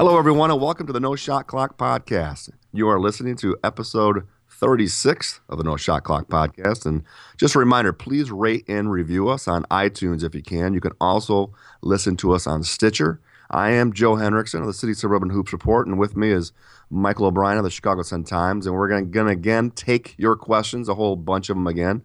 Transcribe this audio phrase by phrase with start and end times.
[0.00, 2.48] Hello, everyone, and welcome to the No Shot Clock podcast.
[2.72, 6.86] You are listening to episode 36 of the No Shot Clock podcast.
[6.86, 7.02] And
[7.36, 10.72] just a reminder please rate and review us on iTunes if you can.
[10.72, 11.52] You can also
[11.82, 13.20] listen to us on Stitcher.
[13.50, 16.52] I am Joe Henricksen of the City Suburban Hoops Report, and with me is
[16.88, 18.66] Michael O'Brien of the Chicago Sun Times.
[18.66, 22.02] And we're going to again take your questions, a whole bunch of them again.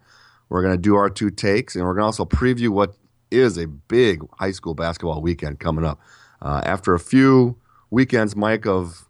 [0.50, 2.94] We're going to do our two takes, and we're going to also preview what
[3.30, 5.98] is a big high school basketball weekend coming up.
[6.42, 7.56] Uh, after a few
[7.90, 9.08] weekends, Mike, of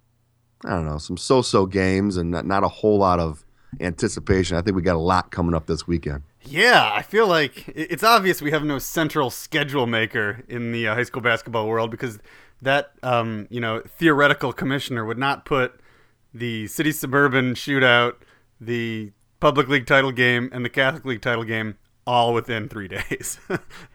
[0.64, 3.44] I don't know some so-so games and not, not a whole lot of
[3.80, 4.56] anticipation.
[4.56, 6.22] I think we got a lot coming up this weekend.
[6.42, 10.94] Yeah, I feel like it's obvious we have no central schedule maker in the uh,
[10.94, 12.18] high school basketball world because
[12.62, 15.80] that um, you know theoretical commissioner would not put
[16.32, 18.14] the city suburban shootout,
[18.60, 23.38] the public league title game, and the Catholic league title game all within three days.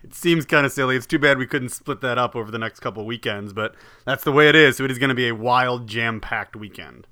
[0.04, 0.96] it seems kind of silly.
[0.96, 4.24] It's too bad we couldn't split that up over the next couple weekends, but that's
[4.24, 4.78] the way it is.
[4.78, 7.08] So it is going to be a wild, jam-packed weekend.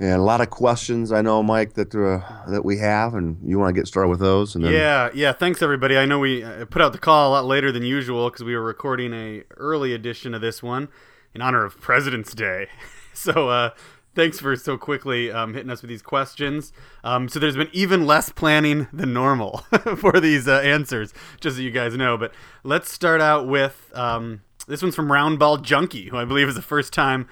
[0.00, 3.58] And a lot of questions I know, Mike, that uh, that we have, and you
[3.58, 4.54] want to get started with those.
[4.54, 4.72] And then...
[4.72, 5.32] yeah, yeah.
[5.32, 5.98] Thanks everybody.
[5.98, 8.54] I know we uh, put out the call a lot later than usual because we
[8.54, 10.88] were recording a early edition of this one
[11.34, 12.68] in honor of President's Day.
[13.12, 13.70] so uh,
[14.18, 16.72] thanks for so quickly um, hitting us with these questions.
[17.04, 19.58] Um, so there's been even less planning than normal
[19.96, 22.18] for these uh, answers, just so you guys know.
[22.18, 26.56] But let's start out with um, this one's from Roundball Junkie, who I believe is
[26.56, 27.28] the first time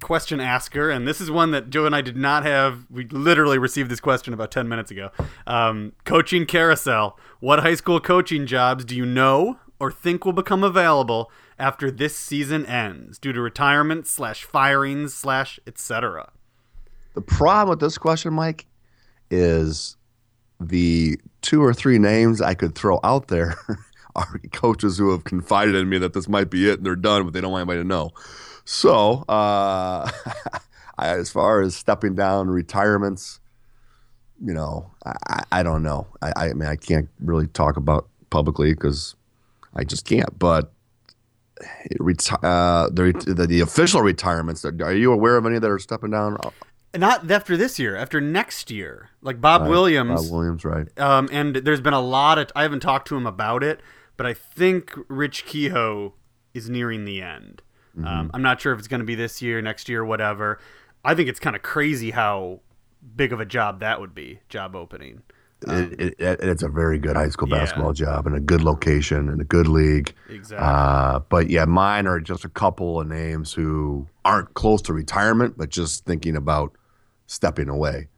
[0.00, 2.86] question asker, and this is one that Joe and I did not have.
[2.88, 5.10] We literally received this question about 10 minutes ago.
[5.48, 7.18] Um, coaching carousel.
[7.40, 12.16] What high school coaching jobs do you know or think will become available after this
[12.16, 16.30] season ends due to retirement slash firings slash etc.
[17.14, 18.66] The problem with this question, Mike,
[19.30, 19.96] is
[20.60, 23.56] the two or three names I could throw out there
[24.16, 27.24] are coaches who have confided in me that this might be it and they're done,
[27.24, 28.10] but they don't want anybody to know.
[28.64, 30.10] So, uh,
[30.98, 33.40] as far as stepping down, retirements,
[34.44, 36.06] you know, I, I don't know.
[36.22, 39.14] I, I mean, I can't really talk about publicly because
[39.74, 40.38] I just can't.
[40.38, 40.72] But
[42.00, 44.64] reti- uh, the, the, the official retirements.
[44.64, 46.36] Are you aware of any that are stepping down?
[46.96, 49.10] Not after this year, after next year.
[49.22, 49.70] Like Bob right.
[49.70, 50.22] Williams.
[50.22, 50.98] Bob Williams, right?
[50.98, 52.50] Um, and there's been a lot of.
[52.56, 53.80] I haven't talked to him about it,
[54.16, 56.14] but I think Rich Kehoe
[56.52, 57.62] is nearing the end.
[57.96, 58.06] Mm-hmm.
[58.06, 60.58] Um, I'm not sure if it's going to be this year, next year, whatever.
[61.04, 62.60] I think it's kind of crazy how
[63.16, 65.22] big of a job that would be, job opening.
[65.66, 68.06] Um, it, it, it's a very good high school basketball yeah.
[68.06, 70.14] job and a good location and a good league.
[70.28, 70.66] Exactly.
[70.66, 75.58] Uh, but yeah, mine are just a couple of names who aren't close to retirement,
[75.58, 76.72] but just thinking about
[77.26, 78.08] stepping away.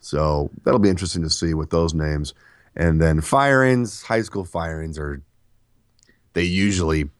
[0.00, 2.34] So that'll be interesting to see with those names.
[2.76, 5.22] And then firings, high school firings are,
[6.34, 7.10] they usually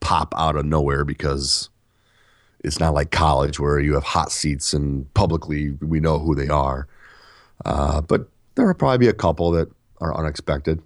[0.00, 1.70] pop out of nowhere because
[2.64, 6.48] it's not like college where you have hot seats and publicly we know who they
[6.48, 6.88] are.
[7.64, 9.68] Uh, but there will probably be a couple that
[10.00, 10.82] are unexpected.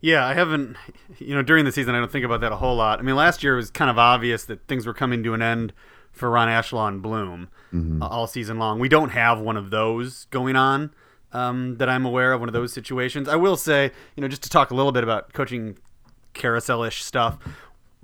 [0.00, 0.76] Yeah, I haven't,
[1.18, 2.98] you know, during the season, I don't think about that a whole lot.
[2.98, 5.42] I mean, last year it was kind of obvious that things were coming to an
[5.42, 5.72] end
[6.10, 8.02] for Ron Ashlaw and Bloom mm-hmm.
[8.02, 8.80] uh, all season long.
[8.80, 10.92] We don't have one of those going on
[11.32, 13.28] um, that I'm aware of, one of those situations.
[13.28, 15.78] I will say, you know, just to talk a little bit about coaching
[16.34, 17.38] carousel ish stuff,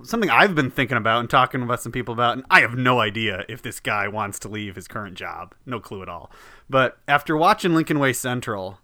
[0.03, 2.99] something I've been thinking about and talking about some people about, and I have no
[2.99, 5.53] idea if this guy wants to leave his current job.
[5.65, 6.31] No clue at all.
[6.69, 8.79] But after watching Lincoln Way Central,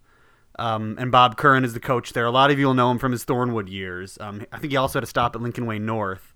[0.57, 2.25] um, and Bob Curran is the coach there.
[2.25, 4.17] A lot of you will know him from his Thornwood years.
[4.21, 6.33] Um, I think he also had a stop at Lincoln Way North.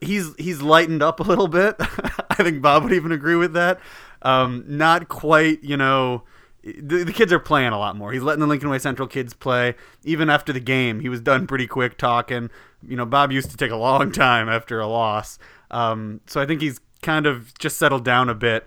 [0.00, 1.76] He's he's lightened up a little bit.
[2.30, 3.80] I think Bob would even agree with that.
[4.22, 6.24] Um, not quite, you know.
[6.62, 8.12] The, the, kids are playing a lot more.
[8.12, 9.76] He's letting the Lincoln Way Central kids play.
[10.04, 12.50] Even after the game, he was done pretty quick talking.
[12.86, 15.38] You know, Bob used to take a long time after a loss.
[15.70, 18.66] Um, so I think he's kind of just settled down a bit.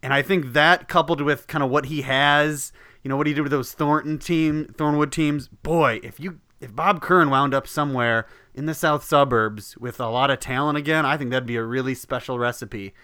[0.00, 2.72] And I think that coupled with kind of what he has
[3.04, 5.46] you know what he did with those Thornton team, Thornwood teams.
[5.46, 10.08] Boy, if you if Bob Curran wound up somewhere in the south suburbs with a
[10.08, 12.94] lot of talent again, I think that'd be a really special recipe.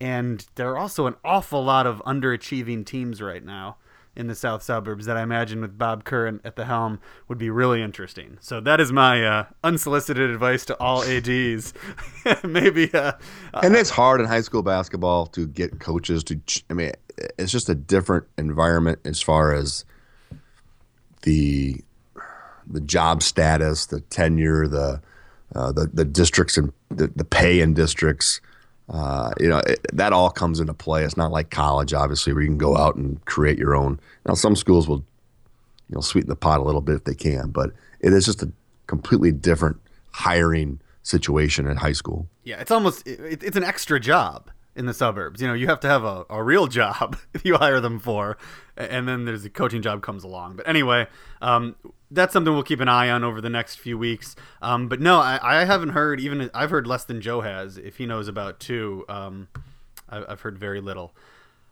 [0.00, 3.76] And there are also an awful lot of underachieving teams right now
[4.16, 7.50] in the south suburbs that I imagine with Bob Curran at the helm would be
[7.50, 8.38] really interesting.
[8.40, 11.74] So that is my uh, unsolicited advice to all ads.
[12.44, 12.92] Maybe.
[12.92, 13.12] Uh,
[13.62, 16.40] and it's hard in high school basketball to get coaches to.
[16.70, 16.92] I mean,
[17.38, 19.84] it's just a different environment as far as
[21.22, 21.80] the
[22.66, 25.00] the job status, the tenure, the
[25.54, 28.40] uh, the the districts and the, the pay in districts.
[28.88, 31.04] Uh, you know it, that all comes into play.
[31.04, 33.98] It's not like college, obviously, where you can go out and create your own.
[34.26, 35.04] Now, some schools will,
[35.88, 37.70] you know, sweeten the pot a little bit if they can, but
[38.00, 38.52] it is just a
[38.86, 39.78] completely different
[40.10, 42.28] hiring situation in high school.
[42.44, 45.40] Yeah, it's almost it, it's an extra job in the suburbs.
[45.40, 48.36] You know, you have to have a, a real job if you hire them for,
[48.76, 50.56] and then there's a coaching job comes along.
[50.56, 51.06] But anyway,
[51.40, 51.76] um,
[52.10, 54.36] that's something we'll keep an eye on over the next few weeks.
[54.62, 57.76] Um, but no, I, I, haven't heard even I've heard less than Joe has.
[57.76, 59.48] If he knows about two, um,
[60.08, 61.14] I, I've heard very little.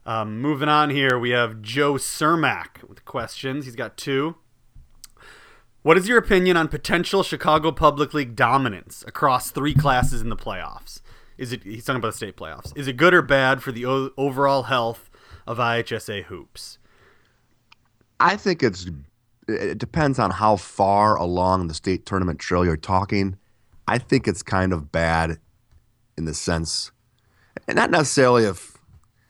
[0.05, 3.67] Um, moving on here, we have Joe Cermak with questions.
[3.67, 4.37] He's got two.
[5.83, 10.37] What is your opinion on potential Chicago Public League dominance across three classes in the
[10.37, 11.01] playoffs?
[11.39, 12.77] Is it he's talking about the state playoffs?
[12.77, 15.11] Is it good or bad for the o- overall health
[15.47, 16.79] of IHSA hoops?
[18.21, 18.87] I think it's
[19.49, 23.37] it depends on how far along the state tournament trail you're talking.
[23.89, 25.39] I think it's kind of bad
[26.17, 26.93] in the sense,
[27.67, 28.73] and not necessarily if.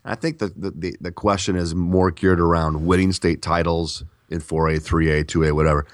[0.05, 4.85] I think the, the, the question is more geared around winning state titles in 4A,
[4.85, 5.87] 3A, 2A, whatever.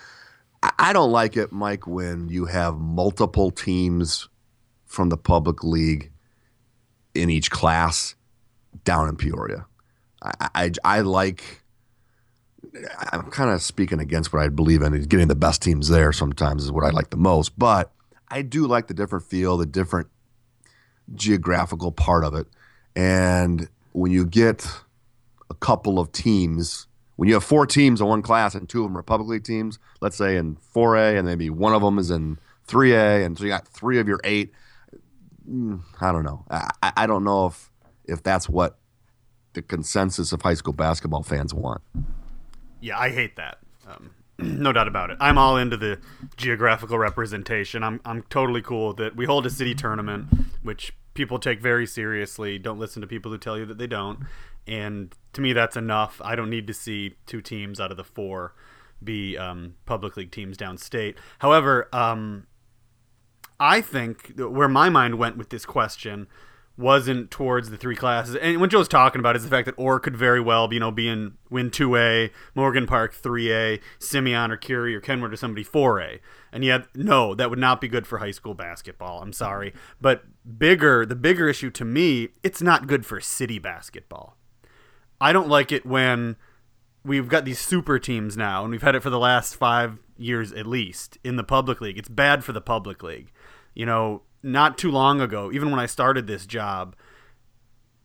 [0.79, 4.31] I don't like it, Mike, when you have multiple teams
[4.89, 6.11] from the public league
[7.15, 8.15] in each class
[8.85, 9.67] down in Peoria.
[10.23, 11.63] I, I, I like.
[13.13, 15.01] I'm kind of speaking against what I believe in.
[15.05, 17.59] Getting the best teams there sometimes is what I like the most.
[17.59, 17.93] But
[18.29, 20.09] I do like the different feel, the different
[21.15, 22.47] geographical part of it.
[22.97, 24.67] And when you get
[25.51, 26.89] a couple of teams
[27.19, 29.43] when you have four teams in one class and two of them are public league
[29.43, 32.39] teams, let's say in 4A and maybe one of them is in
[32.69, 34.53] 3A, and so you got three of your eight.
[35.49, 36.45] Mm, I don't know.
[36.51, 37.71] I, I don't know if
[38.05, 38.79] if that's what
[39.55, 41.81] the consensus of high school basketball fans want.
[42.81, 43.59] Yeah, I hate that.
[43.87, 45.17] Um, no doubt about it.
[45.21, 45.99] I'm all into the
[46.37, 47.83] geographical representation.
[47.83, 50.29] I'm I'm totally cool that we hold a city tournament,
[50.63, 52.59] which people take very seriously.
[52.59, 54.21] Don't listen to people who tell you that they don't
[54.69, 56.21] and to me that's enough.
[56.23, 58.55] I don't need to see two teams out of the four
[59.03, 61.15] be um, public league teams downstate.
[61.39, 62.47] However, um,
[63.61, 66.29] I think where my mind went with this question
[66.79, 68.37] wasn't towards the three classes.
[68.37, 70.93] And what Joe's talking about is the fact that Orr could very well, you know,
[70.93, 76.21] be in win 2A, Morgan Park 3A, Simeon or Curie or Kenwood or somebody 4A.
[76.53, 79.21] And yet, no, that would not be good for high school basketball.
[79.21, 79.75] I'm sorry.
[80.01, 80.23] But
[80.57, 84.37] bigger, the bigger issue to me, it's not good for city basketball.
[85.21, 86.37] I don't like it when
[87.05, 90.53] we've got these super teams now, and we've had it for the last five years
[90.53, 91.99] at least in the public league.
[91.99, 93.31] It's bad for the public league.
[93.75, 96.97] You know, not too long ago, even when I started this job,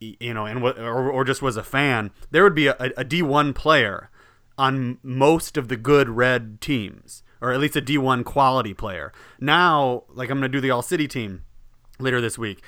[0.00, 3.54] you know, and or, or just was a fan, there would be a a D1
[3.54, 4.10] player
[4.56, 9.12] on most of the good red teams, or at least a D1 quality player.
[9.40, 11.44] Now, like I'm going to do the All City team
[11.98, 12.62] later this week.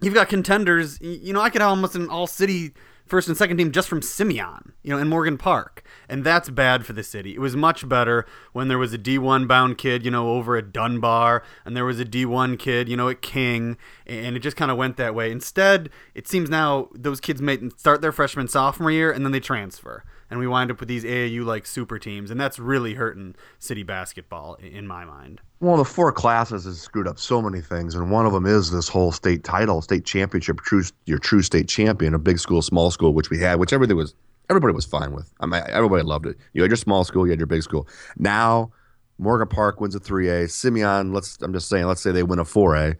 [0.00, 1.00] You've got contenders.
[1.00, 2.72] You know, I could have almost an All City
[3.10, 5.82] first and second team just from Simeon, you know, in Morgan Park.
[6.08, 7.34] And that's bad for the city.
[7.34, 10.72] It was much better when there was a D1 bound kid, you know, over at
[10.72, 13.76] Dunbar, and there was a D1 kid, you know, at King,
[14.06, 15.32] and it just kind of went that way.
[15.32, 19.40] Instead, it seems now those kids may start their freshman sophomore year and then they
[19.40, 23.34] transfer and we wind up with these AAU like super teams, and that's really hurting
[23.58, 25.40] city basketball in my mind.
[25.58, 28.70] Well, the four classes has screwed up so many things, and one of them is
[28.70, 32.90] this whole state title, state championship, true your true state champion, a big school, small
[32.90, 34.14] school, which we had, which everything was
[34.48, 35.32] everybody was fine with.
[35.40, 36.36] I mean, everybody loved it.
[36.52, 37.88] You had your small school, you had your big school.
[38.16, 38.72] Now,
[39.18, 40.50] Morgan Park wins a 3A.
[40.50, 42.96] Simeon, let's I'm just saying, let's say they win a 4A.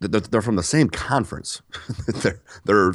[0.00, 1.62] They're, they're from the same conference.
[2.22, 2.92] they're they're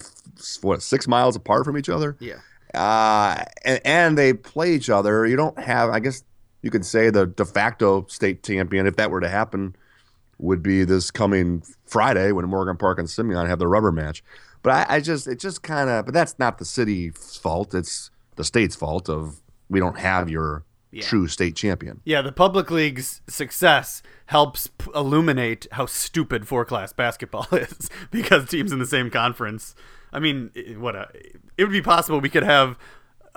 [0.62, 2.16] what six miles apart from each other.
[2.20, 2.40] Yeah
[2.78, 5.26] uh, and, and, they play each other.
[5.26, 6.24] You don't have, I guess,
[6.62, 9.76] you could say the de facto state champion, if that were to happen,
[10.38, 14.24] would be this coming Friday when Morgan Park and Simeon have the rubber match.
[14.62, 17.74] But I, I just, it just kind of, but that's not the city's fault.
[17.74, 21.04] It's the state's fault of we don't have your yeah.
[21.04, 22.02] true state champion.
[22.06, 28.48] Yeah, the public league's success helps p- illuminate how stupid four class basketball is because
[28.50, 29.76] teams in the same conference
[30.12, 31.10] I mean, what a,
[31.58, 32.78] it would be possible we could have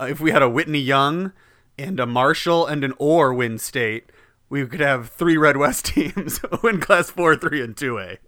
[0.00, 1.32] uh, if we had a Whitney Young
[1.78, 4.10] and a Marshall and an Orr win state,
[4.48, 8.18] we could have three Red West teams win Class Four, Three, and Two A,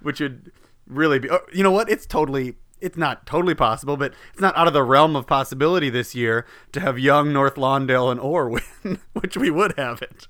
[0.00, 0.50] which would
[0.86, 1.30] really be.
[1.30, 1.90] Oh, you know what?
[1.90, 2.54] It's totally.
[2.80, 6.46] It's not totally possible, but it's not out of the realm of possibility this year
[6.70, 8.48] to have Young, North Lawndale, and Orr
[8.84, 10.28] win, which we would have it.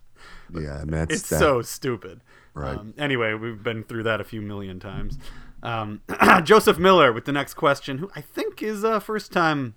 [0.54, 1.38] Yeah, man, it's that.
[1.38, 2.22] so stupid.
[2.54, 2.78] Right.
[2.78, 5.18] Um, anyway, we've been through that a few million times.
[5.62, 6.02] Um,
[6.44, 9.74] Joseph Miller with the next question, who I think is a first time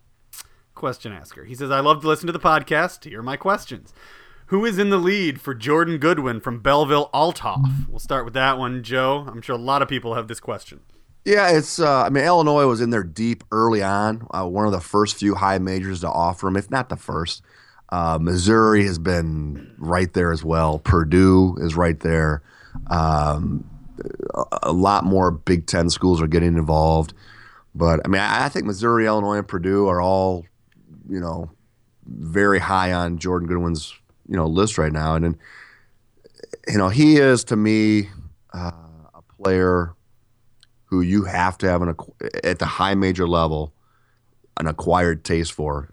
[0.76, 1.46] question asker.
[1.46, 3.04] He says, I love to listen to the podcast.
[3.04, 3.94] Here are my questions.
[4.48, 7.88] Who is in the lead for Jordan Goodwin from Belleville Althoff?
[7.88, 9.26] We'll start with that one, Joe.
[9.28, 10.82] I'm sure a lot of people have this question.
[11.24, 11.80] Yeah, it's.
[11.80, 14.28] Uh, I mean, Illinois was in there deep early on.
[14.32, 17.44] Uh, one of the first few high majors to offer him, if not the first.
[17.90, 20.80] Uh, Missouri has been right there as well.
[20.80, 22.42] Purdue is right there.
[22.88, 23.70] Um,
[24.64, 27.14] a, lot more Big Ten schools are getting involved.
[27.74, 30.46] But I mean, I, think Missouri, Illinois, and Purdue are all,
[31.10, 31.52] you know,
[32.06, 33.94] very high on Jordan Goodwin's
[34.28, 35.40] you know list right now, and then
[36.68, 38.10] you know he is to me
[38.54, 38.72] uh,
[39.14, 39.94] a player
[40.86, 41.96] who you have to have an
[42.44, 43.74] at the high major level
[44.58, 45.90] an acquired taste for.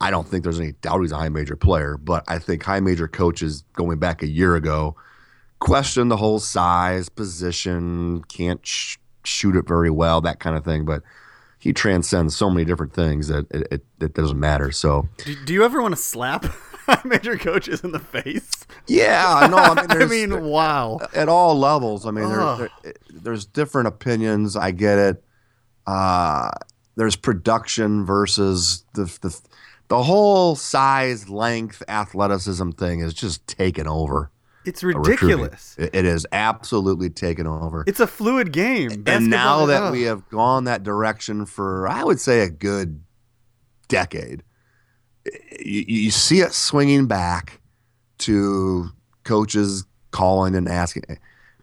[0.00, 2.80] I don't think there's any doubt he's a high major player, but I think high
[2.80, 4.96] major coaches going back a year ago
[5.58, 10.84] question the whole size, position, can't sh- shoot it very well, that kind of thing.
[10.84, 11.02] But
[11.58, 14.70] he transcends so many different things that it, it, it doesn't matter.
[14.70, 16.44] So, do, do you ever want to slap
[17.04, 18.66] major coaches in the face?
[18.86, 21.00] Yeah, no, I mean, I mean, wow.
[21.14, 24.56] At all levels, I mean, there, there, there's different opinions.
[24.56, 25.24] I get it.
[25.86, 26.50] Uh,
[26.96, 29.40] there's production versus the, the
[29.88, 34.30] the whole size, length, athleticism thing is just taken over.
[34.64, 35.76] It's ridiculous.
[35.78, 37.84] It, it is absolutely taken over.
[37.86, 38.88] It's a fluid game.
[38.88, 43.02] Basketball, and now that we have gone that direction for, I would say, a good
[43.88, 44.42] decade,
[45.60, 47.60] you, you see it swinging back
[48.18, 48.88] to
[49.24, 51.04] coaches calling and asking,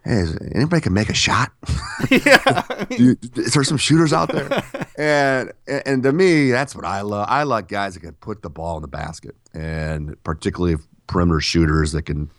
[0.04, 1.52] hey, is anybody can make a shot?
[2.10, 2.84] yeah.
[2.90, 4.62] you, is there some shooters out there?
[4.98, 7.26] and and to me, that's what I love.
[7.28, 11.92] I like guys that can put the ball in the basket, and particularly perimeter shooters
[11.92, 12.30] that can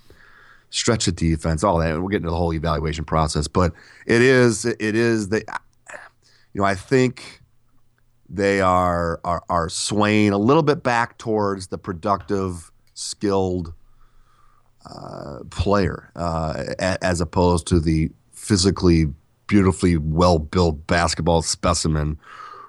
[0.74, 1.92] stretch the defense, all that.
[1.92, 3.74] And We'll get into the whole evaluation process, but
[4.08, 5.44] it is it is the
[6.54, 7.42] you know I think
[8.28, 13.74] they are are are swaying a little bit back towards the productive, skilled
[14.90, 19.06] uh, player uh, as opposed to the physically
[19.46, 22.18] beautifully well built basketball specimen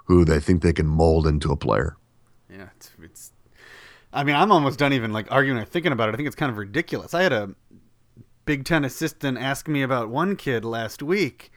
[0.05, 1.97] who they think they can mold into a player.
[2.51, 3.33] Yeah, it's, it's
[4.13, 6.13] I mean, I'm almost done even like arguing or thinking about it.
[6.13, 7.15] I think it's kind of ridiculous.
[7.15, 7.55] I had a
[8.45, 11.51] Big Ten assistant asked me about one kid last week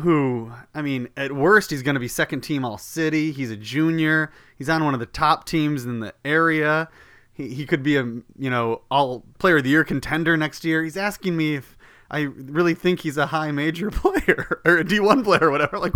[0.00, 3.30] who, I mean, at worst, he's going to be second team All City.
[3.30, 4.32] He's a junior.
[4.56, 6.88] He's on one of the top teams in the area.
[7.32, 10.82] He, he could be a, you know, all player of the year contender next year.
[10.82, 11.76] He's asking me if
[12.10, 15.78] I really think he's a high major player or a D1 player or whatever.
[15.78, 15.94] Like,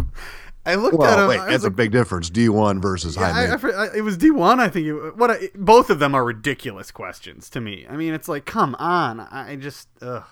[0.66, 1.28] I looked well, at him.
[1.28, 2.30] Wait, that's like, a big difference.
[2.30, 3.46] D one versus yeah, high.
[3.46, 4.60] I, I, it was D one.
[4.60, 4.86] I think.
[4.86, 5.30] It, what?
[5.30, 7.86] I, both of them are ridiculous questions to me.
[7.88, 9.20] I mean, it's like, come on.
[9.20, 10.24] I just, ugh,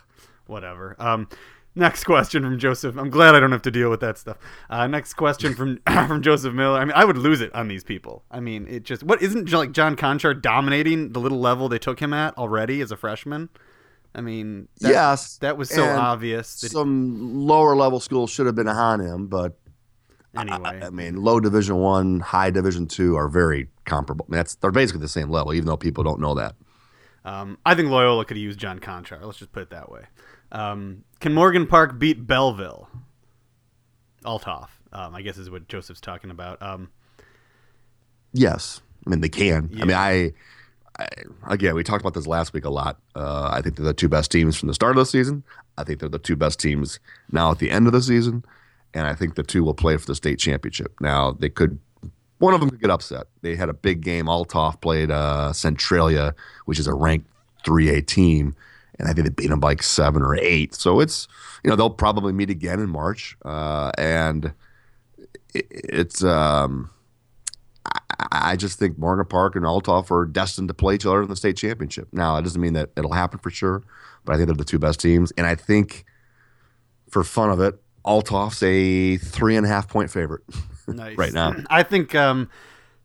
[0.46, 0.96] whatever.
[0.98, 1.28] Um,
[1.74, 2.96] next question from Joseph.
[2.96, 4.38] I'm glad I don't have to deal with that stuff.
[4.70, 6.78] Uh, next question from from Joseph Miller.
[6.78, 8.24] I mean, I would lose it on these people.
[8.30, 12.00] I mean, it just what isn't like John Konchar dominating the little level they took
[12.00, 13.50] him at already as a freshman.
[14.14, 16.48] I mean, that, yes, that was so obvious.
[16.48, 19.56] some he, lower level schools should have been on him, but
[20.36, 20.80] anyway.
[20.82, 24.26] I, I, mean, low Division One, high Division Two are very comparable.
[24.28, 26.54] I mean, that's they're basically the same level, even though people don't know that.
[27.24, 29.22] Um, I think Loyola could have used John Konchar.
[29.22, 30.02] Let's just put it that way.
[30.50, 32.88] Um, can Morgan Park beat Belleville?
[34.24, 36.60] Althoff, um, I guess is what Joseph's talking about.
[36.62, 36.90] Um,
[38.32, 39.70] yes, I mean they can.
[39.72, 39.82] Yeah.
[39.82, 40.32] I mean, I,
[40.98, 41.08] I,
[41.48, 42.98] again, we talked about this last week a lot.
[43.14, 45.42] Uh, I think they're the two best teams from the start of the season.
[45.76, 48.44] I think they're the two best teams now at the end of the season
[48.94, 50.94] and I think the two will play for the state championship.
[51.00, 51.78] Now they could,
[52.38, 53.26] one of them could get upset.
[53.42, 54.26] They had a big game.
[54.26, 56.34] Althoff played uh, Centralia,
[56.66, 57.28] which is a ranked
[57.64, 58.54] 3A team,
[58.98, 60.74] and I think they beat them by like seven or eight.
[60.74, 61.28] So it's
[61.64, 64.52] you know they'll probably meet again in March, uh, and
[65.54, 66.22] it, it's.
[66.22, 66.90] Um,
[67.84, 71.28] I, I just think Morgan Park and Althoff are destined to play each other in
[71.28, 72.08] the state championship.
[72.12, 73.82] Now, it doesn't mean that it'll happen for sure,
[74.24, 75.32] but I think they're the two best teams.
[75.32, 76.04] And I think,
[77.10, 80.42] for fun of it, Althoff's a three and a half point favorite
[80.88, 81.16] nice.
[81.16, 81.54] right now.
[81.70, 82.50] I think um,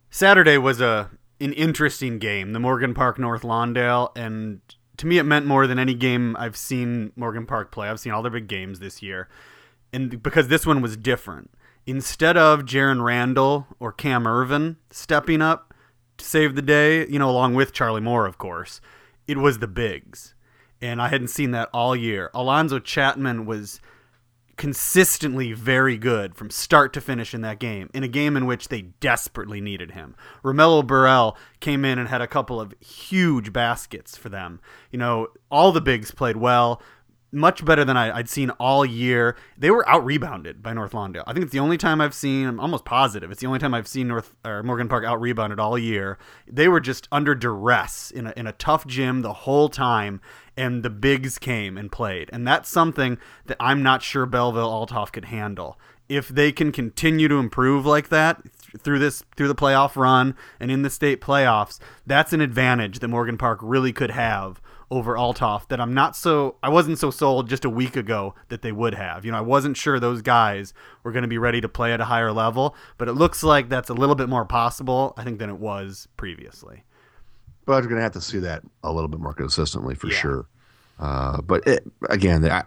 [0.09, 2.53] Saturday was a an interesting game.
[2.53, 4.61] The Morgan Park North Lawndale, and
[4.97, 7.89] to me, it meant more than any game I've seen Morgan Park play.
[7.89, 9.29] I've seen all their big games this year,
[9.93, 11.51] and because this one was different.
[11.85, 15.73] Instead of Jaron Randall or Cam Irvin stepping up
[16.17, 18.81] to save the day, you know, along with Charlie Moore, of course,
[19.27, 20.33] it was the bigs,
[20.81, 22.29] and I hadn't seen that all year.
[22.33, 23.79] Alonzo Chapman was
[24.57, 28.67] consistently very good from start to finish in that game, in a game in which
[28.67, 30.15] they desperately needed him.
[30.43, 34.59] Romello Burrell came in and had a couple of huge baskets for them.
[34.91, 36.81] You know, all the bigs played well
[37.37, 39.37] much better than I, would seen all year.
[39.57, 41.23] They were out rebounded by North Lawndale.
[41.25, 42.47] I think it's the only time I've seen.
[42.47, 45.59] I'm almost positive it's the only time I've seen North or Morgan Park out rebounded
[45.59, 46.17] all year.
[46.47, 50.21] They were just under duress in a, in a tough gym the whole time,
[50.55, 55.11] and the bigs came and played, and that's something that I'm not sure Belleville Althoff
[55.11, 55.79] could handle.
[56.09, 58.41] If they can continue to improve like that
[58.81, 63.07] through this through the playoff run and in the state playoffs, that's an advantage that
[63.07, 67.49] Morgan Park really could have over Althoff that I'm not so I wasn't so sold
[67.49, 69.25] just a week ago that they would have.
[69.25, 71.99] You know, I wasn't sure those guys were going to be ready to play at
[71.99, 75.39] a higher level, but it looks like that's a little bit more possible, I think,
[75.39, 76.83] than it was previously.
[77.65, 80.15] But you're going to have to see that a little bit more consistently for Yeah.
[80.17, 80.45] sure.
[80.99, 82.63] Uh, but it, again, I,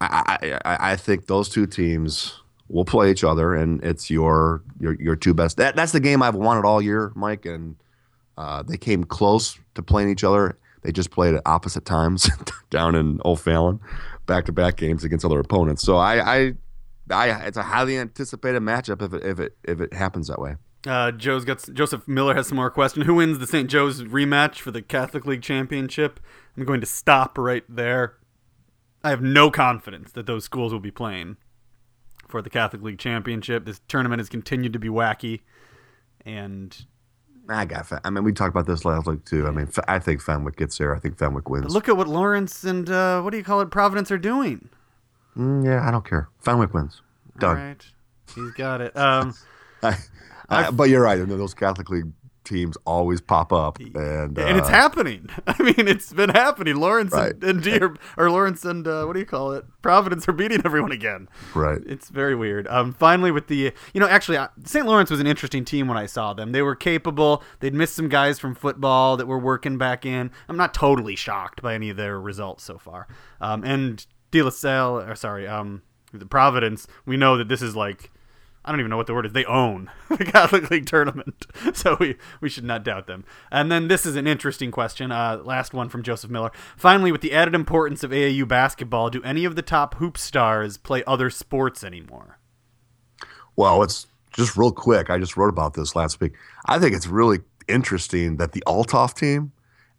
[0.00, 2.40] I, I, I think those two teams
[2.74, 5.56] will play each other, and it's your your your two best.
[5.56, 7.46] That that's the game I've wanted all year, Mike.
[7.46, 7.76] And
[8.36, 10.58] uh, they came close to playing each other.
[10.82, 12.28] They just played at opposite times
[12.70, 13.80] down in O'Fallon,
[14.26, 15.82] back to back games against other opponents.
[15.82, 16.52] So I, I,
[17.10, 20.56] I, it's a highly anticipated matchup if it if it if it happens that way.
[20.84, 23.02] Uh, Joe's got Joseph Miller has some more question.
[23.02, 23.70] Who wins the St.
[23.70, 26.20] Joe's rematch for the Catholic League Championship?
[26.56, 28.16] I'm going to stop right there.
[29.02, 31.36] I have no confidence that those schools will be playing
[32.34, 33.64] for the Catholic League Championship.
[33.64, 35.42] This tournament has continued to be wacky,
[36.26, 36.84] and
[37.48, 37.86] I got.
[38.04, 39.46] I mean, we talked about this last week too.
[39.46, 40.96] I mean, I think Fenwick gets there.
[40.96, 41.72] I think Fenwick wins.
[41.72, 44.68] look at what Lawrence and uh, what do you call it, Providence are doing.
[45.36, 46.28] Mm, yeah, I don't care.
[46.40, 47.02] Fenwick wins.
[47.38, 47.56] Done.
[47.56, 47.86] All right,
[48.34, 48.96] he's got it.
[48.96, 49.32] Um,
[49.84, 49.96] I,
[50.48, 51.16] I, but you're right.
[51.16, 52.10] Know, those Catholic League
[52.44, 53.96] teams always pop up, and
[54.38, 55.28] and it's uh, happening.
[55.46, 56.76] I mean, it's been happening.
[56.76, 57.32] Lawrence Right.
[57.32, 59.64] and, and Deer, or Lawrence and uh, what do you call it?
[59.82, 61.28] Providence are beating everyone again.
[61.54, 61.80] right.
[61.86, 62.68] It's very weird.
[62.68, 64.86] Um, finally, with the you know, actually, St.
[64.86, 66.52] Lawrence was an interesting team when I saw them.
[66.52, 67.42] They were capable.
[67.60, 70.30] They'd missed some guys from football that were working back in.
[70.48, 73.08] I'm not totally shocked by any of their results so far.
[73.40, 75.82] Um, and De La Salle, or sorry, um,
[76.12, 76.86] the Providence.
[77.06, 78.10] We know that this is like.
[78.64, 79.32] I don't even know what the word is.
[79.32, 83.24] They own the Catholic League tournament, so we, we should not doubt them.
[83.50, 85.12] And then this is an interesting question.
[85.12, 86.50] Uh, last one from Joseph Miller.
[86.76, 90.78] Finally, with the added importance of AAU basketball, do any of the top hoop stars
[90.78, 92.38] play other sports anymore?
[93.54, 95.10] Well, it's just real quick.
[95.10, 96.34] I just wrote about this last week.
[96.66, 99.52] I think it's really interesting that the Althoff team,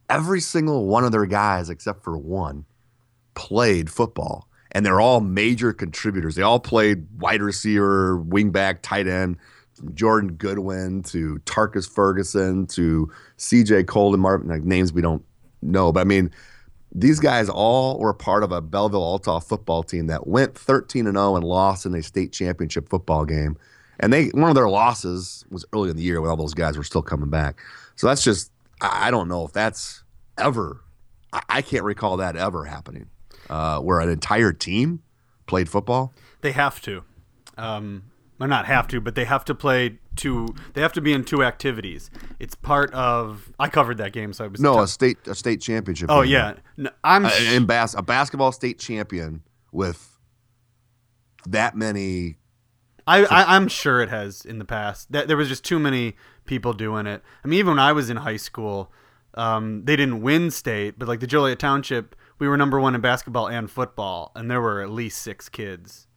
[0.10, 2.66] every single one of their guys except for one,
[3.36, 6.36] played football, and they're all major contributors.
[6.36, 9.38] They all played wide receiver, wingback, tight end.
[9.74, 13.84] From Jordan Goodwin to Tarkus Ferguson to C.J.
[13.84, 15.22] Colden, Marvin, like names we don't
[15.62, 16.32] know, but I mean,
[16.94, 21.18] these guys all were part of a Belleville Althoff football team that went 13 and
[21.18, 23.58] 0 and lost in a state championship football game.
[24.00, 26.78] And they one of their losses was early in the year when all those guys
[26.78, 27.60] were still coming back.
[27.98, 30.04] So that's just I don't know if that's
[30.38, 30.82] ever
[31.50, 33.08] I can't recall that ever happening.
[33.50, 35.02] Uh, where an entire team
[35.48, 36.14] played football.
[36.42, 37.04] They have to.
[37.58, 38.04] Um,
[38.40, 40.54] or not have to, but they have to play two.
[40.74, 42.10] They have to be in two activities.
[42.40, 43.52] It's part of.
[43.60, 46.10] I covered that game, so I was No, t- a state a state championship.
[46.12, 46.32] oh game.
[46.32, 47.26] yeah, No, I'm.
[47.26, 50.20] Uh, in bas- a basketball state champion with
[51.48, 52.38] that many
[53.08, 55.12] I, I I'm sure it has in the past.
[55.12, 57.22] That there was just too many people doing it.
[57.44, 58.92] I mean, even when I was in high school,
[59.36, 63.02] um, they didn't win state, but like the Joliet Township, we were number one in
[63.02, 66.08] basketball and football, and there were at least six kids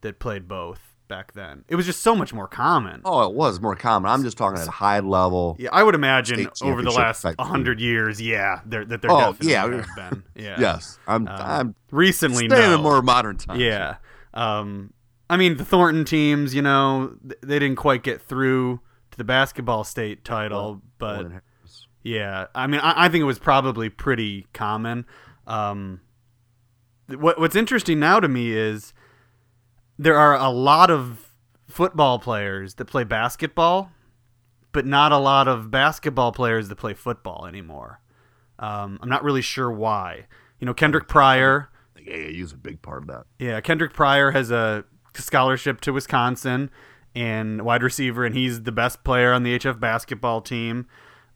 [0.00, 1.64] that played both back then.
[1.68, 3.00] It was just so much more common.
[3.04, 4.10] Oh, it was more common.
[4.10, 5.56] I'm just talking at a high level.
[5.58, 9.50] Yeah, I would imagine over the last hundred years, yeah, there that there Oh, definitely
[9.52, 9.82] yeah.
[9.86, 10.22] have been.
[10.36, 10.56] Yeah.
[10.60, 11.26] Yes, I'm.
[11.26, 12.74] Um, I'm Recently, staying no.
[12.76, 13.60] in more modern times.
[13.60, 13.96] Yeah.
[14.34, 14.92] Um,
[15.30, 19.84] I mean, the Thornton teams, you know, they didn't quite get through to the basketball
[19.84, 21.26] state title, but
[22.02, 25.04] yeah, I mean, I, I think it was probably pretty common.
[25.48, 26.00] Um,
[27.08, 28.92] what What's interesting now to me is
[29.98, 31.32] there are a lot of
[31.66, 33.90] football players that play basketball,
[34.72, 38.00] but not a lot of basketball players that play football anymore.
[38.58, 40.26] Um, I'm not really sure why.
[40.60, 41.70] You know, Kendrick Pryor.
[41.96, 43.24] I think AAU is a big part of that.
[43.38, 44.84] Yeah, Kendrick Pryor has a
[45.14, 46.70] scholarship to Wisconsin
[47.14, 50.86] and wide receiver, and he's the best player on the HF basketball team.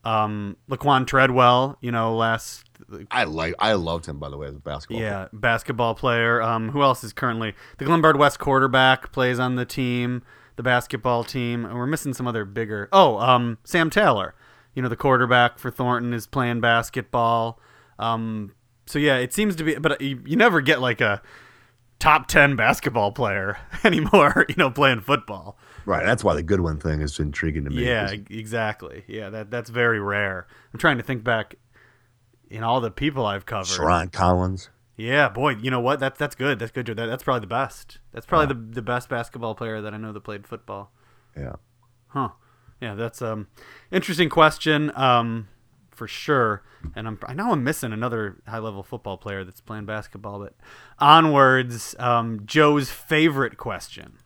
[0.04, 2.64] Um, Laquon Treadwell, you know, last
[3.10, 3.54] I like.
[3.58, 5.00] I loved him by the way as a basketball.
[5.02, 6.40] yeah basketball player.
[6.42, 10.22] Um, who else is currently the Glenbard West quarterback plays on the team,
[10.56, 12.88] the basketball team, and we're missing some other bigger.
[12.92, 14.34] Oh, um, Sam Taylor,
[14.74, 17.58] you know, the quarterback for Thornton is playing basketball.
[17.98, 18.54] Um,
[18.86, 21.22] so yeah, it seems to be, but you, you never get like a
[21.98, 25.56] top 10 basketball player anymore, you know, playing football.
[25.86, 26.04] Right.
[26.04, 27.84] That's why the Goodwin thing is intriguing to me.
[27.86, 29.04] Yeah, exactly.
[29.06, 30.46] Yeah, that that's very rare.
[30.72, 31.56] I'm trying to think back
[32.52, 33.66] in all the people I've covered.
[33.66, 34.70] Sherron Collins.
[34.96, 35.98] Yeah, boy, you know what?
[36.00, 36.58] That's that's good.
[36.58, 36.86] That's good.
[36.86, 37.98] That, that's probably the best.
[38.12, 40.92] That's probably the the best basketball player that I know that played football.
[41.36, 41.54] Yeah.
[42.08, 42.28] Huh.
[42.80, 43.48] Yeah, that's um
[43.90, 44.92] interesting question.
[44.94, 45.48] Um
[45.90, 46.62] for sure.
[46.94, 50.54] And I'm I know I'm missing another high level football player that's playing basketball, but
[50.98, 54.18] onwards, um Joe's favorite question.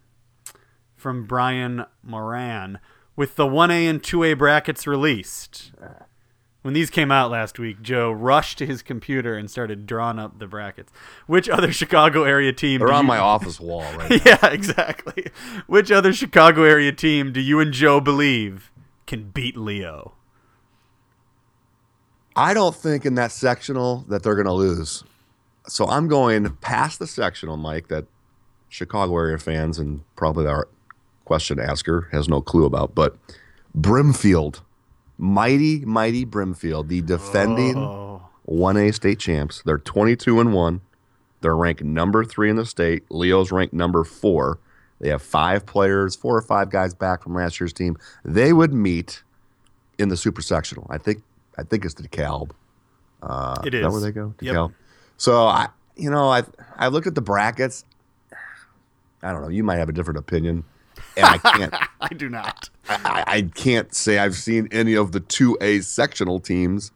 [0.96, 2.80] from Brian Moran.
[3.14, 5.72] With the 1A and 2A brackets released,
[6.66, 10.40] when these came out last week, Joe rushed to his computer and started drawing up
[10.40, 10.92] the brackets.
[11.28, 12.80] Which other Chicago area team?
[12.80, 15.28] They're on you- my office wall right yeah, exactly.
[15.68, 18.72] Which other Chicago area team do you and Joe believe
[19.06, 20.14] can beat Leo?
[22.34, 25.04] I don't think in that sectional that they're going to lose.
[25.68, 28.06] So I'm going past the sectional, Mike, that
[28.68, 30.66] Chicago area fans and probably our
[31.24, 32.92] question asker has no clue about.
[32.94, 33.16] But
[33.72, 34.62] Brimfield,
[35.18, 39.62] mighty, mighty Brimfield, the defending Oh, 1A state champs.
[39.64, 40.80] They're 22 and 1.
[41.42, 43.04] They're ranked number three in the state.
[43.10, 44.58] Leo's ranked number four.
[45.00, 47.96] They have five players, four or five guys back from last year's team.
[48.24, 49.22] They would meet
[49.98, 50.86] in the super sectional.
[50.90, 51.22] I think
[51.58, 52.50] I think it's the DeKalb.
[53.22, 53.82] Uh, It is.
[53.82, 53.92] that is.
[53.92, 54.34] where they go?
[54.40, 54.70] Yep.
[55.18, 56.42] So I, you know, I
[56.76, 57.84] I looked at the brackets.
[59.22, 59.48] I don't know.
[59.48, 60.64] You might have a different opinion,
[61.16, 61.74] and I can't.
[62.00, 62.70] I do not.
[62.88, 66.92] I, I can't say I've seen any of the two A sectional teams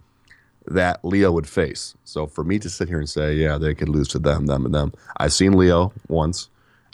[0.67, 1.95] that Leo would face.
[2.05, 4.65] So for me to sit here and say, yeah, they could lose to them, them,
[4.65, 4.93] and them.
[5.17, 6.49] I've seen Leo once.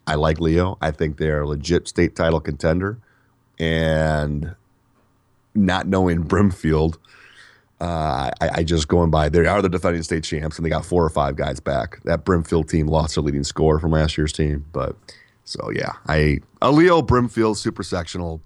[0.06, 0.78] I like Leo.
[0.80, 2.98] I think they're a legit state title contender.
[3.58, 4.54] And
[5.54, 6.98] not knowing Brimfield,
[7.80, 9.28] uh, I, I just going by.
[9.28, 12.02] They are the defending state champs, and they got four or five guys back.
[12.04, 14.96] That Brimfield team lost their leading scorer from last year's team, but
[15.46, 18.42] so yeah, I a Leo Brimfield super sectional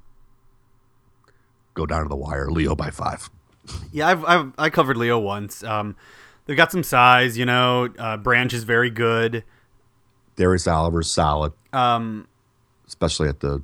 [1.74, 2.48] go down to the wire.
[2.50, 3.28] Leo by five.
[3.92, 5.64] Yeah, I've, I've I covered Leo once.
[5.64, 5.96] Um,
[6.46, 7.88] they've got some size, you know.
[7.98, 9.42] Uh, Branch is very good.
[10.36, 12.26] Darius Oliver's solid, Um,
[12.86, 13.62] especially at the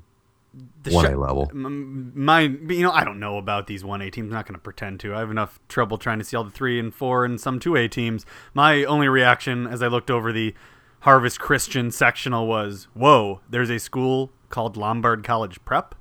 [0.90, 1.48] one A level.
[1.52, 4.60] M- my you know i don't know about these 1a teams I'm not going to
[4.60, 7.38] pretend to i have enough trouble trying to see all the 3 and 4 and
[7.40, 10.54] some 2a teams my only reaction as i looked over the
[11.00, 15.94] harvest christian sectional was whoa there's a school called lombard college prep?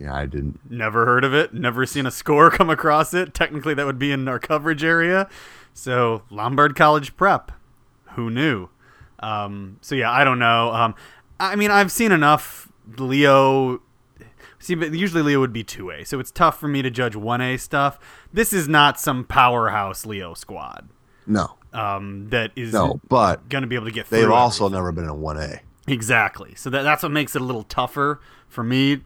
[0.00, 0.60] Yeah, I didn't.
[0.70, 3.34] never heard of it never seen a score come across it.
[3.34, 5.28] Technically that would be in our coverage area.
[5.74, 7.52] So lombard college prep
[8.12, 8.68] who knew?
[9.20, 10.72] Um, so yeah i don't know.
[10.72, 10.94] Um,
[11.40, 13.82] i mean i've seen enough leo.
[14.60, 17.58] See but usually leo would be 2a so it's tough for me to judge 1a
[17.60, 17.98] stuff.
[18.32, 20.88] This is not some powerhouse leo squad.
[21.26, 24.64] No, um, that is no, but going to be able to get through they've also
[24.66, 24.74] everything.
[24.78, 25.60] never been in one A.
[25.86, 26.54] Exactly.
[26.54, 29.00] So that, that's what makes it a little tougher for me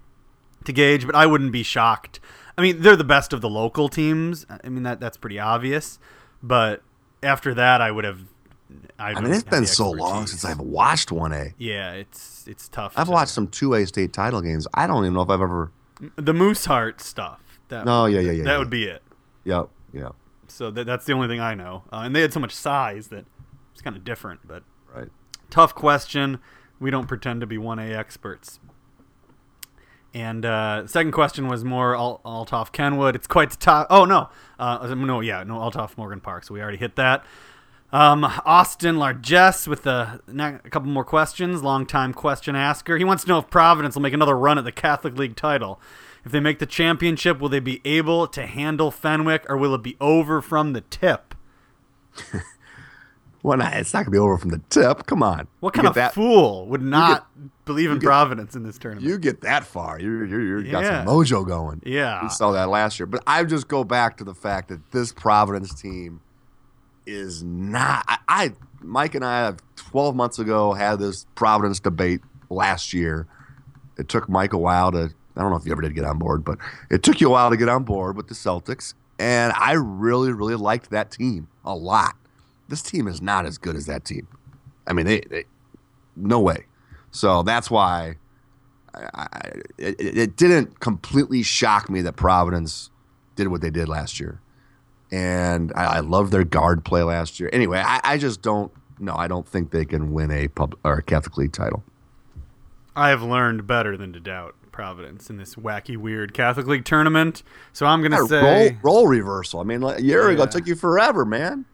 [0.65, 2.21] to gauge, but I wouldn't be shocked.
[2.57, 4.47] I mean, they're the best of the local teams.
[4.63, 5.99] I mean, that that's pretty obvious.
[6.43, 6.83] But
[7.23, 8.21] after that, I would have.
[8.99, 11.53] I, I mean, it's been so long since I've watched one A.
[11.59, 12.95] Yeah, it's it's tough.
[12.97, 14.67] I've to- watched some two A state title games.
[14.75, 15.71] I don't even know if I've ever.
[16.17, 17.41] the Mooseheart stuff.
[17.69, 18.45] That No, yeah, yeah, yeah.
[18.45, 18.59] that yeah.
[18.59, 19.03] would be it.
[19.45, 20.15] Yep, yep.
[20.53, 21.85] So that, that's the only thing I know.
[21.93, 23.25] Uh, and they had so much size that
[23.73, 24.47] it's kind of different.
[24.47, 24.63] But
[24.95, 25.09] Right.
[25.51, 26.39] tough question.
[26.79, 28.61] We don't pretend to be 1A experts.
[30.15, 33.15] And uh, second question was more Al- Althoff Kenwood.
[33.17, 33.87] It's quite the top.
[33.89, 34.29] Oh, no.
[34.59, 36.45] Uh, no, yeah, no, Althoff Morgan Park.
[36.45, 37.25] So we already hit that.
[37.93, 41.63] Um, Austin Largess with a, a couple more questions.
[41.63, 42.97] Longtime question asker.
[42.99, 45.81] He wants to know if Providence will make another run at the Catholic League title.
[46.25, 49.83] If they make the championship, will they be able to handle Fenwick or will it
[49.83, 51.35] be over from the tip?
[53.43, 55.07] Well, nah, it's not gonna be over from the tip.
[55.07, 55.49] Come on.
[55.61, 56.15] What kind of that?
[56.15, 57.27] fool would not
[57.65, 59.07] believe in get- Providence in this tournament?
[59.07, 59.99] You get that far.
[59.99, 61.83] You're you're, you're got some mojo going.
[61.85, 62.23] Yeah.
[62.23, 63.07] We saw that last year.
[63.07, 66.21] But I just go back to the fact that this Providence team
[67.05, 68.05] is not.
[68.07, 73.27] I, I Mike and I have 12 months ago had this Providence debate last year.
[73.99, 75.13] It took Mike a while to.
[75.37, 76.59] I don't know if you ever did get on board, but
[76.91, 78.95] it took you a while to get on board with the Celtics.
[79.19, 82.17] And I really, really liked that team a lot.
[82.69, 84.27] This team is not as good as that team.
[84.87, 85.45] I mean, they, they
[86.17, 86.67] no way.
[87.11, 88.17] So that's why
[88.95, 92.91] I, I, it, it didn't completely shock me that Providence
[93.37, 94.41] did what they did last year,
[95.11, 97.49] and I, I love their guard play last year.
[97.53, 98.73] Anyway, I, I just don't.
[98.99, 101.83] No, I don't think they can win a pub or a Catholic League title.
[102.95, 107.43] I have learned better than to doubt Providence in this wacky, weird Catholic League tournament.
[107.73, 109.61] So I'm going to Yeah, say roll, roll reversal.
[109.61, 111.67] I mean, like, a year ago, it took you forever, man.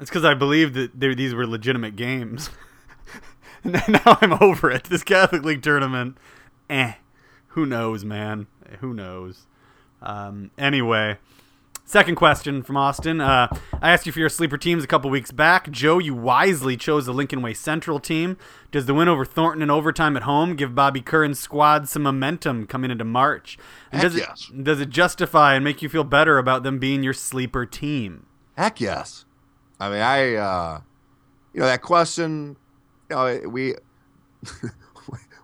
[0.00, 2.50] it's because I believed that they, these were legitimate games.
[3.64, 4.84] and now I'm over it.
[4.84, 6.16] This Catholic League tournament,
[6.70, 6.94] eh.
[7.48, 8.46] Who knows, man?
[8.80, 9.46] Who knows?
[10.02, 11.18] Um, anyway,
[11.86, 13.22] second question from Austin.
[13.22, 13.48] Uh,
[13.80, 15.70] I asked you for your sleeper teams a couple weeks back.
[15.70, 18.36] Joe, you wisely chose the Lincoln Way Central team.
[18.70, 22.66] Does the win over Thornton in overtime at home give Bobby Curran's squad some momentum
[22.66, 23.56] coming into March?
[23.90, 24.50] And Heck does yes.
[24.52, 28.26] it does it justify and make you feel better about them being your sleeper team?
[28.58, 29.24] Heck yes.
[29.80, 30.80] I mean, I, uh,
[31.52, 32.56] you know, that question,
[33.08, 33.74] you know, we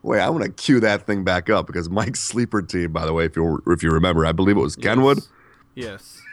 [0.02, 3.12] Wait, I want to cue that thing back up because Mike's sleeper team, by the
[3.12, 5.18] way, if you if you remember, I believe it was Kenwood.
[5.18, 5.28] Yes.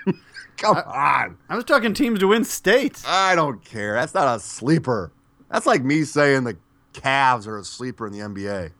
[0.57, 3.01] Come on, I was talking teams to win state.
[3.07, 3.93] I don't care.
[3.93, 5.11] That's not a sleeper.
[5.49, 6.57] That's like me saying the
[6.93, 8.71] Cavs are a sleeper in the NBA.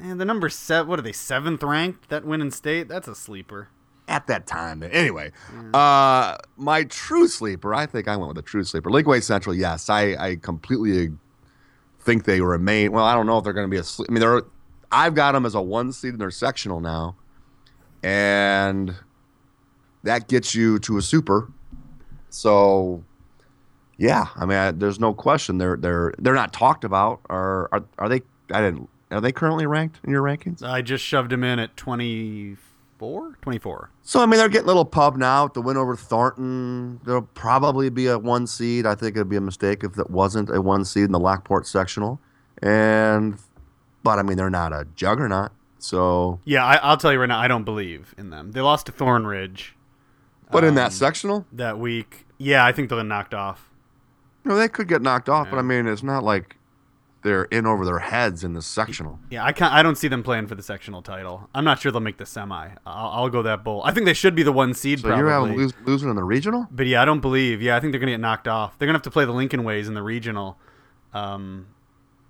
[0.00, 2.08] And the number set, what are they, seventh ranked?
[2.08, 2.88] That win in state?
[2.88, 3.68] That's a sleeper.
[4.08, 5.32] At that time, anyway.
[5.72, 8.90] Uh, my true sleeper, I think I went with a true sleeper.
[8.90, 11.10] Lakeway Central, yes, I, I completely
[12.00, 12.92] think they remain.
[12.92, 13.84] Well, I don't know if they're going to be a.
[13.84, 14.42] sleep- I mean, they're.
[14.90, 17.16] I've got them as a one seed in their sectional now,
[18.02, 18.94] and
[20.04, 21.50] that gets you to a super.
[22.30, 23.04] So,
[23.96, 27.20] yeah, I mean, I, there's no question they're they're they're not talked about.
[27.28, 28.22] Are are are they?
[28.50, 28.88] I didn't.
[29.10, 30.62] Are they currently ranked in your rankings?
[30.62, 33.36] I just shoved them in at 24?
[33.42, 33.90] 24.
[34.02, 36.98] So I mean, they're getting a little pub now with the win over Thornton.
[37.04, 38.86] There'll probably be a one seed.
[38.86, 41.66] I think it'd be a mistake if it wasn't a one seed in the Lockport
[41.66, 42.20] sectional.
[42.62, 43.38] And,
[44.02, 45.52] but I mean, they're not a juggernaut.
[45.78, 48.52] So, Yeah, I, I'll tell you right now, I don't believe in them.
[48.52, 49.72] They lost to Thornridge
[50.52, 52.26] but in Um, that sectional, that week.
[52.38, 53.70] Yeah, I think they'll get knocked off.
[54.44, 55.48] No, they could get knocked off.
[55.50, 56.56] But I mean, it's not like
[57.22, 59.20] they're in over their heads in the sectional.
[59.30, 59.72] Yeah, I can't.
[59.72, 61.48] I don't see them playing for the sectional title.
[61.54, 62.70] I'm not sure they'll make the semi.
[62.84, 63.82] I'll, I'll go that bold.
[63.84, 64.98] I think they should be the one seed.
[65.00, 65.20] So probably.
[65.22, 66.66] you're having lose, losing in the regional.
[66.70, 67.62] But yeah, I don't believe.
[67.62, 68.76] Yeah, I think they're gonna get knocked off.
[68.78, 70.58] They're gonna have to play the Lincoln Ways in the regional.
[71.14, 71.68] Um,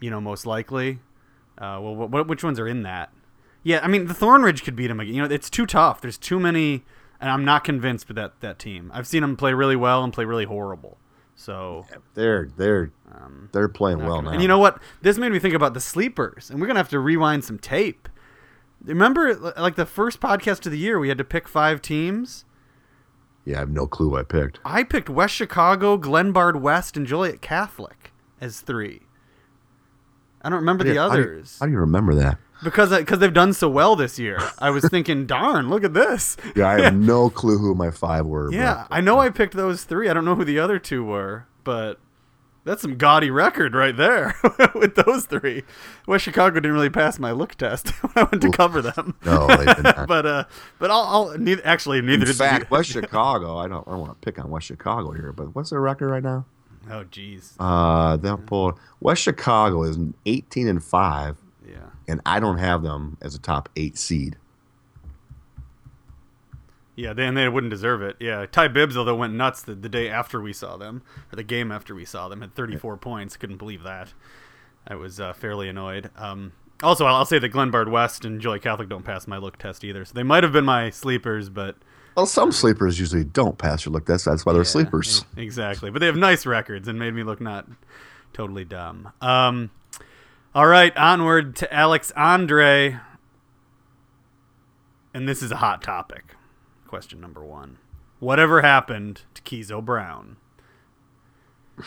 [0.01, 0.99] you know, most likely.
[1.57, 3.11] Uh, well, what, which ones are in that?
[3.63, 5.15] Yeah, I mean, the Thornridge could beat them again.
[5.15, 6.01] You know, it's too tough.
[6.01, 6.85] There's too many,
[7.23, 8.91] and I'm not convinced with that that team.
[8.93, 10.99] I've seen them play really well and play really horrible.
[11.35, 14.31] So They're they're um, they're playing well now.
[14.31, 14.81] And you know what?
[15.01, 18.09] This made me think about the sleepers, and we're gonna have to rewind some tape.
[18.85, 22.45] Remember, like the first podcast of the year, we had to pick five teams.
[23.45, 24.59] yeah, I have no clue who I picked.
[24.65, 29.03] I picked West Chicago, Glenbard West, and Joliet Catholic as three.
[30.43, 32.39] I don't remember the do you- others How do you remember that?
[32.63, 34.39] Because because they've done so well this year.
[34.59, 36.37] I was thinking, darn, look at this.
[36.55, 38.53] Yeah, I have no clue who my five were.
[38.53, 40.09] Yeah, I know I picked those three.
[40.09, 41.99] I don't know who the other two were, but
[42.65, 44.37] that's some gaudy record right there
[44.75, 45.65] with those three.
[46.07, 49.17] West Chicago didn't really pass my look test when I went to cover them.
[49.25, 50.07] No, they did not.
[50.07, 50.45] but uh,
[50.79, 53.57] but I'll, I'll neither actually neither In fact, West Chicago.
[53.57, 53.87] I don't.
[53.89, 56.47] I don't want to pick on West Chicago here, but what's their record right now?
[56.91, 57.55] Oh, jeez.
[57.61, 58.79] Uh, they'll pull.
[59.01, 61.37] West Chicago is 18 and five.
[62.09, 64.37] And I don't have them as a top eight seed.
[66.95, 68.17] Yeah, they, and they wouldn't deserve it.
[68.21, 71.43] Yeah, Ty Bibbs although went nuts the, the day after we saw them, or the
[71.43, 73.37] game after we saw them, had 34 points.
[73.37, 74.13] Couldn't believe that.
[74.87, 76.11] I was uh, fairly annoyed.
[76.17, 79.57] Um, also, I'll, I'll say that Glenbard West and Joliet Catholic don't pass my look
[79.57, 81.77] test either, so they might have been my sleepers, but
[82.15, 84.05] Well, some sleepers usually don't pass your look.
[84.05, 84.27] test.
[84.27, 85.25] that's why they're Yeah, sleepers.
[85.37, 85.91] Exactly.
[85.91, 87.67] But they have nice records and made me look not
[88.35, 89.13] totally dumb.
[89.23, 89.71] Um,
[90.55, 92.99] all right, onward to Alex Andre.
[95.15, 96.35] And this is a hot topic.
[96.87, 97.79] Question number one.
[98.19, 100.37] Whatever happened to Kezo Brown?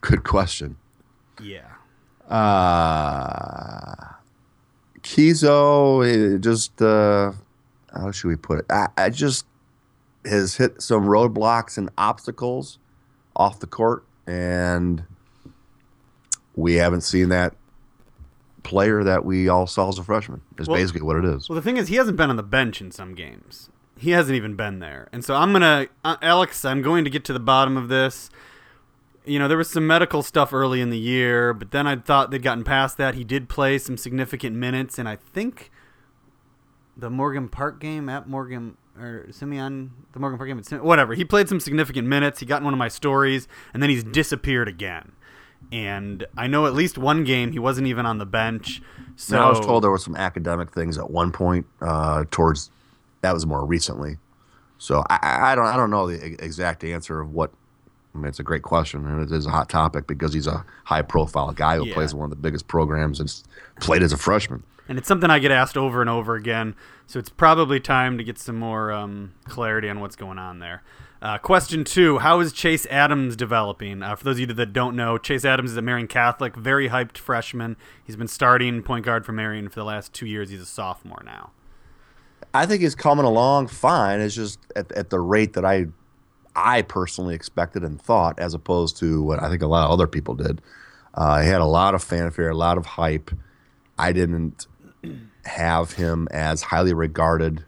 [0.00, 0.76] Good question.
[1.42, 1.74] Yeah.
[2.28, 4.14] Uh,
[5.00, 7.32] Kezo, eh, just uh,
[7.94, 8.66] how should we put it?
[8.70, 9.46] I, I just
[10.24, 12.78] has hit some roadblocks and obstacles
[13.34, 15.04] off the court, and
[16.58, 17.54] we haven't seen that
[18.64, 20.40] player that we all saw as a freshman.
[20.58, 21.48] Is Well- basically what it is.
[21.48, 23.70] Well, the thing is, he hasn't been on the bench in some games.
[23.96, 25.08] He hasn't even been there.
[25.12, 27.88] And so I'm going to, uh, Alex, I'm going to get to the bottom of
[27.88, 28.28] this.
[29.24, 32.30] You know, there was some medical stuff early in the year, but then I thought
[32.30, 33.14] they'd gotten past that.
[33.14, 35.70] He did play some significant minutes, and I think
[36.96, 41.14] the Morgan Park game at Morgan, or Simeon, the Morgan Park game at Simeon, whatever.
[41.14, 42.40] He played some significant minutes.
[42.40, 45.12] He got in one of my stories, and then he's disappeared again.
[45.70, 48.80] And I know at least one game he wasn't even on the bench.
[49.16, 52.70] So Now, I was told there were some academic things at one point uh, towards
[53.22, 54.16] that was more recently.
[54.78, 57.50] So I- I, don't I don't know the exact answer of what.
[58.14, 60.64] I mean, it's a great question, and it is a hot topic because he's a
[60.84, 61.94] high profile guy who Yeah.
[61.94, 63.32] plays one of the biggest programs and
[63.80, 64.62] played as a freshman.
[64.88, 66.74] and it's something I get asked over and over again.
[67.06, 70.82] So it's probably time to get some more um, clarity on what's going on there.
[71.20, 74.02] Uh, question two: How is Chase Adams developing?
[74.02, 76.90] Uh, for those of you that don't know, Chase Adams is a Marian Catholic, very
[76.90, 77.76] hyped freshman.
[78.04, 80.50] He's been starting point guard for Marian for the last two years.
[80.50, 81.50] He's a sophomore now.
[82.54, 84.20] I think he's coming along fine.
[84.20, 85.86] It's just at, at the rate that I
[86.54, 90.06] I personally expected and thought, as opposed to what I think a lot of other
[90.06, 90.62] people did.
[91.14, 93.32] Uh, he had a lot of fanfare, a lot of hype.
[93.98, 94.66] I didn't
[95.44, 97.64] have him as highly regarded.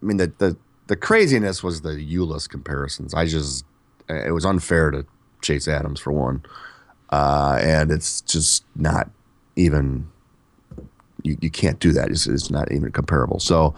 [0.00, 0.56] I mean, the the,
[0.90, 3.14] the craziness was the Euless comparisons.
[3.14, 3.64] I just
[4.08, 5.06] it was unfair to
[5.40, 6.42] Chase Adams for one.
[7.10, 9.10] uh, and it's just not
[9.56, 10.08] even.
[11.22, 12.08] You, you can't do that.
[12.08, 13.40] It's, it's not even comparable.
[13.40, 13.74] So,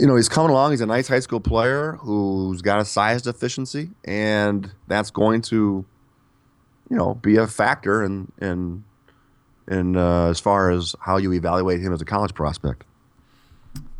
[0.00, 0.72] you know, he's coming along.
[0.72, 5.84] He's a nice high school player who's got a size deficiency, and that's going to,
[6.90, 8.82] you know, be a factor in in
[9.68, 12.82] in uh, as far as how you evaluate him as a college prospect.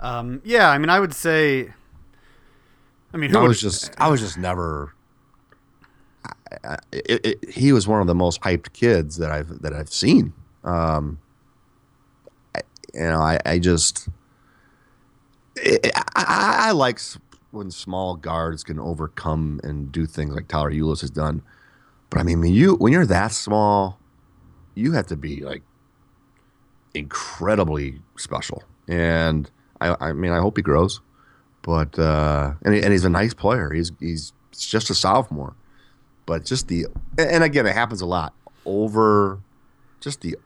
[0.00, 1.72] Um, yeah, I mean, I would say.
[3.12, 4.94] I mean, I was just I was just never.
[6.24, 6.32] I,
[6.64, 9.92] I, it, it, he was one of the most hyped kids that I've that I've
[9.92, 10.32] seen.
[10.64, 11.18] Um,
[12.54, 12.60] I,
[12.94, 14.08] you know, I, I just
[15.58, 15.78] I,
[16.14, 17.00] I, I like
[17.50, 21.42] when small guards can overcome and do things like Tyler Ulis has done.
[22.10, 23.98] But I mean, when you when you're that small,
[24.74, 25.62] you have to be like
[26.94, 28.62] incredibly special.
[28.88, 31.00] And I, I mean, I hope he grows.
[31.62, 33.72] But uh, and, and he's a nice player.
[33.72, 35.54] He's he's just a sophomore.
[36.26, 36.86] But just the
[37.18, 38.34] and again, it happens a lot.
[38.64, 39.40] Over,
[40.00, 40.36] just the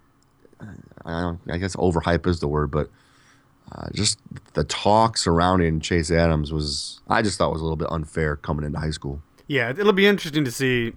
[1.05, 2.89] I I guess overhype is the word, but
[3.73, 4.19] uh, just
[4.55, 8.65] the talk surrounding Chase Adams was I just thought was a little bit unfair coming
[8.65, 9.23] into high school.
[9.47, 10.95] Yeah, it'll be interesting to see.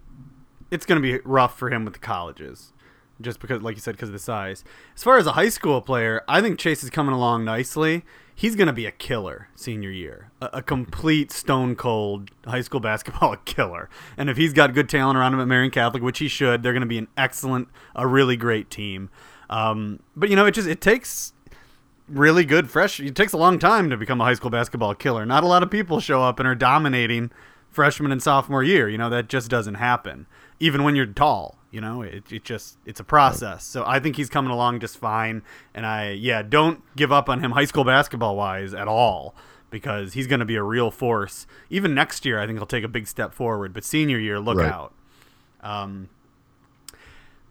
[0.72, 2.74] It's going to be rough for him with the colleges,
[3.22, 4.64] just because, like you said, because of the size.
[4.96, 8.04] As far as a high school player, I think Chase is coming along nicely.
[8.40, 12.80] He's going to be a killer senior year, a, a complete stone cold high school
[12.92, 13.90] basketball killer.
[14.16, 16.72] And if he's got good talent around him at Marian Catholic, which he should, they're
[16.72, 19.10] going to be an excellent, a really great team.
[19.50, 21.34] Um, but you know, it just it takes
[22.08, 23.00] really good fresh.
[23.00, 25.26] It takes a long time to become a high school basketball killer.
[25.26, 27.32] Not a lot of people show up and are dominating
[27.72, 28.88] freshman and sophomore year.
[28.88, 30.28] You know that just doesn't happen.
[30.60, 33.64] Even when you're tall, you know it, it just it's a process.
[33.64, 35.44] So I think he's coming along just fine.
[35.76, 39.36] And I yeah, don't give up on him high school basketball wise at all
[39.70, 41.46] because he's going to be a real force.
[41.70, 43.74] Even next year, I think he'll take a big step forward.
[43.74, 44.72] But senior year, look Right.
[44.72, 44.94] out.
[45.62, 46.10] Um,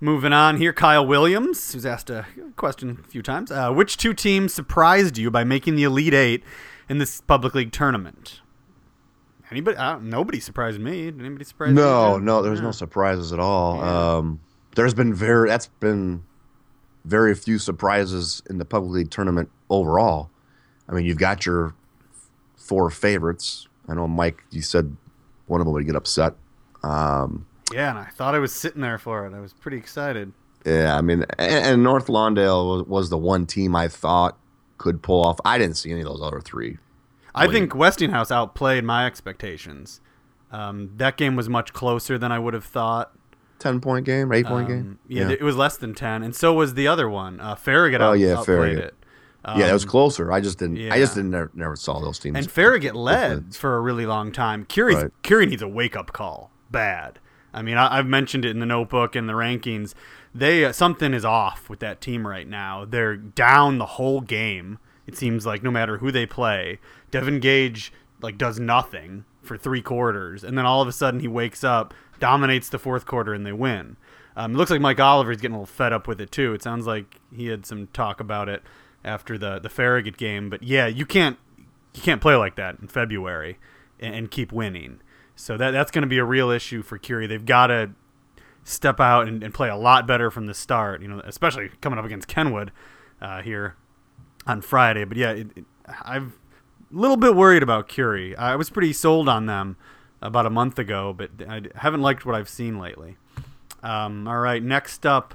[0.00, 3.50] Moving on here, Kyle Williams, who's asked a question a few times.
[3.50, 6.42] Uh, which two teams surprised you by making the Elite Eight
[6.88, 8.40] in this public league tournament?
[9.50, 9.76] Anybody?
[9.76, 11.04] Uh, nobody surprised me.
[11.10, 11.72] Did anybody surprise?
[11.72, 12.64] No, no, there's Yeah.
[12.66, 13.76] no surprises at all.
[13.76, 14.16] Yeah.
[14.16, 14.40] Um,
[14.74, 16.22] there's been very that's been
[17.04, 20.30] very few surprises in the public league tournament overall.
[20.88, 21.74] I mean, you've got your
[22.56, 23.68] four favorites.
[23.88, 24.96] I know Mike, you said
[25.46, 26.34] one of them would get upset.
[26.82, 29.34] Um, Yeah, and I thought I was sitting there for it.
[29.34, 30.32] I was pretty excited.
[30.64, 34.36] yeah, I mean, and, and North Lawndale was, was the one team I thought
[34.78, 35.38] could pull off.
[35.44, 36.78] I didn't see any of those other three.
[37.36, 40.00] I think Westinghouse outplayed my expectations.
[40.50, 43.12] Um, that game was much closer than I would have thought.
[43.58, 44.98] Ten point game, eight point Um, game.
[45.08, 47.40] yeah, it was less than ten, and so was the other one.
[47.40, 48.84] Uh, Farragut Oh, out, yeah, outplayed Farragut.
[48.84, 48.94] it.
[49.58, 50.30] yeah, it was Um, closer.
[50.32, 50.78] I just didn't.
[50.92, 52.36] I just didn't never, never saw those teams.
[52.36, 54.64] And Farragut led for a really long time.
[54.66, 55.10] Curie's, Right.
[55.22, 56.50] Curie needs a wake up call.
[56.70, 57.18] Bad.
[57.54, 59.94] I mean, I, I've mentioned it in the notebook and the rankings.
[60.34, 62.84] They uh, something is off with that team right now.
[62.84, 64.78] They're down the whole game.
[65.06, 67.92] It seems like no matter who they play, Devin Gage
[68.22, 71.94] like does nothing for three quarters, and then all of a sudden he wakes up,
[72.18, 73.96] dominates the fourth quarter, and they win.
[74.36, 76.52] Um, it looks like Mike Oliver's getting a little fed up with it too.
[76.52, 78.62] It sounds like he had some talk about it
[79.04, 80.50] after the the Farragut game.
[80.50, 81.38] But yeah, you can't
[81.94, 83.58] you can't play like that in February
[83.98, 85.00] and, and keep winning.
[85.36, 87.26] So that that's going to be a real issue for Curie.
[87.26, 87.92] They've got to
[88.64, 91.00] step out and, and play a lot better from the start.
[91.00, 92.72] You know, especially coming up against Kenwood
[93.22, 93.76] uh, here
[94.46, 95.04] on Friday.
[95.04, 95.64] But yeah, it, it,
[96.02, 96.34] I'm
[96.92, 98.36] a little bit worried about Curie.
[98.36, 99.76] I was pretty sold on them
[100.22, 103.16] about a month ago, but I haven't liked what I've seen lately.
[103.82, 105.34] Um, all right, next up,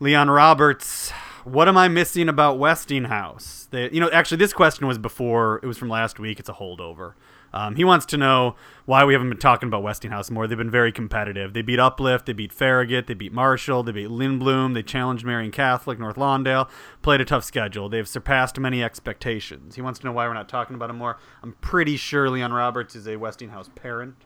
[0.00, 1.10] Leon Roberts.
[1.44, 3.68] What am I missing about Westinghouse?
[3.70, 5.60] They, you know, actually, this question was before.
[5.62, 6.40] It was from last week.
[6.40, 7.14] It's a holdover.
[7.54, 10.48] Um, he wants to know why we haven't been talking about Westinghouse more.
[10.48, 11.54] They've been very competitive.
[11.54, 15.52] They beat Uplift, they beat Farragut, they beat Marshall, they beat Lindblom, they challenged Marian
[15.52, 16.68] Catholic, North Lawndale,
[17.00, 17.88] played a tough schedule.
[17.88, 19.76] They've surpassed many expectations.
[19.76, 21.16] He wants to know why we're not talking about them more.
[21.44, 24.16] I'm pretty sure Leon Roberts is a Westinghouse parent.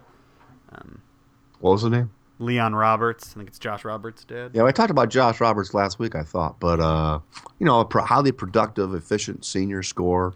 [1.61, 2.11] what was the name?
[2.39, 4.53] Leon Roberts, I think it's Josh Roberts' dad.
[4.55, 6.15] Yeah, I talked about Josh Roberts last week.
[6.15, 7.19] I thought, but uh,
[7.59, 10.35] you know, a pro- highly productive, efficient senior scorer.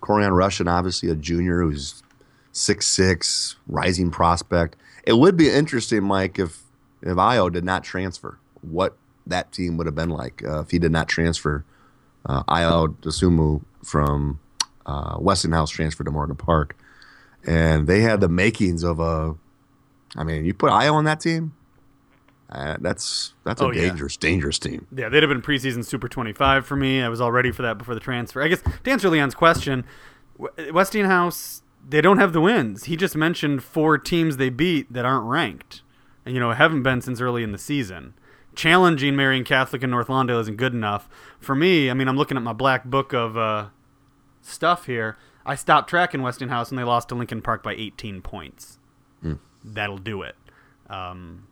[0.00, 2.02] Corian Russian, obviously a junior who's
[2.52, 4.76] six six, rising prospect.
[5.04, 6.62] It would be interesting, Mike, if
[7.02, 8.96] if Ayo did not transfer, what
[9.26, 11.64] that team would have been like uh, if he did not transfer.
[12.26, 14.38] Uh, Ayo Dosunmu from
[14.84, 16.76] uh, Westinghouse transferred to Morgan Park,
[17.46, 19.34] and they had the makings of a.
[20.16, 21.54] I mean, you put Ayo on that team.
[22.50, 23.82] Uh, that's that's a Oh, yeah.
[23.82, 24.86] dangerous, dangerous team.
[24.94, 27.00] Yeah, they'd have been preseason Super 25 for me.
[27.00, 28.42] I was all ready for that before the transfer.
[28.42, 29.84] I guess to answer Leon's question,
[30.72, 32.84] Westinghouse, they don't have the wins.
[32.84, 35.82] He just mentioned four teams they beat that aren't ranked
[36.24, 38.14] and, you know, haven't been since early in the season.
[38.54, 41.08] challenging Marian Catholic and North Lawndale isn't good enough
[41.38, 41.90] for me.
[41.90, 43.68] I mean, I'm looking at my black book of uh,
[44.42, 45.16] stuff here.
[45.46, 48.78] I stopped tracking Westinghouse and they lost to Lincoln Park by 18 points.
[49.24, 49.38] Mm.
[49.64, 50.36] That'll do it.
[50.88, 51.46] Um,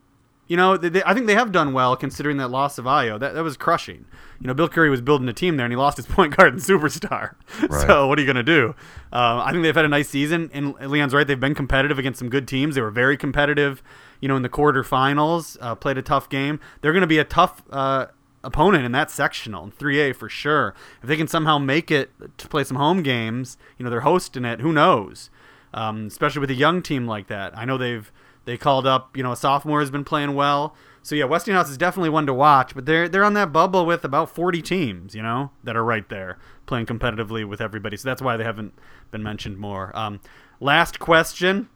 [0.48, 3.20] you know, they, they, I think they have done well considering that loss of Ayo.
[3.20, 4.06] That, that was crushing.
[4.40, 6.54] You know, Bill Curry was building a team there and he lost his point guard
[6.54, 7.34] and superstar.
[7.68, 7.86] Right.
[7.86, 8.74] So what are you going to do?
[9.12, 10.48] Uh, I think they've had a nice season.
[10.54, 11.26] And Leon's right.
[11.26, 12.76] They've been competitive against some good teams.
[12.76, 13.82] They were very competitive,
[14.20, 16.60] you know, in the quarterfinals, uh, played a tough game.
[16.80, 18.06] They're going to be a tough uh,
[18.44, 20.74] opponent in that sectional in 3A for sure.
[21.02, 24.44] If they can somehow make it to play some home games, you know, they're hosting
[24.44, 24.60] it.
[24.60, 25.30] Who knows?
[25.74, 27.56] Um, especially with a young team like that.
[27.58, 28.10] I know they've
[28.48, 30.74] they called up, you know, a sophomore has been playing well.
[31.02, 34.06] So yeah, Westinghouse is definitely one to watch, but they're they're on that bubble with
[34.06, 37.98] about 40 teams, you know, that are right there playing competitively with everybody.
[37.98, 38.72] So that's why they haven't
[39.10, 39.94] been mentioned more.
[39.94, 40.20] Um,
[40.60, 41.68] last question.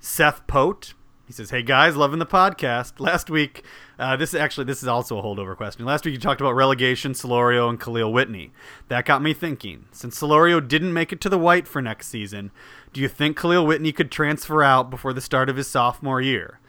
[0.00, 0.92] Seth Pote
[1.28, 2.98] he says, "Hey guys, loving the podcast.
[2.98, 3.62] Last week,
[3.98, 5.84] uh, this actually this is also a holdover question.
[5.84, 8.50] Last week you talked about relegation, Solorio, and Khalil Whitney.
[8.88, 9.84] That got me thinking.
[9.92, 12.50] Since Solorio didn't make it to the White for next season,
[12.92, 16.60] do you think Khalil Whitney could transfer out before the start of his sophomore year?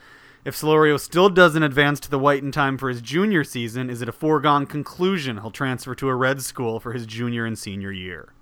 [0.45, 4.01] If Solorio still doesn't advance to the White in time for his junior season, is
[4.01, 7.91] it a foregone conclusion he'll transfer to a red school for his junior and senior
[7.91, 8.33] year?"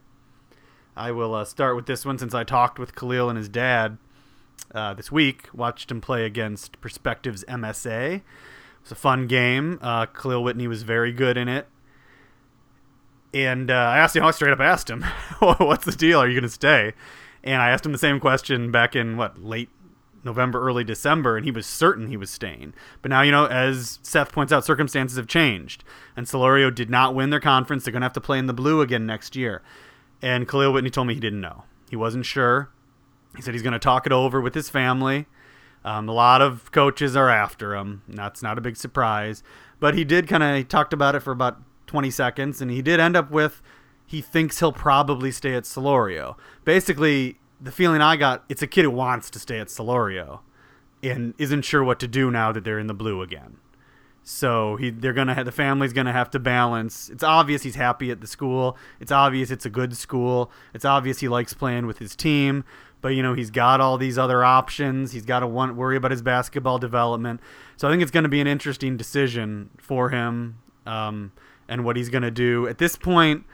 [0.95, 3.97] I will uh, start with this one since I talked with Khalil and his dad
[4.73, 5.49] uh, this week.
[5.53, 8.15] Watched him play against Perspectives MSA.
[8.15, 8.23] It
[8.81, 9.79] was a fun game.
[9.81, 11.67] Uh, Khalil Whitney was very good in it.
[13.33, 15.03] And uh, I asked him, I straight up asked him,
[15.39, 16.19] "What's the deal?
[16.19, 16.93] Are you going to stay?"
[17.43, 19.69] And I asked him the same question back in what late
[20.23, 22.73] November, early December, and he was certain he was staying.
[23.01, 25.83] But now, you know, as Seth points out, circumstances have changed,
[26.15, 27.83] and Solorio did not win their conference.
[27.83, 29.61] They're going to have to play in the blue again next year.
[30.21, 31.63] And Khalil Whitney told me he didn't know.
[31.89, 32.69] He wasn't sure.
[33.35, 35.27] He said he's going to talk it over with his family.
[35.85, 38.01] Um, a lot of coaches are after him.
[38.07, 39.43] That's not a big surprise.
[39.79, 42.99] But he did kind of talked about it for about 20 seconds, and he did
[42.99, 43.61] end up with
[44.07, 46.35] he thinks he'll probably stay at Solorio.
[46.63, 50.39] Basically, the feeling I got, it's a kid who wants to stay at Solorio
[51.03, 53.57] and isn't sure what to do now that they're in the blue again.
[54.23, 57.09] So he, they're gonna have the family's gonna have to balance.
[57.09, 58.77] It's obvious he's happy at the school.
[58.99, 60.51] It's obvious it's a good school.
[60.73, 62.63] It's obvious he likes playing with his team
[63.01, 65.11] but you know he's got all these other options.
[65.11, 67.41] He's got to worry about his basketball development.
[67.77, 71.31] So I think it's going to be an interesting decision for him um,
[71.67, 72.67] and what he's going to do.
[72.67, 73.45] At this point,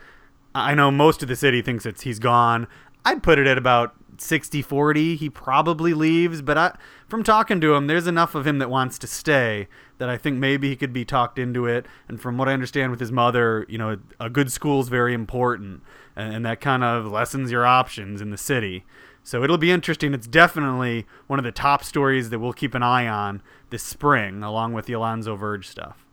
[0.54, 2.68] I know most of the city thinks it's he's gone.
[3.04, 5.16] I'd put it at about 60-40.
[5.16, 6.76] He probably leaves, but I,
[7.08, 10.38] from talking to him, there's enough of him that wants to stay that I think
[10.38, 11.86] maybe he could be talked into it.
[12.08, 15.14] And from what I understand with his mother, you know, a good school is very
[15.14, 15.82] important,
[16.16, 18.84] and, and that kind of lessens your options in the city.
[19.22, 20.12] So it'll be interesting.
[20.12, 24.42] It's definitely one of the top stories that we'll keep an eye on this spring,
[24.42, 26.04] along with the Alonzo Verge stuff.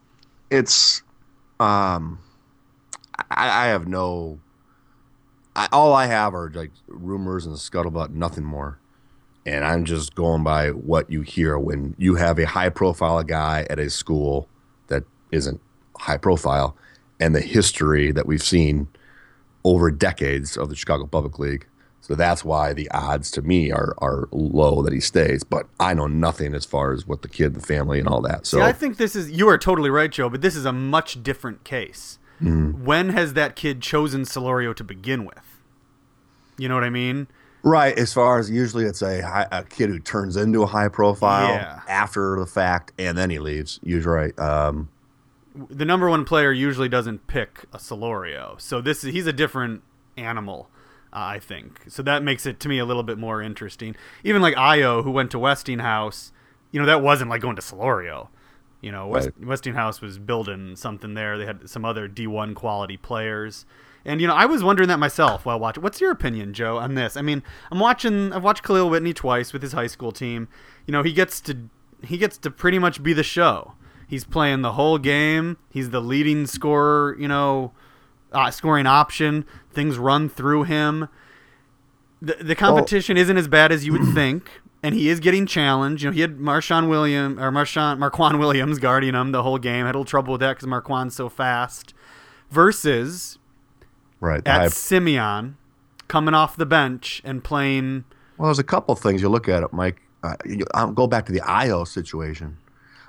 [0.49, 1.03] It's,
[1.59, 2.19] um,
[3.29, 4.39] I, I have no.
[5.55, 8.79] I, all I have are like rumors and scuttlebutt, nothing more.
[9.45, 13.65] And I'm just going by what you hear when you have a high profile guy
[13.69, 14.47] at a school
[14.87, 15.59] that isn't
[15.97, 16.77] high profile
[17.19, 18.87] and the history that we've seen
[19.63, 21.65] over decades of the Chicago Public League
[22.01, 25.43] so that's why the odds to me are are low that he stays.
[25.43, 28.47] But I know nothing as far as what the kid, the family, and all that.
[28.47, 30.27] So See, I think this is you are totally right, Joe.
[30.27, 32.17] But this is a much different case.
[32.41, 32.83] Mm-hmm.
[32.85, 35.61] When has that kid chosen Solorio to begin with?
[36.57, 37.27] You know what I mean?
[37.63, 37.97] Right.
[37.97, 41.49] As far as usually it's a high, a kid who turns into a high profile
[41.49, 41.81] yeah.
[41.87, 43.79] after the fact, and then he leaves.
[43.83, 44.37] You're right.
[44.39, 44.89] Um,
[45.69, 49.83] the number one player usually doesn't pick a Solorio, so this he's a different
[50.17, 50.69] animal.
[51.13, 51.81] I think.
[51.89, 53.97] So that makes it to me a little bit more interesting.
[54.23, 56.31] Even like Ayo, who went to Westinghouse,
[56.71, 58.29] you know, that wasn't like going to Solorio.
[58.81, 59.47] You know, West, right.
[59.47, 61.37] Westinghouse was building something there.
[61.37, 63.65] They had some other D1 quality players.
[64.03, 65.83] And you know, I was wondering that myself while watching.
[65.83, 67.15] What's your opinion, Joe, on this?
[67.15, 68.33] I mean, I'm watching.
[68.33, 70.47] I've watched Khalil Whitney twice with his high school team.
[70.87, 71.69] You know, he gets to
[72.03, 73.73] he gets to pretty much be the show.
[74.07, 75.57] He's playing the whole game.
[75.69, 77.15] He's the leading scorer.
[77.19, 77.73] You know,
[78.31, 79.45] uh, scoring option.
[79.71, 81.07] Things run through him.
[82.23, 85.45] The, the competition well, isn't as bad as you would think, and he is getting
[85.45, 86.03] challenged.
[86.03, 89.85] You know, he had Marshawn Williams or Marshawn Marquand Williams guarding him the whole game.
[89.85, 91.93] Had a little trouble with that because Marquand's so fast.
[92.49, 93.39] Versus,
[94.19, 94.73] right at have...
[94.73, 95.57] Simeon
[96.07, 98.03] coming off the bench and playing.
[98.37, 100.01] Well, there's a couple things you look at it, Mike.
[100.23, 102.57] Uh, you, I'll go back to the Ayo situation.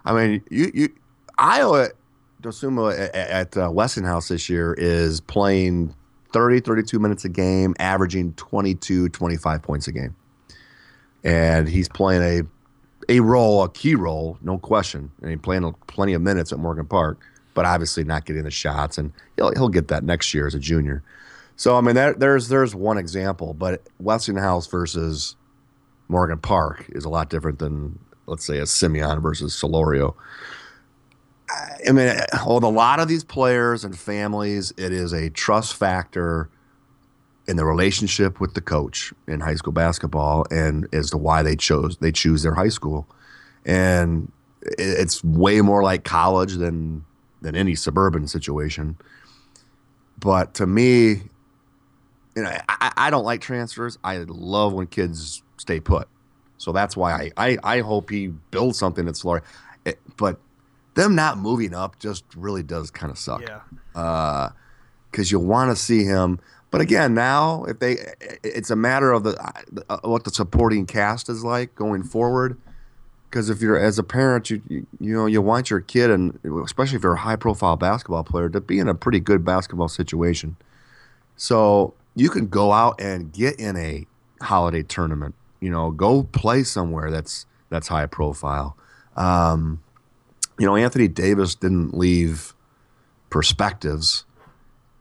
[0.05, 0.89] I mean, you you
[1.39, 1.91] Ayo
[2.43, 5.95] Dosunmu at, at uh, Westinghouse this year is playing
[6.33, 10.15] 30, 32 minutes a game, averaging 22, 25 points a game.
[11.25, 12.43] And he's playing a
[13.09, 15.11] a role, a key role, no question.
[15.21, 17.21] And he playing plenty of minutes at Morgan Park,
[17.55, 20.59] but obviously not getting the shots, and he'll he'll get that next year as a
[20.61, 21.03] junior.
[21.57, 25.37] So I mean, that, there's there's one example, but Westinghouse versus
[26.09, 30.15] Morgan Park is a lot different than let's say a Simeon versus Solorio.
[31.87, 32.17] I mean,
[32.47, 36.49] with a lot of these players and families, it is a trust factor
[37.53, 41.55] in the relationship with the coach in high school basketball, and as to why they
[41.55, 43.07] chose they choose their high school,
[43.67, 44.33] and
[44.63, 47.05] it's way more like college than
[47.43, 48.97] than any suburban situation.
[50.19, 51.25] But to me,
[52.35, 53.99] you know, I, I don't like transfers.
[54.03, 56.09] I love when kids stay put.
[56.57, 59.45] So that's why I, I, I hope he builds something that's Florida.
[59.85, 60.41] It, but
[60.95, 63.43] them not moving up just really does kind of suck.
[63.43, 63.61] Yeah.
[63.93, 66.41] Because uh, you want to see him.
[66.73, 67.99] But again, now if they,
[68.43, 69.37] it's a matter of the
[69.89, 72.59] uh, what the supporting cast is like going forward.
[73.29, 76.39] Because if you're as a parent, you, you you know you want your kid, and
[76.65, 79.89] especially if you're a high profile basketball player, to be in a pretty good basketball
[79.89, 80.57] situation.
[81.37, 84.07] So you can go out and get in a
[84.41, 85.35] holiday tournament.
[85.61, 88.79] You know, go play somewhere that's that's high profile.
[89.15, 89.83] Um,
[90.59, 92.55] you know, Anthony Davis didn't leave
[93.29, 94.25] perspectives.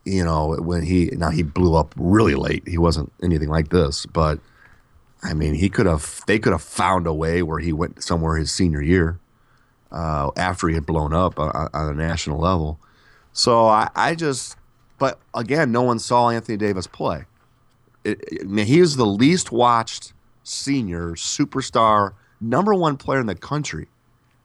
[0.03, 2.67] You know, when he now he blew up really late.
[2.67, 4.39] He wasn't anything like this, but
[5.23, 6.21] I mean, he could have.
[6.25, 9.19] They could have found a way where he went somewhere his senior year
[9.91, 12.79] uh, after he had blown up on, on a national level.
[13.33, 14.57] So I, I, just,
[14.97, 17.25] but again, no one saw Anthony Davis play.
[18.03, 23.27] It, it, I mean, he is the least watched senior superstar, number one player in
[23.27, 23.87] the country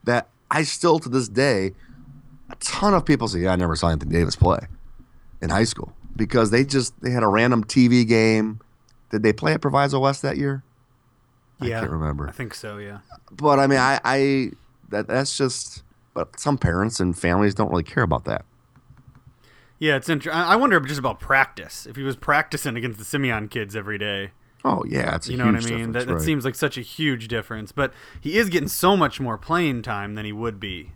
[0.03, 1.73] that I still to this day,
[2.49, 4.59] a ton of people say, "Yeah, I never saw Anthony Davis play
[5.41, 8.59] in high school because they just they had a random TV game.
[9.11, 10.63] Did they play at Proviso West that year?
[11.61, 12.27] Yeah, I can't remember.
[12.27, 12.77] I think so.
[12.77, 12.99] Yeah,
[13.31, 14.51] but I mean, I, I
[14.89, 15.83] that that's just.
[16.13, 18.43] But some parents and families don't really care about that.
[19.77, 20.41] Yeah, it's interesting.
[20.41, 21.85] I wonder just about practice.
[21.85, 24.31] If he was practicing against the Simeon kids every day.
[24.65, 25.91] Oh yeah, it's you know what I mean.
[25.91, 26.21] That, that right.
[26.21, 27.71] seems like such a huge difference.
[27.71, 30.91] But he is getting so much more playing time than he would be.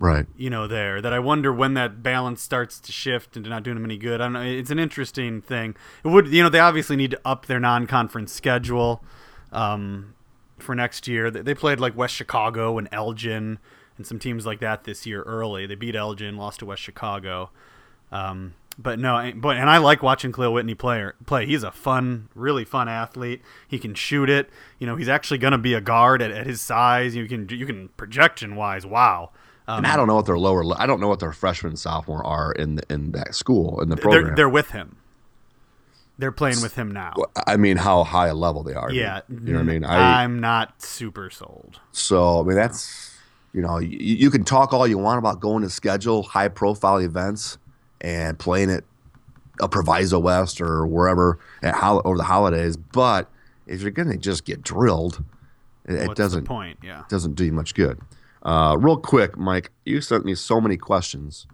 [0.00, 0.26] Right.
[0.36, 3.74] You know, there that I wonder when that balance starts to shift into not doing
[3.74, 4.20] them any good.
[4.20, 4.42] I don't know.
[4.42, 5.74] It's an interesting thing.
[6.04, 9.02] It would, you know, they obviously need to up their non-conference schedule
[9.50, 10.14] um,
[10.58, 11.30] for next year.
[11.30, 13.58] They played like West Chicago and Elgin
[13.96, 15.66] and some teams like that this year early.
[15.66, 17.50] They beat Elgin, lost to West Chicago.
[18.12, 21.10] Um, but no, but and I like watching Khalil Whitney play.
[21.26, 21.46] Play.
[21.46, 23.42] He's a fun, really fun athlete.
[23.66, 24.48] He can shoot it.
[24.78, 27.16] You know, he's actually going to be a guard at, at, his size.
[27.16, 29.32] You can you can projection wise, wow.
[29.68, 30.64] Um, and I don't know what their lower.
[30.80, 33.98] I don't know what their freshman sophomore are in the, in that school in the
[33.98, 34.24] program.
[34.28, 34.96] They're, they're with him.
[36.16, 37.14] They're playing with him now.
[37.46, 38.90] I mean, how high a level they are.
[38.90, 39.84] Yeah, you know what I mean.
[39.84, 41.80] I, am not super sold.
[41.92, 43.14] So I mean, that's
[43.52, 46.96] you know, you, you can talk all you want about going to schedule high profile
[46.96, 47.58] events
[48.00, 48.84] and playing at
[49.60, 52.78] a Proviso West or wherever at hol- over the holidays.
[52.78, 53.30] But
[53.66, 55.22] if you're going to just get drilled,
[55.84, 56.78] it, it doesn't point.
[56.82, 58.00] Yeah, doesn't do you much good.
[58.48, 61.46] Uh, real quick, Mike, you sent me so many questions,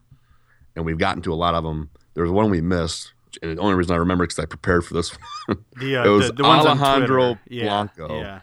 [0.77, 1.91] and we've gotten to a lot of them.
[2.15, 3.13] There was one we missed.
[3.43, 5.11] And the only reason I remember because I prepared for this
[5.47, 5.65] one.
[5.81, 8.41] The, uh, it was the, the Alejandro yeah, Blanco, yeah.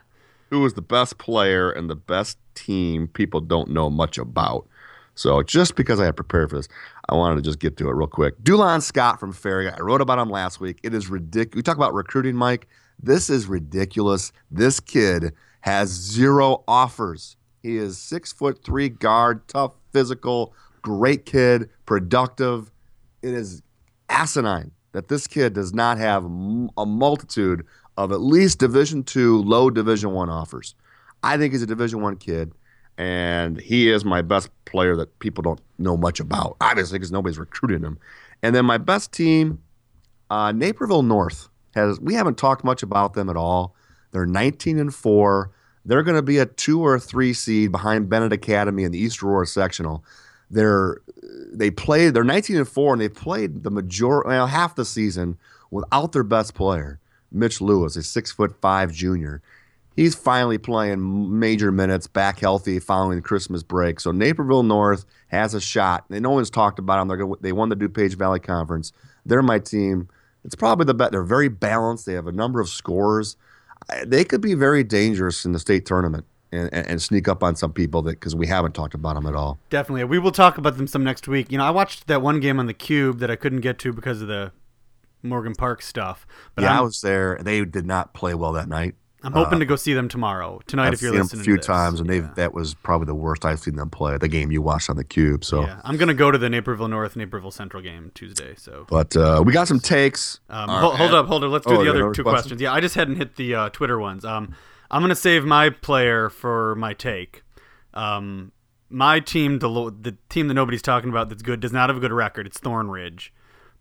[0.50, 4.68] who was the best player and the best team people don't know much about.
[5.16, 6.68] So just because I had prepared for this,
[7.08, 8.38] I wanted to just get to it real quick.
[8.44, 9.70] Dulon Scott from Ferry.
[9.70, 10.82] I wrote about him last week.
[10.84, 11.56] It is ridiculous.
[11.56, 12.68] We talk about recruiting, Mike.
[13.02, 14.34] This is ridiculous.
[14.52, 15.32] This kid
[15.62, 17.38] has zero offers.
[17.64, 22.72] He is six foot three guard, tough, physical, great kid, productive.
[23.22, 23.62] It is
[24.10, 27.66] asinine that this kid does not have a multitude
[27.98, 30.76] of at least Division two, low Division one offers.
[31.24, 32.52] I think he's a Division one kid
[32.98, 37.40] and he is my best player that people don't know much about, obviously, because nobody's
[37.40, 37.98] recruiting him.
[38.44, 39.60] And then my best team,
[40.30, 42.00] uh, Naperville North has.
[42.00, 43.76] We haven't talked much about them at all.
[44.12, 45.52] They're 19 and four.
[45.86, 49.24] They're going to be a two or three seed behind Benet Academy in the East
[49.24, 50.04] Aurora sectional.
[50.50, 51.02] They're
[51.52, 52.14] they played.
[52.14, 55.38] They're 19 and four, and they played the major, well, half the season
[55.70, 57.00] without their best player,
[57.32, 59.42] Mitch Lewis, a six foot five junior
[59.96, 64.00] he's finally playing major minutes, back healthy following the Christmas break.
[64.00, 66.06] So Naperville North has a shot.
[66.10, 67.08] And no one's talked about them.
[67.08, 68.92] They're they won the DuPage Valley Conference.
[69.26, 70.10] They're my team.
[70.44, 71.12] It's probably the best.
[71.12, 72.06] They're very balanced.
[72.06, 73.36] They have a number of scores.
[74.06, 76.26] They could be very dangerous in the state tournament.
[76.54, 79.26] And, and, and sneak up on some people that because we haven't talked about them
[79.26, 79.58] at all.
[79.70, 81.50] Definitely, we will talk about them some next week.
[81.50, 83.94] You know, I watched that one game on the Cube that I couldn't get to
[83.94, 84.52] because of the
[85.24, 86.28] Morgan Park stuff.
[86.56, 87.40] But yeah, I'm, i was there.
[87.42, 88.96] They did not play well that night.
[89.24, 90.88] I'm hoping to go see them tomorrow tonight.
[90.88, 93.14] I've if you're seen them listening, a few times, and they've that was probably the
[93.16, 94.18] worst I've seen them play.
[94.18, 95.46] The game you watched on the Cube.
[95.46, 98.56] So, Yeah, I'm gonna go to the Naperville North Naperville Central game Tuesday.
[98.58, 100.40] So but uh, we got some takes.
[100.50, 101.52] Um, hold, hold up, hold up.
[101.52, 102.24] Let's do Oh, the other two question?
[102.24, 102.62] questions.
[102.62, 104.26] Yeah, I just hadn't hit the uh, Twitter ones.
[104.26, 104.56] Um,
[104.90, 107.44] I'm gonna save my player for my take.
[107.94, 108.52] Um,
[108.90, 109.70] my team, the
[110.02, 112.48] the team that nobody's talking about that's good, does not have a good record.
[112.48, 113.30] It's Thornridge.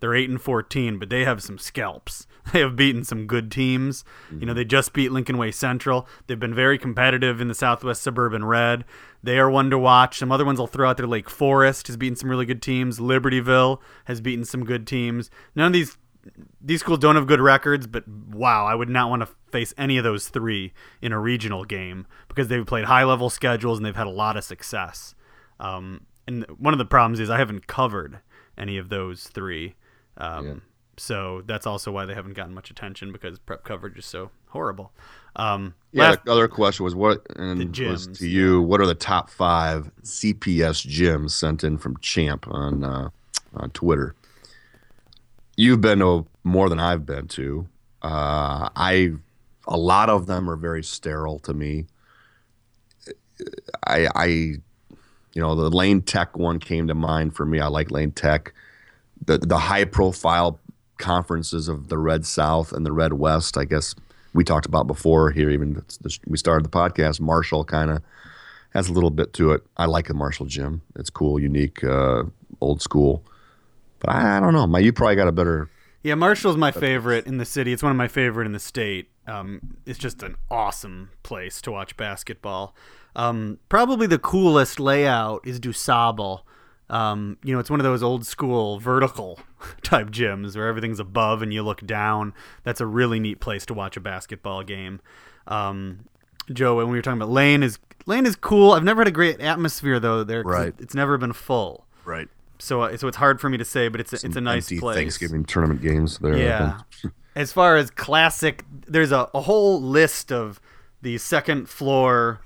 [0.00, 2.26] They're eight and fourteen, but they have some scalps.
[2.52, 4.04] They have beaten some good teams.
[4.30, 6.08] You know, they just beat Lincoln Way Central.
[6.26, 8.84] They've been very competitive in the Southwest Suburban Red.
[9.22, 10.18] They are one to watch.
[10.18, 11.06] Some other ones I'll throw out there.
[11.06, 12.98] Lake Forest has beaten some really good teams.
[12.98, 15.30] Libertyville has beaten some good teams.
[15.54, 15.96] None of these
[16.60, 19.96] these schools don't have good records, but wow, I would not want to face any
[19.96, 23.96] of those three in a regional game because they've played high level schedules and they've
[23.96, 25.14] had a lot of success.
[25.58, 28.18] Um, and one of the problems is I haven't covered
[28.58, 29.74] any of those three.
[30.16, 30.54] Um, Yeah.
[31.00, 34.92] So that's also why they haven't gotten much attention because prep coverage is so horrible.
[35.34, 38.60] Um, Yeah, last- the other question was what and The was gyms, to you.
[38.60, 43.08] What are the top five CPS gyms sent in from Champ on uh,
[43.54, 44.14] on Twitter?
[45.56, 47.66] You've been to more than I've been to.
[48.02, 49.12] Uh, I
[49.66, 51.86] a lot of them are very sterile to me.
[53.86, 54.60] I, I, you
[55.36, 57.58] know, the Lane Tech one came to mind for me.
[57.58, 58.52] I like Lane Tech.
[59.24, 60.58] The the high profile
[61.00, 63.58] conferences of the Red South and the Red West.
[63.58, 63.94] I guess
[64.32, 65.50] we talked about before here.
[65.50, 65.82] Even
[66.26, 67.20] we started the podcast.
[67.20, 68.02] Marshall kind of
[68.74, 69.62] has a little bit to it.
[69.76, 70.82] I like the Marshall gym.
[70.96, 72.24] It's cool, unique, uh,
[72.60, 73.24] old school.
[73.98, 74.66] But I, I don't know.
[74.66, 75.68] My you probably got a better.
[76.02, 77.72] Yeah, Marshall's my favorite in the city.
[77.72, 79.10] It's one of my favorite in the state.
[79.26, 82.74] Um, it's just an awesome place to watch basketball.
[83.14, 86.40] Um, probably the coolest layout is DuSable.
[86.90, 89.38] Um, you know, it's one of those old school vertical
[89.82, 92.34] type gyms where everything's above and you look down.
[92.64, 95.00] That's a really neat place to watch a basketball game.
[95.46, 96.00] Um,
[96.52, 98.72] Joe, when we were talking about Lane is Lane is cool.
[98.72, 100.42] I've never had a great atmosphere though there.
[100.42, 100.68] Right.
[100.68, 101.86] it- it's never been full.
[102.04, 102.28] Right.
[102.58, 104.64] So, uh, so it's hard for me to say, but it's a, it's a nice
[104.66, 104.96] empty place.
[104.96, 106.36] Thanksgiving tournament games there.
[106.36, 106.80] Yeah.
[107.36, 110.60] as far as classic, there's a, a whole list of
[111.02, 112.40] the second floor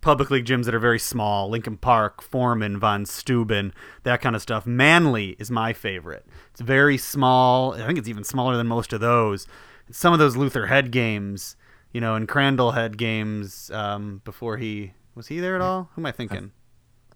[0.00, 3.72] public league gyms that are very small Lincoln Park, Foreman, Von Steuben,
[4.04, 4.66] that kind of stuff.
[4.66, 6.26] Manley is my favorite.
[6.52, 7.74] It's very small.
[7.74, 9.46] I think it's even smaller than most of those.
[9.90, 11.56] Some of those Luther Head games,
[11.92, 15.90] you know, and Crandall Head games um, before he was he there at all?
[15.94, 16.52] Who am I thinking?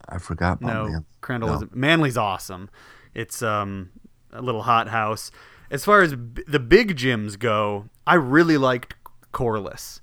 [0.09, 0.61] I forgot.
[0.61, 1.05] No, man.
[1.21, 1.53] Crandall No.
[1.55, 1.75] wasn't.
[1.77, 2.69] Manley's awesome.
[3.15, 3.91] It's um
[4.33, 5.31] a little hot house.
[5.71, 8.95] As far as b- the big gyms go, I really liked
[9.33, 10.01] Corliss.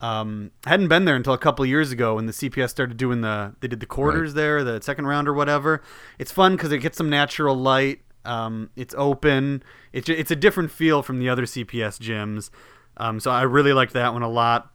[0.00, 3.20] Um, I hadn't been there until a couple years ago when the CPS started doing
[3.20, 5.82] the they did the quarters there, the second round or whatever.
[6.18, 8.00] It's fun because it gets some natural light.
[8.24, 9.62] Um, it's open.
[9.92, 12.50] It's it's a different feel from the other CPS gyms.
[12.96, 14.70] Um, so I really liked that one a lot.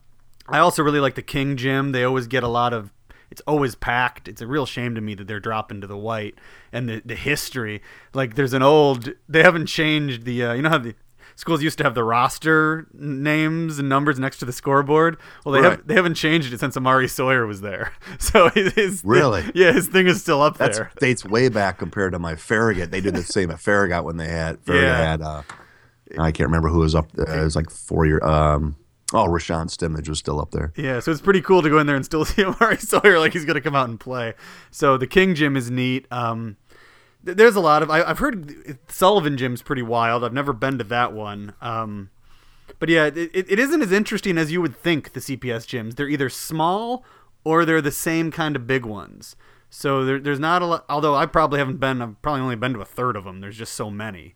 [0.47, 1.91] I also really like the King Gym.
[1.91, 2.91] They always get a lot of.
[3.31, 4.27] It's always packed.
[4.27, 6.35] It's a real shame to me that they're dropping to the white
[6.71, 7.81] and the the history.
[8.13, 9.11] Like there's an old.
[9.27, 10.43] They haven't changed the.
[10.43, 10.95] Uh, you know how the
[11.35, 15.17] schools used to have the roster names and numbers next to the scoreboard.
[15.45, 17.91] Well, they have they haven't changed it since Amari Sawyer was there.
[18.19, 19.43] So his, his Really?
[19.53, 20.91] yeah his thing is still up That's there.
[20.99, 22.91] dates way back compared to my Farragut.
[22.91, 24.97] They did the same at Farragut when they had Farragut Yeah.
[24.97, 25.21] had.
[25.21, 25.41] Uh,
[26.19, 27.09] I can't remember who was up.
[27.17, 28.23] Uh, it was like four year.
[28.23, 28.75] Um,
[29.13, 30.71] oh, Rashawn Stimmage was still up there.
[30.75, 33.33] Yeah, so it's pretty cool to go in there and still see Amari Sawyer like
[33.33, 34.33] he's gonna come out and play.
[34.71, 36.07] So the King Gym is neat.
[36.11, 36.57] Um,
[37.25, 40.23] there's a lot of I, I've heard Sullivan Gym's pretty wild.
[40.23, 41.53] I've never been to that one.
[41.61, 42.09] Um,
[42.79, 45.13] but yeah, it, it it isn't as interesting as you would think.
[45.13, 47.03] The CPS gyms they're either small
[47.43, 49.35] or they're the same kind of big ones.
[49.69, 50.85] So there, there's not a lot.
[50.87, 52.01] Although I probably haven't been.
[52.01, 53.41] I've probably only been to a third of them.
[53.41, 54.35] There's just so many.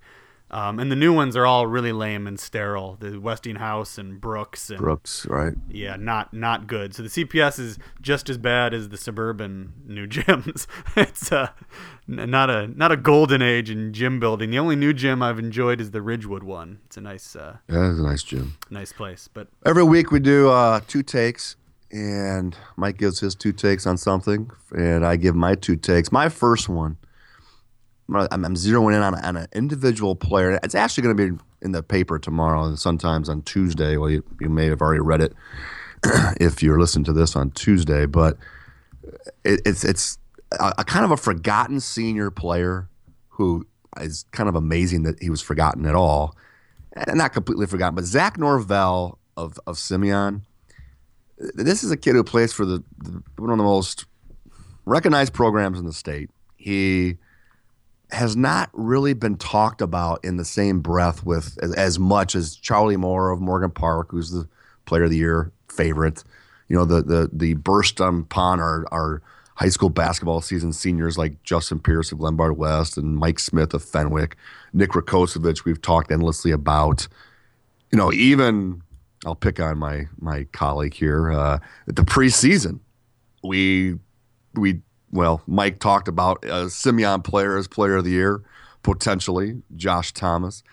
[0.52, 2.98] Um, and the new ones are all really lame and sterile.
[3.00, 5.54] The Westinghouse and Brooks and Brooks, right?
[5.70, 6.96] yeah, not not good.
[6.96, 10.66] So the CPS is just as bad as the suburban new gyms.
[10.96, 11.50] it's uh,
[12.08, 14.50] not a not a golden age in gym building.
[14.50, 16.80] The only new gym I've enjoyed is the Ridgewood one.
[16.88, 18.56] It's a nice uh, Yeah, it's a nice gym.
[18.72, 19.30] nice place.
[19.32, 21.58] But Every week we do uh, two takes,
[21.92, 26.12] and Mike gives his two takes on something, and I give my two takes.
[26.12, 26.98] My first one,
[28.16, 30.60] I'm, I'm, zeroing in on, on an individual player.
[30.64, 33.98] It's actually going to be in the paper tomorrow, sometimes on Tuesday.
[33.98, 35.34] Well, you, you may have already read it
[36.40, 38.38] if you're listening to this on Tuesday, but
[39.44, 40.18] it, it's it's
[40.60, 42.90] a, a kind of a forgotten senior player
[43.30, 43.68] who
[44.00, 46.36] is kind of amazing that he was forgotten at all,
[46.94, 47.96] and not completely forgotten.
[47.96, 50.46] But Zach Norvell of of Simeon,
[51.38, 54.06] this is a kid who plays for the, the one of the most
[54.86, 56.30] recognized programs in the state.
[56.56, 57.18] He
[58.12, 62.56] has not really been talked about in the same breath with as, as much as
[62.56, 64.48] Charlie Moore of Morgan Park, who's the
[64.86, 66.24] Player of the Year favorite.
[66.68, 69.22] You know, the the the burst upon our our
[69.56, 73.84] high school basketball season seniors like Justin Pierce of Glenbard West and Mike Smith of
[73.84, 74.38] Fenwick,
[74.74, 75.66] Nick Rakosevich.
[75.66, 77.08] We've talked endlessly about.
[77.92, 78.84] You know, even
[79.26, 81.32] I'll pick on my my colleague here.
[81.32, 82.80] Uh, the preseason,
[83.44, 83.96] we
[84.54, 84.82] we
[85.12, 88.42] well, Mike talked about uh, Simeon player as player of the year
[88.84, 90.64] potentially, Josh Thomas,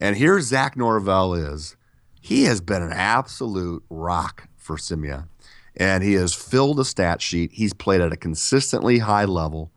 [0.00, 1.76] and here Zach Norvell is.
[2.20, 5.28] He has been an absolute rock for Simeon,
[5.76, 7.52] and he has filled the stat sheet.
[7.52, 9.70] He's played at a consistently high level.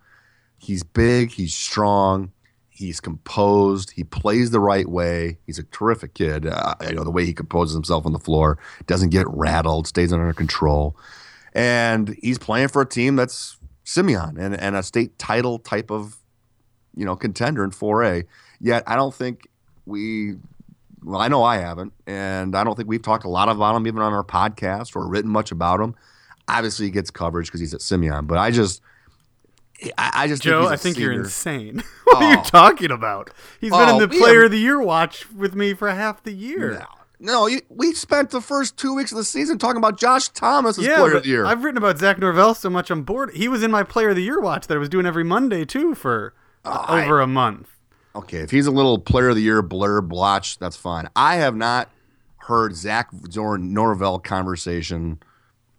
[0.58, 1.32] He's big.
[1.32, 2.32] He's strong.
[2.70, 3.92] He's composed.
[3.92, 5.40] He plays the right way.
[5.46, 6.46] He's a terrific kid.
[6.46, 10.14] Uh, you know the way he composes himself on the floor, doesn't get rattled, stays
[10.14, 10.96] under control,
[11.54, 13.58] and he's playing for a team that's
[13.88, 16.18] Simeon and, and a state title type of
[16.94, 18.26] you know contender in 4A.
[18.60, 19.48] Yet I don't think
[19.86, 20.36] we.
[21.04, 23.88] Well, I know I haven't, and I don't think we've talked a lot about him
[23.88, 25.96] even on our podcast or written much about him.
[26.50, 28.82] Obviously, he gets coverage because he's at Simeon, but I just
[29.98, 31.12] I, I just Joe, think I think senior.
[31.14, 31.82] you're insane.
[32.04, 32.44] what are you Oh.
[32.44, 33.30] talking about?
[33.62, 36.34] He's been in Oh, the Player of the Year watch with me for half the
[36.34, 36.72] year.
[36.74, 36.86] No,
[37.20, 40.78] no you, we spent the first two weeks of the season talking about Josh Thomas
[40.78, 41.46] as Yeah, player of the year.
[41.46, 43.34] I've written about Zach Norvell so much I'm bored.
[43.34, 45.66] He was in my Player of the Year watch that I was doing every Monday
[45.66, 46.34] too for
[46.66, 47.70] uh, over a month.
[48.16, 51.08] okay, if he's a little player of the year blur blotch, that's fine.
[51.16, 51.90] I have not
[52.38, 55.20] heard Zach Zor- Norvell conversation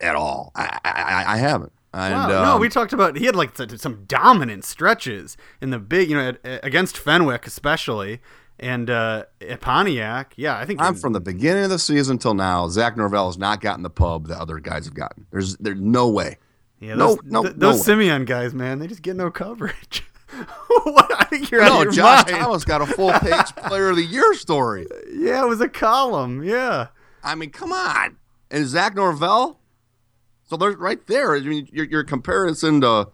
[0.00, 0.52] at all.
[0.54, 1.72] I, I, I haven't.
[1.94, 5.78] And, Wow, no, um, we talked about he had like some dominant stretches in the
[5.78, 8.20] big, you know, against Fenwick especially,
[8.58, 10.34] and uh, at Pontiac.
[10.36, 12.68] Yeah, I think I'm from the beginning of the season till now.
[12.68, 15.26] Zach Norvell has not gotten the pub that other guys have gotten.
[15.30, 16.38] There's there's no way.
[16.80, 17.84] yeah, no- those, no- th- no those way.
[17.84, 20.04] Simeon guys, man, they just get no coverage.
[20.68, 21.10] what?
[21.20, 22.42] I think you're No, Josh mind.
[22.42, 24.86] Thomas got a full page player of the year story.
[25.10, 26.42] Yeah, it was a column.
[26.44, 26.88] Yeah.
[27.24, 28.16] I mean, come on.
[28.50, 29.58] And Zach Norvell?
[30.48, 31.34] So there's right there.
[31.34, 33.08] I mean, your, your comparison to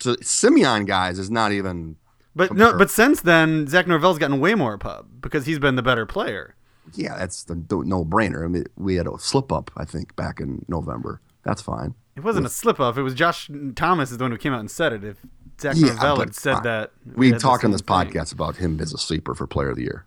[0.00, 1.96] to Simeon guys is not even.
[2.38, 5.82] But no, but since then, Zach Norvell's gotten way more pub because he's been the
[5.82, 6.54] better player.
[6.94, 8.44] Yeah, that's the no brainer.
[8.44, 11.20] I mean, we had a slip up, I think, back in November.
[11.42, 11.94] That's fine.
[12.16, 12.96] It wasn't a slip up.
[12.96, 15.02] It was Josh Thomas is the one who came out and said it.
[15.04, 15.16] If
[15.60, 16.62] Zach Yeah, Norvell had said fine.
[16.62, 17.88] that, We the talked on this thing.
[17.96, 20.06] podcast about him as a sleeper for player of the year.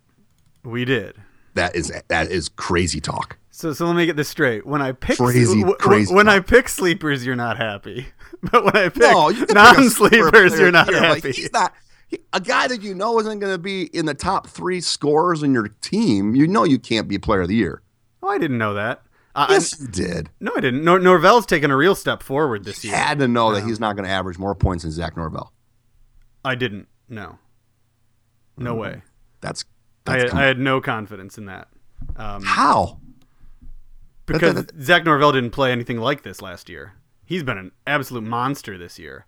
[0.63, 1.17] We did.
[1.55, 3.37] That is that is crazy talk.
[3.49, 4.65] So, so let me get this straight.
[4.65, 8.07] When I pick Crazy, w- crazy when I pick sleepers, you're not happy.
[8.51, 11.01] But when I pick No, you can pick a sleeper non-sleepers, you're not the year,
[11.01, 11.31] but happy.
[11.33, 11.73] he's not
[12.33, 15.53] a guy that you know isn't going to be in the top three scorers in
[15.53, 16.35] your team.
[16.35, 17.81] You know you can't be player of the year.
[18.23, 19.01] Oh, I didn't know that.
[19.33, 20.29] Uh, I- Yes, you did.
[20.39, 20.83] no, I didn't.
[20.83, 22.95] Nor- Norvell's taken a real step forward this year.
[22.95, 25.53] Had to know that he's not going to average more points than Zach Norvell.
[26.43, 26.87] I didn't.
[27.07, 27.37] No.
[28.57, 29.01] No way.
[29.41, 29.63] That's,
[30.05, 31.67] I, that's I had no confidence in that.
[32.17, 32.99] Um, how.
[34.25, 36.93] because that- Zach Norvell didn't play anything like this last year.
[37.25, 39.25] He's been an absolute monster this year.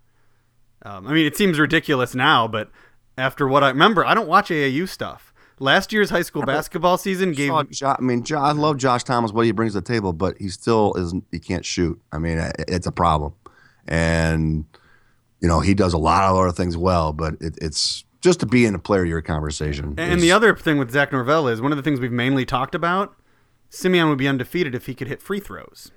[0.84, 2.70] Um, I mean, it seems ridiculous now, but
[3.18, 5.34] after what I remember, I don't watch AAU stuff.
[5.60, 9.52] Last year's high school basketball season gave I mean, I love Josh Thomas, what he
[9.52, 11.24] brings to the table, but he still isn't.
[11.32, 12.02] He can't shoot.
[12.12, 13.34] I mean, it's a problem,
[13.88, 14.66] and
[15.40, 18.46] you know he does a lot of other things well, but it, it's just to
[18.46, 19.94] be in a player your conversation.
[19.98, 22.46] And is- the other thing with Zach Norvell is one of the things we've mainly
[22.46, 23.16] talked about.
[23.70, 25.92] Simeon would be undefeated if he could hit free throws.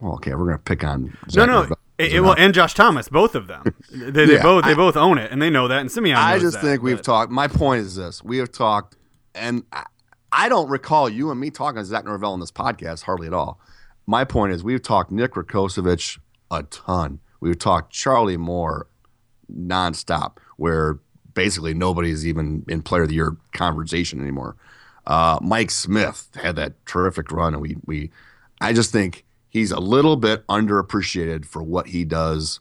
[0.00, 1.04] well, okay, we're gonna pick on.
[1.04, 1.78] No, Zach no, Norvell.
[2.00, 3.62] It, it- well, and Josh Thomas, both of them.
[3.92, 5.80] They, they Yeah, both they I- both own it, and they know that.
[5.80, 7.30] And Simeon, I just that, think we've but- talked.
[7.32, 8.96] My point is this: we have talked,
[9.34, 9.84] and I,
[10.32, 13.34] I don't recall you and me talking to Zach Norvell on this podcast hardly at
[13.34, 13.60] all.
[14.06, 16.18] My point is we've talked Nick Rakosevich
[16.50, 17.20] a ton.
[17.40, 18.86] We've talked Charlie Moore
[19.52, 20.98] nonstop, where
[21.34, 24.56] basically nobody's even in Player of the Year conversation anymore.
[25.06, 28.10] Uh, Mike Smith had that terrific run, and we we
[28.60, 32.60] I just think he's a little bit underappreciated for what he does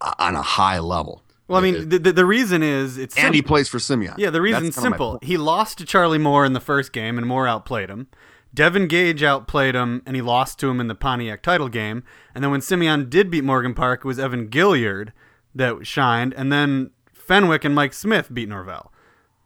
[0.00, 1.22] uh, on a high level.
[1.48, 3.48] Well, I mean, the, the, reason is it's and he simple.
[3.48, 4.14] plays for Simeon.
[4.18, 5.18] Yeah, the reason's simple.
[5.22, 8.08] He lost to Charlie Moore in the first game, and Moore outplayed him.
[8.52, 12.04] Devin Gage outplayed him, and he lost to him in the Pontiac title game.
[12.34, 15.12] And then when Simeon did beat Morgan Park, it was Evan Gilliard
[15.54, 18.92] that shined, and then Fenwick and Mike Smith beat Norvell,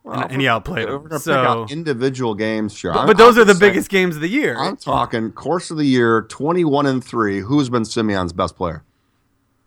[0.05, 1.19] and, and he outplayed We're him.
[1.19, 2.93] So, individual games, sure.
[2.93, 4.57] but, but those I'm are the saying- biggest games of the year.
[4.59, 7.41] I'm talking course of the year, 21 and three.
[7.41, 8.83] Who's been Simeon's best player?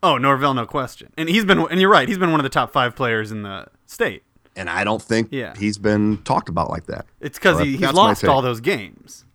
[0.03, 1.11] oh, Norvell, no question.
[1.17, 3.41] And he's been, and you're right, he's been one of the top five players in
[3.41, 4.21] the state.
[4.55, 5.55] And I don't think Yeah.
[5.57, 7.07] he's been talked about like that.
[7.19, 9.25] It's because So he, he's lost all those games,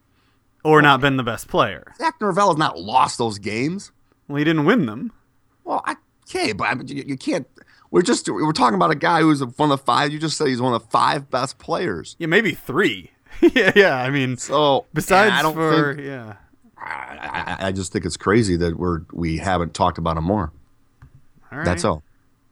[0.62, 1.92] or not been the best player.
[1.98, 3.90] Zach Norvell has not lost those games.
[4.28, 5.11] Well, he didn't win them.
[5.64, 5.96] Well, I,
[6.28, 7.48] okay, but I mean, you, you can't.
[7.91, 10.12] We're just we're talking about a guy who's one of the five.
[10.12, 12.16] You just said he's one of the five best players.
[12.18, 13.11] Yeah, maybe three.
[13.41, 13.97] yeah, yeah.
[13.97, 16.34] I mean, So besides I don't for think, yeah,
[16.78, 20.53] I, I, I just think it's crazy that we're we haven't talked about him more.
[21.51, 21.64] all right.
[21.64, 22.03] That's all.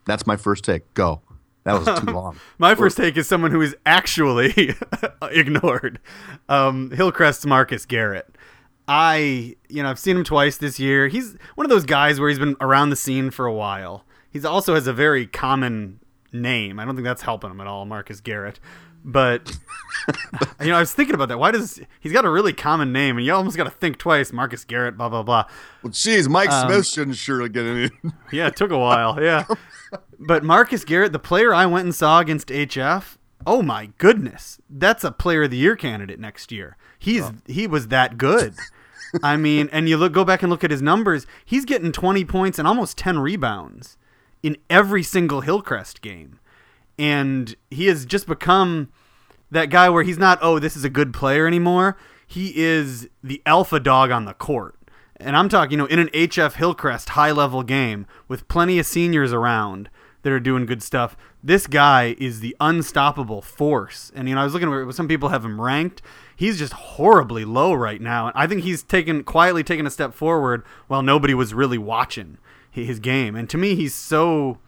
[0.06, 0.92] That's my first take.
[0.94, 1.20] Go.
[1.64, 2.38] That was too long.
[2.58, 4.74] My first take is someone who is actually
[5.22, 6.00] ignored.
[6.48, 8.26] Um, Hillcrest's Marcus Garrett.
[8.86, 11.08] I, you know, I've seen him twice this year.
[11.08, 14.04] He's one of those guys where he's been around the scene for a while.
[14.30, 16.00] He's also has a very common
[16.32, 16.78] name.
[16.78, 18.60] I don't think that's helping him at all, Marcus Garrett.
[19.04, 19.56] But
[20.60, 21.38] you know, I was thinking about that.
[21.38, 24.32] Why does he's got a really common name, and you almost got to think twice.
[24.32, 25.44] Marcus Garrett, blah blah blah.
[25.82, 27.90] Well, geez, Mike Um, Smith shouldn't surely get any.
[28.32, 29.22] Yeah, it took a while.
[29.22, 29.44] Yeah.
[30.18, 33.16] But Marcus Garrett, the player I went and saw against HF,
[33.46, 34.60] oh my goodness.
[34.68, 36.76] That's a player of the year candidate next year.
[36.98, 38.54] He's he was that good.
[39.22, 42.24] I mean, and you look go back and look at his numbers, he's getting 20
[42.26, 43.96] points and almost 10 rebounds
[44.42, 46.38] in every single Hillcrest game.
[46.98, 48.90] And he has just become
[49.50, 51.96] that guy where he's not, oh, this is a good player anymore.
[52.26, 54.74] He is the alpha dog on the court.
[55.16, 58.86] And I'm talking, you know, in an HF Hillcrest high level game with plenty of
[58.86, 59.88] seniors around
[60.22, 61.16] that are doing good stuff.
[61.42, 64.12] This guy is the unstoppable force.
[64.14, 66.02] And you know, I was looking at some people have him ranked.
[66.36, 68.26] He's just horribly low right now.
[68.26, 72.38] And I think he's taken quietly taken a step forward while nobody was really watching
[72.38, 73.34] hi- his game.
[73.34, 74.58] And to me, he's so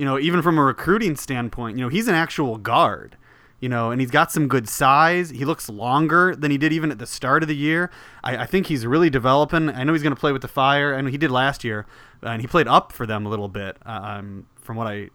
[0.00, 3.18] you know, even from a recruiting standpoint, you know, he's an actual guard,
[3.60, 5.28] you know, and he's got some good size.
[5.28, 7.90] He looks longer than he did even at the start of the year.
[8.24, 9.68] I, I think he's really developing.
[9.68, 11.84] I know he's going to play with the Fire, and he did last year,
[12.22, 15.10] and he played up for them a little bit, uh, um, from what I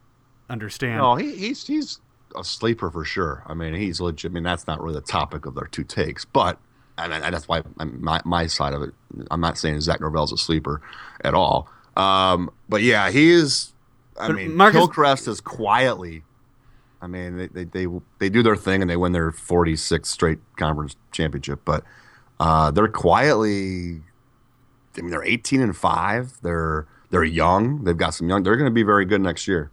[0.51, 0.99] understand.
[0.99, 1.99] No, he, he's he's
[2.38, 3.41] a sleeper for sure.
[3.47, 4.30] I mean, he's legit.
[4.30, 6.59] I mean, that's not really the topic of their two takes, but
[6.99, 8.93] and that's why my my side of it.
[9.32, 10.84] I'm not saying Zach Norvell's a sleeper
[11.23, 11.69] at all.
[11.95, 13.73] Um, but yeah, he is.
[14.19, 16.23] I But mean, Marcus- Hillcrest is quietly.
[17.01, 17.87] I mean, they, they they
[18.19, 21.83] they do their thing and they win their 46th straight conference championship, but
[22.39, 24.01] uh, they're quietly.
[24.97, 26.39] I mean, they're 18 and five.
[26.41, 27.83] They're they're young.
[27.83, 28.43] They've got some young.
[28.43, 29.71] They're going to be very good next year.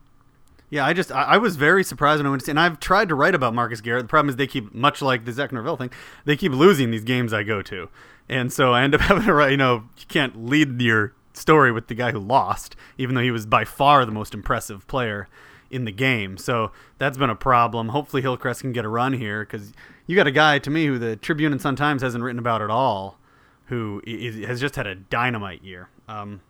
[0.69, 2.81] Yeah, I just I, I was very surprised when I went to see, and I've
[2.81, 4.05] tried to write about Marcus Garrett.
[4.05, 5.91] The problem is they keep much like the Zach Norvell thing,
[6.25, 7.89] they keep losing these games I go to,
[8.29, 9.53] and so I end up having to write.
[9.53, 13.31] You know, you can't lead your story with the guy who lost, even though he
[13.31, 15.29] was by far the most impressive player
[15.71, 16.37] in the game.
[16.39, 17.89] So that's been a problem.
[17.89, 19.73] Hopefully Hillcrest can get a run here because
[20.07, 22.63] you got a guy to me who the Tribune and Sun Times hasn't written about
[22.63, 23.19] at all,
[23.67, 25.89] who is, has just had a dynamite year.
[26.09, 26.41] Um,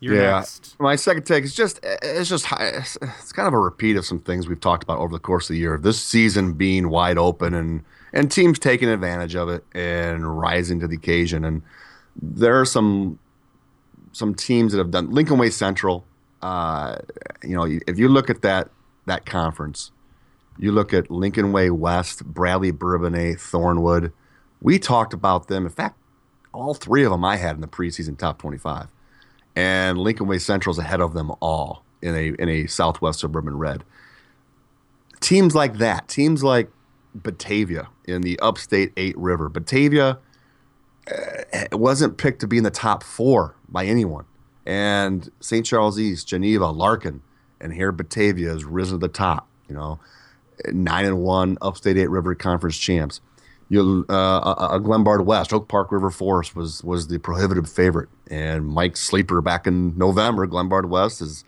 [0.00, 0.76] you're next.
[0.78, 4.20] My second take is just it's just it's it's kind of a repeat of some
[4.20, 5.78] things we've talked about over the course of the year.
[5.78, 7.82] This season being wide open and
[8.12, 11.44] and teams taking advantage of it and rising to the occasion.
[11.44, 11.62] And
[12.20, 13.18] there are some
[14.14, 16.06] some teams that have done Lincoln Way Central.
[16.40, 16.96] Uh,
[17.42, 18.70] you know, if you look at that
[19.06, 19.92] that conference,
[20.58, 24.12] you look at Lincoln Way West, Bradley Bourbonnais, Thornwood.
[24.62, 25.66] We talked about them.
[25.66, 25.98] In fact,
[26.52, 28.86] all three of them I had in the preseason top twenty-five
[29.56, 33.58] and Lincoln Way Central is ahead of them all in a in a Southwest Suburban
[33.58, 33.84] Red.
[35.20, 36.70] Teams like that, teams like
[37.14, 40.18] Batavia in the Upstate Eight River, Batavia
[41.10, 44.24] uh, wasn't picked to be in the top four by anyone,
[44.64, 45.64] and St.
[45.64, 47.22] Charles East, Geneva, Larkin,
[47.60, 49.46] and here Batavia has risen to the top.
[49.68, 50.00] You know,
[50.72, 53.20] nine and one Upstate Eight River Conference champs.
[53.70, 58.08] You, uh, a, a Glenbard West, Oak Park River Forest was was the prohibitive favorite,
[58.30, 61.44] and Mike Sleeper back in November, Glenbard West is,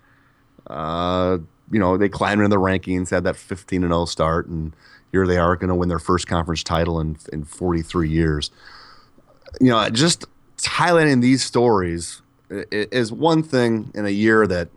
[0.67, 1.39] uh,
[1.71, 4.75] you know, they climbed into the rankings, had that 15 and 0 start, and
[5.13, 8.51] here they are going to win their first conference title in in 43 years.
[9.61, 10.27] You know, just
[10.59, 14.69] highlighting these stories is one thing in a year that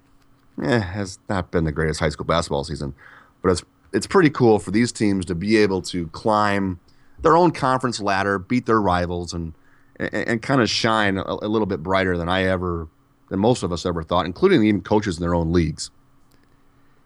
[0.63, 2.93] eh, has not been the greatest high school basketball season,
[3.41, 6.79] but it's it's pretty cool for these teams to be able to climb
[7.21, 9.53] their own conference ladder, beat their rivals, and
[9.99, 12.87] and, and kind of shine a, a little bit brighter than I ever,
[13.29, 15.91] than most of us ever thought, including even coaches in their own leagues.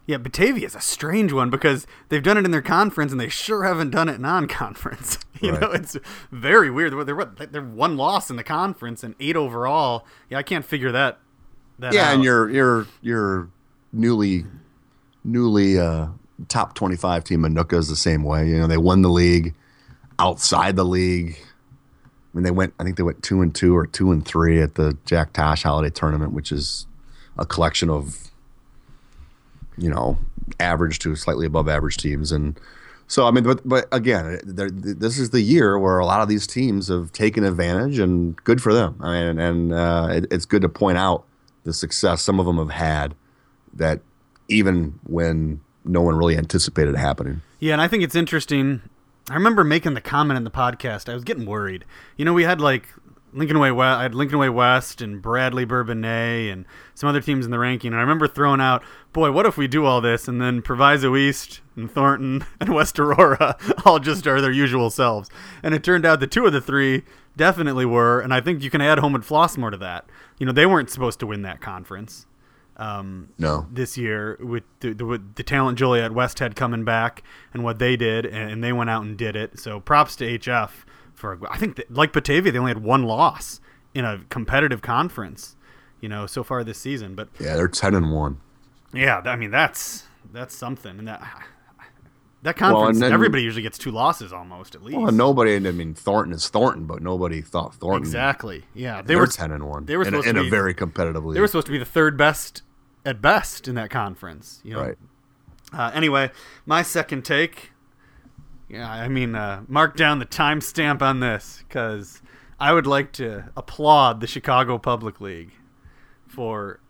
[0.06, 3.28] Yeah, Batavia is a strange one because they've done it in their conference and they
[3.30, 5.18] sure haven't done it non-conference.
[5.40, 5.60] You Right.
[5.60, 5.96] know, it's
[6.30, 6.92] very weird.
[7.06, 10.06] They're what, they're one loss in the conference and eight overall.
[10.30, 11.18] Yeah, I can't figure that.
[11.80, 12.14] that Yeah, out.
[12.14, 13.48] and your your your
[13.92, 14.46] newly
[15.22, 16.06] newly uh,
[16.48, 18.48] top twenty five team Minooka is the same way.
[18.48, 19.54] You know, they won the league
[20.18, 21.36] outside the league.
[21.36, 22.72] I mean, they went.
[22.78, 25.64] I think they went two and two or two and three at the Jack Tosh
[25.64, 26.86] Holiday Tournament, which is
[27.36, 28.30] a collection of
[29.76, 30.18] you know
[30.60, 32.58] average to slightly above average teams and.
[33.06, 36.46] So I mean, but but again, this is the year where a lot of these
[36.46, 38.96] teams have taken advantage, and good for them.
[38.98, 41.26] I mean, and uh, it, it's good to point out
[41.64, 43.14] the success some of them have had
[43.74, 44.00] that
[44.48, 47.42] even when no one really anticipated happening.
[47.60, 48.80] Yeah, and I think it's interesting
[49.30, 51.08] I remember making the comment in the podcast.
[51.08, 51.84] I was getting worried.
[52.16, 52.88] You know, we had like
[53.34, 53.98] Lincoln Way West.
[53.98, 56.64] I had Lincoln Way West and Bradley Bourbonnais and
[56.94, 57.88] some other teams in the ranking.
[57.92, 58.82] And I remember throwing out,
[59.12, 62.98] boy, what if we do all this and then Proviso East and Thornton and West
[62.98, 65.28] Aurora all just are their usual selves.
[65.62, 67.02] And it turned out the two of the three
[67.36, 68.20] definitely were.
[68.20, 70.06] And I think you can add Homewood Flossmoor to that.
[70.38, 72.26] You know, they weren't supposed to win that conference.
[72.76, 73.68] Um, No.
[73.70, 77.22] this year with the, the, with the talent Joliet West had coming back
[77.52, 79.60] and what they did, and, and they went out and did it.
[79.60, 80.70] So props to HF
[81.24, 83.60] for I think that, like Batavia, they only had one loss
[83.94, 85.56] in a competitive conference,
[86.00, 87.14] you know, so far this season.
[87.14, 88.40] But Yeah, they're ten and one.
[88.92, 91.22] yeah, I mean that's that's something, and that
[92.42, 94.98] that conference then- everybody usually gets two losses almost at least.
[94.98, 95.56] Well, nobody.
[95.56, 98.02] I mean, Thornton is Thornton, but nobody thought Thornton.
[98.02, 98.64] exactly.
[98.74, 99.86] Yeah, they were ten and one.
[99.86, 101.34] they were in, a, supposed in to a be- very competitive league.
[101.36, 102.62] they were supposed to be the third best
[103.06, 104.60] at best in that conference.
[104.64, 104.98] You know, right.
[105.72, 106.30] Uh, anyway,
[106.66, 107.70] my second take.
[108.74, 112.20] Yeah, I mean, uh, mark down the timestamp on this because
[112.58, 115.52] I would like to applaud the Chicago Public League
[116.26, 116.80] for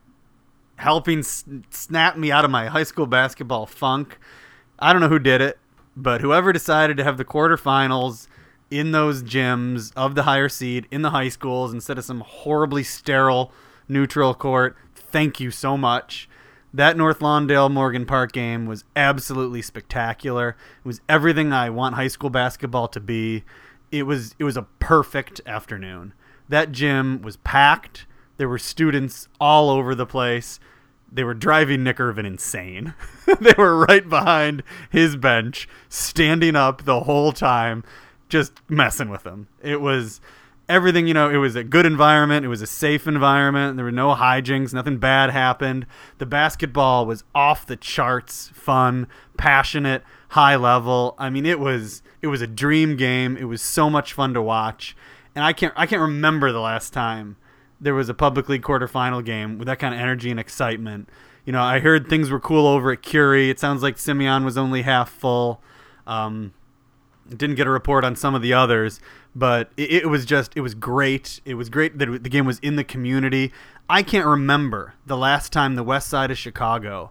[0.77, 4.19] helping s- snap me out of my high school basketball funk.
[4.79, 5.59] I don't know who did it,
[5.95, 8.29] but whoever decided to have the quarterfinals
[8.71, 12.83] in those gyms of the higher seed in the high schools instead of some horribly
[12.83, 13.53] sterile
[13.89, 16.31] neutral court, thank you so much.
[16.75, 20.57] That North Lawndale Morgan Park game was absolutely spectacular.
[20.85, 23.45] It was everything I want high school basketball to be.
[23.93, 26.15] It was it was a perfect afternoon.
[26.49, 28.07] That gym was packed.
[28.39, 30.59] There were students all over the place.
[31.13, 32.95] They were driving Nick insane.
[33.41, 37.85] they were right behind his bench, standing up the whole time,
[38.29, 39.47] just messing with him.
[39.63, 40.21] It was
[40.69, 42.45] everything, you know, it was a good environment.
[42.45, 43.77] It was a safe environment.
[43.77, 44.73] There were no hijinks.
[44.73, 45.87] Nothing bad happened.
[46.19, 49.07] The basketball was off the charts, fun,
[49.37, 51.15] passionate, high level.
[51.19, 53.37] I mean, it was it was a dream game.
[53.37, 54.97] It was so much fun to watch.
[55.35, 57.37] And I can't I can't remember the last time
[57.81, 61.09] there was a public league quarterfinal game with that kind of energy and excitement.
[61.45, 63.51] You know, I heard things were cool over at Curie.
[63.51, 65.61] It sounds like Simeon was only half full.
[66.07, 66.55] Um,
[67.29, 69.01] didn't get a report on some of the others,
[69.35, 71.41] but it, it was just it was great.
[71.45, 73.53] It was great that the game was in the community.
[73.89, 77.11] I can't remember the last time the west side of Chicago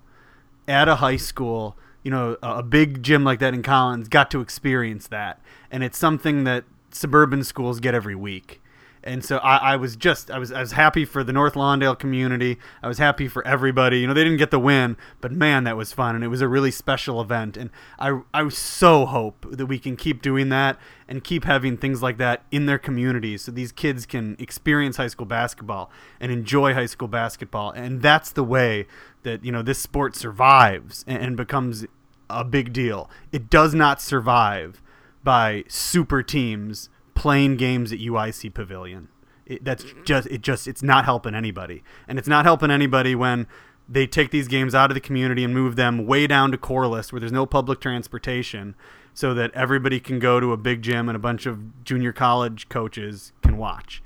[0.68, 4.32] at a high school, you know, a, a big gym like that in Collins got
[4.32, 5.42] to experience that.
[5.70, 8.62] And it's something that suburban schools get every week.
[9.04, 11.98] And so I, I was just I was I was happy for the North Lawndale
[11.98, 12.58] community.
[12.82, 14.00] I was happy for everybody.
[14.00, 16.42] You know, they didn't get the win, but man, that was fun and it was
[16.42, 17.58] a really special event.
[17.58, 20.78] And I I so hope that we can keep doing that
[21.08, 25.08] and keep having things like that in their communities so these kids can experience high
[25.08, 27.72] school basketball and enjoy high school basketball.
[27.72, 28.88] And that's the way
[29.24, 31.86] that, you know, this sport survives and, and becomes
[32.30, 33.10] a big deal.
[33.32, 34.82] It does not survive
[35.24, 39.10] by super teams playing games at UIC Pavilion.
[39.46, 43.48] It, that's just it just it's not helping anybody, and it's not helping anybody when
[43.90, 47.12] they take these games out of the community and move them way down to Corliss,
[47.12, 48.76] where there's no public transportation,
[49.14, 52.70] so that everybody can go to a big gym and a bunch of junior college
[52.70, 54.02] coaches can watch.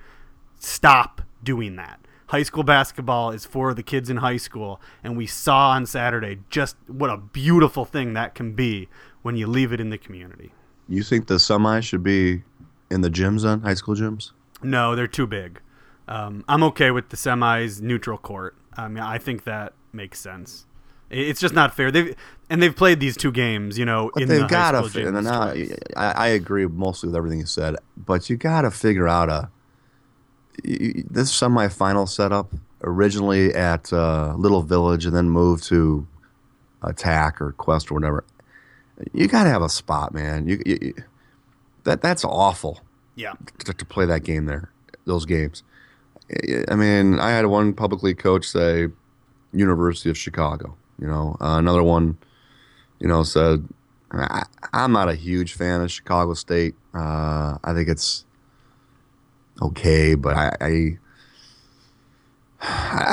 [0.59, 1.99] Stop doing that.
[2.27, 6.39] High school basketball is for the kids in high school, and we saw on Saturday
[6.49, 8.89] just what a beautiful thing that can be
[9.21, 10.51] when you leave it in the community.
[10.89, 12.43] You think the semi should be
[12.89, 14.31] in the gyms on high school gyms?
[14.63, 15.61] No, they're too big.
[16.07, 18.55] Um, I'm okay with the semis neutral court.
[18.75, 20.65] I mean, I think that makes sense.
[21.09, 21.89] It's just not fair.
[21.91, 22.15] They've
[22.49, 25.07] and they've played these two games, you know, But in they've the got to.
[25.07, 25.53] And now.
[25.95, 29.49] I, I agree mostly with everything you said, but you got to figure out a
[30.65, 36.05] y- y- this semifinal setup originally at uh, Little Village and then moved to
[36.81, 38.23] Attack or Quest or whatever.
[39.13, 40.47] You got to have a spot, man.
[40.47, 40.93] You, you, you-
[41.87, 42.81] that that's awful
[43.15, 43.33] Yeah,
[43.65, 44.69] to, to play that game there,
[45.05, 45.63] those games.
[46.31, 48.87] I- I mean, I had one publicly coach say
[49.53, 50.75] University of Chicago.
[50.99, 52.17] You know, uh, another one,
[52.99, 53.67] you know, said
[54.11, 56.75] I, I'm not a huge fan of Chicago State.
[56.93, 58.25] Uh, I think it's
[59.61, 60.97] okay, but I, I,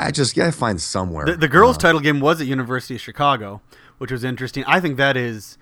[0.06, 1.26] I just gotta find somewhere.
[1.26, 3.60] the, the girls' Uh, title game was at University of Chicago,
[3.98, 4.64] which was interesting.
[4.66, 5.58] I think that is,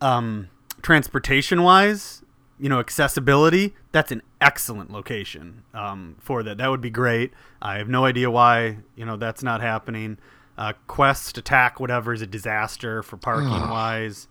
[0.00, 0.48] um,
[0.82, 2.22] transportation wise,
[2.58, 3.74] you know, accessibility.
[3.92, 6.58] That's an excellent location um, for that.
[6.58, 7.32] That would be great.
[7.60, 10.18] I have no idea why you know that's not happening.
[10.58, 14.26] Uh, Quest attack whatever is a disaster for parking wise.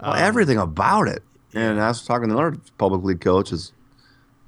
[0.00, 1.22] well, everything about it.
[1.54, 3.72] And I was talking to another public league coach is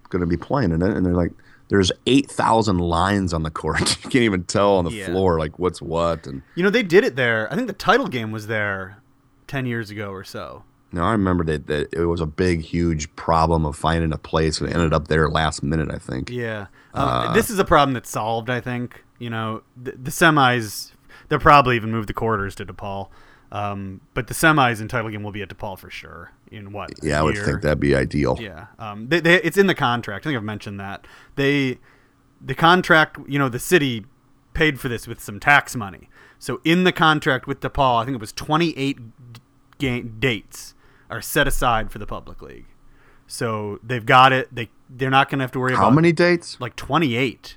[0.09, 1.33] going to be playing in it, and they're like,
[1.69, 3.81] "There's eight thousand lines on the court.
[4.05, 5.07] you can't even tell on the Yeah.
[5.07, 7.51] floor like what's what." And You know, they did it there.
[7.53, 9.03] I think the title game was there
[9.49, 10.65] 10 years ago or so.
[10.91, 14.61] No, I remember that, that it was a big, huge problem of finding a place,
[14.61, 15.91] and it ended up there last minute.
[15.93, 16.31] I think.
[16.31, 18.49] Yeah, um, this is a problem that's solved.
[18.49, 20.93] I think you know the, the semis.
[21.29, 23.09] They'll probably even move the quarters to DePaul,
[23.53, 26.33] um, but the semis in title game will be at DePaul for sure.
[26.51, 26.91] In what?
[27.03, 27.45] Yeah, I would year?
[27.45, 28.39] think that'd be ideal.
[28.41, 30.25] Yeah, um, they, they, it's in the contract.
[30.25, 31.79] I think I've mentioned that they,
[32.41, 33.19] the contract.
[33.29, 34.07] You know, the city
[34.55, 36.09] paid for this with some tax money.
[36.39, 38.99] So in the contract with DePaul, I think it was 28
[39.79, 40.75] game dates
[41.11, 42.67] are set aside for the public league.
[43.27, 44.55] So they've got it.
[44.55, 46.59] They they're not going to have to worry How about how many dates?
[46.61, 47.57] like 28.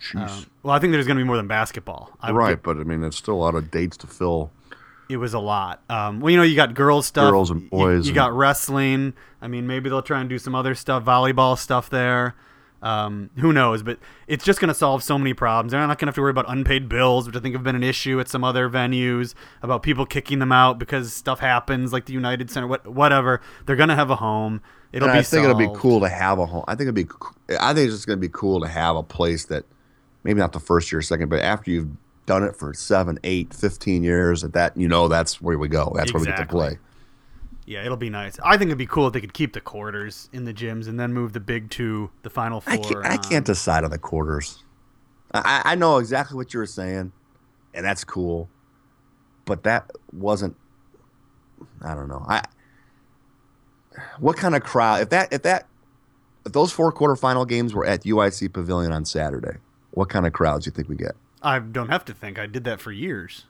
[0.00, 0.28] Jeez.
[0.28, 2.10] Um, well, I think there's going to be more than basketball.
[2.20, 4.50] I right, but I mean, it's still a lot of dates to fill.
[5.08, 5.80] it was a lot.
[5.88, 8.32] Um, well, you know, you got girls stuff, Girls and you- boys You, and- got
[8.36, 9.12] wrestling.
[9.40, 12.34] I mean, maybe they'll try and do some other stuff, volleyball stuff there.
[12.82, 13.82] Um, who knows?
[13.82, 15.70] But it's just going to solve so many problems.
[15.70, 17.76] They're not going to have to worry about unpaid bills, which I think have been
[17.76, 19.34] an issue at some other venues.
[19.62, 23.40] About people kicking them out because stuff happens, like the United Center, what, whatever.
[23.66, 24.60] They're going to have a home.
[24.92, 25.20] It'll And be.
[25.20, 26.64] I think it'll be cool to have a home.
[26.66, 27.06] I think it'd be.
[27.58, 29.64] I think it's just going to be cool to have a place that
[30.24, 31.90] maybe not the first year, second, but after you've
[32.26, 35.92] done it for seven, eight, 15 years, that that you know that's where we go.
[35.94, 36.78] That's where we get to play.
[37.66, 38.38] Yeah, it'll be nice.
[38.42, 40.98] I think it'd be cool if they could keep the quarters in the gyms and
[40.98, 42.72] then move the big two, the final four.
[42.72, 44.64] I can't, I um, can't decide on the quarters.
[45.32, 47.12] I, I know exactly what you were saying,
[47.72, 48.48] and that's cool,
[49.44, 50.56] but that wasn't.
[51.80, 52.24] I don't know.
[52.28, 52.42] I
[54.18, 55.02] what kind of crowd?
[55.02, 55.68] If that if that
[56.44, 59.58] if those four quarterfinal games were at UIC Pavilion on Saturday,
[59.92, 61.12] what kind of crowds do you think we get?
[61.42, 62.38] I don't have to think.
[62.38, 63.44] I did that for years.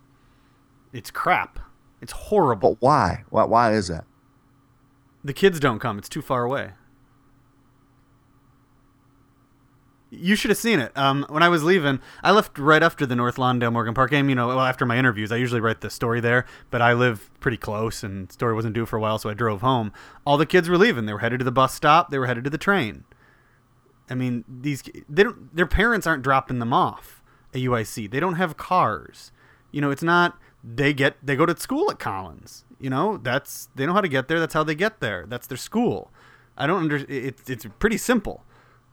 [0.93, 1.59] It's crap.
[2.03, 2.75] It's horrible.
[2.75, 3.25] But why?
[3.31, 4.05] Why, why is that?
[5.25, 5.99] The kids don't come.
[5.99, 6.73] It's too far away.
[10.11, 10.95] You should have seen it.
[10.95, 14.29] Um, when I was leaving, I left right after the North Lawndale Morgan Park game.
[14.29, 17.31] You know, well, after my interviews, I usually write the story there, but I live
[17.41, 19.91] pretty close, and story wasn't due for a while, so I drove home.
[20.27, 21.07] All the kids were leaving.
[21.07, 22.11] They were headed to the bus stop.
[22.11, 23.05] They were headed to the train.
[24.11, 25.55] I mean, these they don't.
[25.55, 27.23] Their parents aren't dropping them off
[27.55, 28.11] at UIC.
[28.11, 29.33] They don't have cars.
[29.71, 30.37] You know, it's not.
[30.65, 32.65] They get they go to school at Collins.
[32.79, 34.39] You know, that's they know how to get there.
[34.41, 35.25] That's how they get there.
[35.29, 36.11] That's their school.
[36.57, 36.97] I don't under.
[37.09, 38.45] It's it's pretty simple.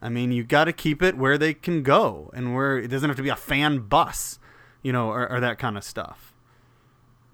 [0.02, 3.08] I mean, you got to keep it where they can go and where it doesn't
[3.10, 4.38] have to be a fan bus,
[4.82, 6.32] you know, or, or that kind of stuff.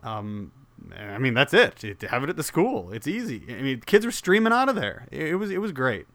[0.03, 0.51] Um,
[0.99, 1.85] I mean, that's it.
[1.85, 2.91] It- Have it at the school.
[2.93, 3.43] It's easy.
[3.49, 5.07] I mean, kids were streaming out of there.
[5.11, 6.07] It, it was it was great.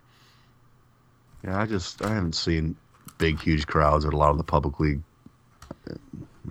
[1.44, 2.76] Yeah, I just I haven't seen
[3.18, 5.02] big, huge crowds at a lot of the public league.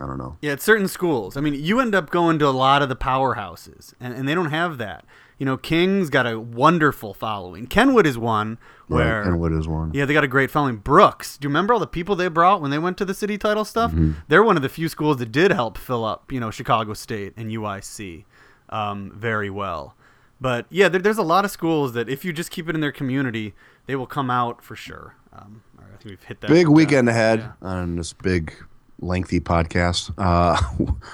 [0.00, 0.36] I don't know.
[0.40, 1.36] Yeah, at certain schools.
[1.36, 4.34] I mean, you end up going to a lot of the powerhouses, and, and they
[4.34, 5.04] don't have that.
[5.38, 7.66] You know, King's got a wonderful following.
[7.66, 9.20] Kenwood is one where.
[9.20, 9.92] Right, Kenwood is one.
[9.94, 10.76] Yeah, they got a great following.
[10.76, 13.38] Brooks, do you remember all the people they brought when they went to the city
[13.38, 13.92] title stuff?
[14.28, 17.32] They're one of the few schools that did help fill up, you know, Chicago State
[17.36, 18.24] and UIC
[18.70, 19.94] um, very well.
[20.40, 22.80] But yeah, there, there's a lot of schools that if you just keep it in
[22.80, 23.54] their community,
[23.86, 25.16] they will come out for sure.
[25.32, 26.48] Um, all right, I think we've hit that.
[26.48, 27.68] Big weekend ahead yeah.
[27.68, 28.54] on this big,
[29.00, 30.12] lengthy podcast.
[30.18, 30.60] Uh,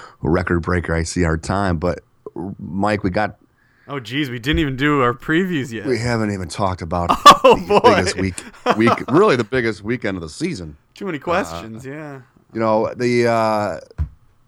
[0.21, 0.93] record breaker.
[0.93, 1.99] I see our time, but
[2.59, 3.37] Mike, we got
[3.89, 5.85] Oh, geez, we didn't even do our previews yet.
[5.85, 7.09] we haven't even talked about
[7.43, 7.95] Oh, the boy.
[7.95, 8.35] biggest week,
[8.75, 10.75] week, really the biggest weekend of the season.
[10.93, 12.21] Too many questions, yeah.
[12.53, 13.79] You know, the uh,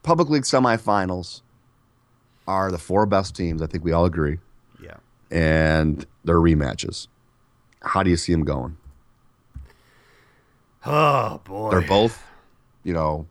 [0.04, 1.40] public league semifinals
[2.50, 3.62] are the four best teams.
[3.62, 4.40] I think we all agree,
[4.84, 4.98] Yeah.
[5.32, 7.08] and they're rematches.
[7.82, 8.76] How do you see them going?
[10.86, 11.72] Oh, boy.
[11.72, 12.22] They're both,
[12.84, 13.26] you know,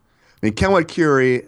[0.46, 1.46] mean, Kenwood Curie,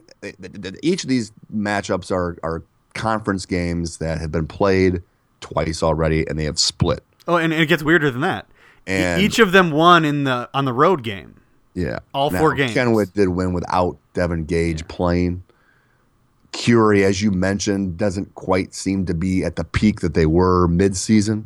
[0.83, 2.63] each of these matchups are, are
[2.95, 5.03] conference games that have been played
[5.41, 7.03] twice already and they have split.
[7.29, 8.47] Oh, and, and it gets weirder than that.
[8.87, 11.37] And- Each of them won in the on the road game.
[11.75, 12.01] Yeah.
[12.13, 12.75] All four games.
[12.75, 15.45] Kenwood did win without Devin Gage playing.
[16.53, 20.67] Curie, as you mentioned, doesn't quite seem to be at the peak that they were
[20.67, 21.45] midseason.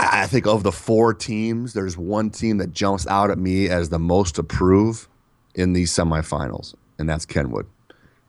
[0.00, 3.68] I I think of the four teams, there's one team that jumps out at me
[3.68, 5.08] as the most to prove
[5.54, 7.66] in these semifinals, and that's Kenwood.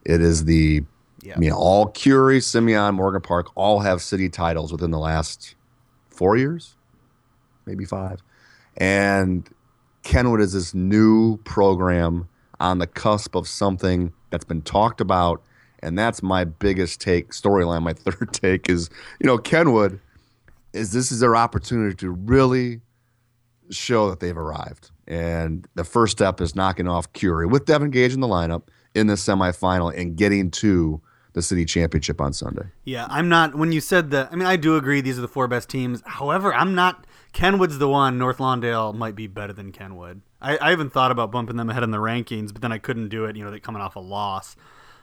[0.06, 0.84] It is the,
[1.23, 1.35] Yeah.
[1.35, 5.56] I mean, all Curie, Simeon, Morgan Park all have city titles within the last
[6.10, 6.76] four years,
[7.65, 8.19] maybe five.
[8.77, 9.49] And
[10.03, 12.27] Kenwood is this new program
[12.60, 15.43] on the cusp of something that's been talked about.
[15.80, 17.84] And that's my biggest take, storyline.
[17.84, 18.89] My third take is,
[19.19, 19.99] you know, Kenwood
[20.73, 22.81] is this is their opportunity to really
[23.69, 24.91] show that they've arrived.
[25.07, 28.64] And the first step is knocking off Curie with Devin Gage in the lineup
[28.94, 31.02] in the semifinal and getting to
[31.34, 32.64] the city championship on Sunday.
[32.86, 33.56] Yeah, I'm not.
[33.56, 36.02] When you said that, I mean, I do agree these are the four best teams.
[36.06, 37.06] However, I'm not.
[37.34, 38.18] Kenwood's the one.
[38.18, 40.22] North Lawndale might be better than Kenwood.
[40.41, 43.10] I, I even thought about bumping them ahead in the rankings, but then I couldn't
[43.10, 43.36] do it.
[43.36, 44.56] You know, they coming off a loss.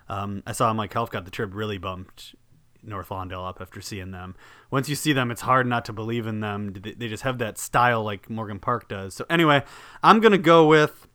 [0.08, 2.34] Um, I saw Mike Helfgot the trip really bumped
[2.82, 4.34] North Lawndale up after seeing them.
[4.70, 6.72] Once you see them, it's hard not to believe in them.
[6.72, 9.14] They just have that style like Morgan Park does.
[9.14, 9.62] So anyway,
[10.02, 11.06] I'm gonna go with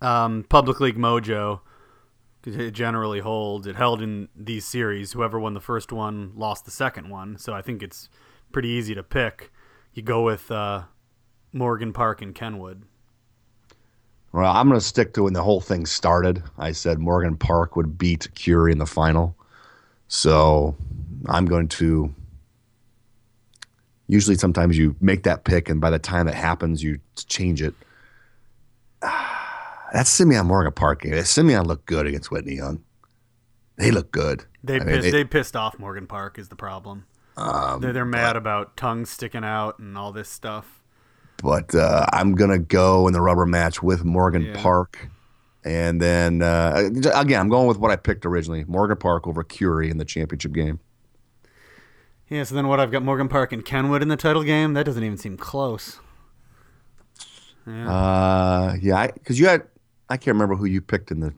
[0.00, 1.60] um, Public League Mojo.
[2.44, 3.66] It generally holds.
[3.66, 5.12] It held in these series.
[5.12, 7.36] Whoever won the first one lost the second one.
[7.36, 8.08] So I think it's
[8.50, 9.52] pretty easy to pick.
[9.92, 10.84] You go with uh,
[11.52, 12.84] Morgan Park and Kenwood.
[14.32, 16.42] Well, I'm going to stick to when the whole thing started.
[16.56, 19.36] I said Morgan Park would beat Curie in the final.
[20.10, 20.76] So
[21.26, 22.12] I'm going to.
[24.08, 27.74] Usually, sometimes you make that pick, and by the time it happens, you change it.
[29.92, 31.22] That's Simeon Morgan Park game.
[31.24, 32.82] Simeon looked good against Whitney Young.
[33.76, 34.44] They look good.
[34.64, 37.06] They I mean, pissed, they- they pissed off Morgan Park is the problem.
[37.36, 40.82] Um, they're they're mad about tongues sticking out and all this stuff.
[41.42, 44.60] but uh, I'm gonna go in the rubber match with Morgan Yeah.
[44.60, 45.08] Park,
[45.64, 49.90] and then uh, again I'm going with what I picked originally: Morgan Park over Curie
[49.90, 50.80] in the championship game.
[52.28, 52.78] Yeah, so then what?
[52.78, 54.74] I've got Morgan Park and Kenwood in the title game.
[54.74, 55.98] That doesn't even seem close.
[57.66, 57.90] Yeah.
[57.90, 59.62] Uh, yeah, because you had
[60.08, 61.34] I can't remember who you picked in the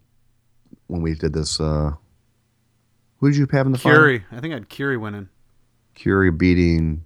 [0.86, 1.60] when we did this.
[1.60, 1.92] Uh,
[3.18, 3.98] who did you have in the final?
[3.98, 4.24] Curie.
[4.30, 5.28] I think I had Curie winning.
[5.94, 7.04] Curie beating.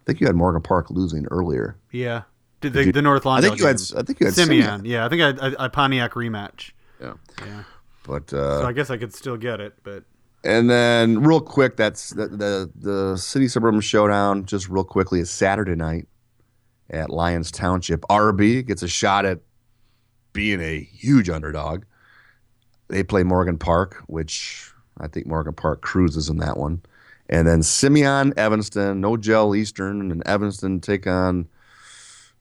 [0.00, 1.76] I think you had Morgan Park losing earlier.
[1.90, 2.22] Yeah.
[2.60, 3.76] Did Did the, you- the North Lawndale I think you had.
[3.76, 3.98] game.
[3.98, 4.84] I think you had Simeon.
[4.84, 6.70] Yeah, I think I a, a Pontiac rematch.
[7.00, 7.14] Yeah,
[7.44, 7.62] Yeah.
[8.04, 10.04] but uh, So I guess I could still get it, but
[10.44, 14.46] And then, real quick, that's the the, the city suburban showdown.
[14.46, 16.08] Just real quickly, is Saturday night
[16.88, 18.00] at Lyons Township.
[18.02, 19.40] RB gets a shot at
[20.32, 21.84] being a huge underdog.
[22.88, 26.80] They play Morgan Park, which I think Morgan Park cruises in that one.
[27.28, 31.48] And then Simeon, Evanston, Nojel Eastern, and Evanston take on,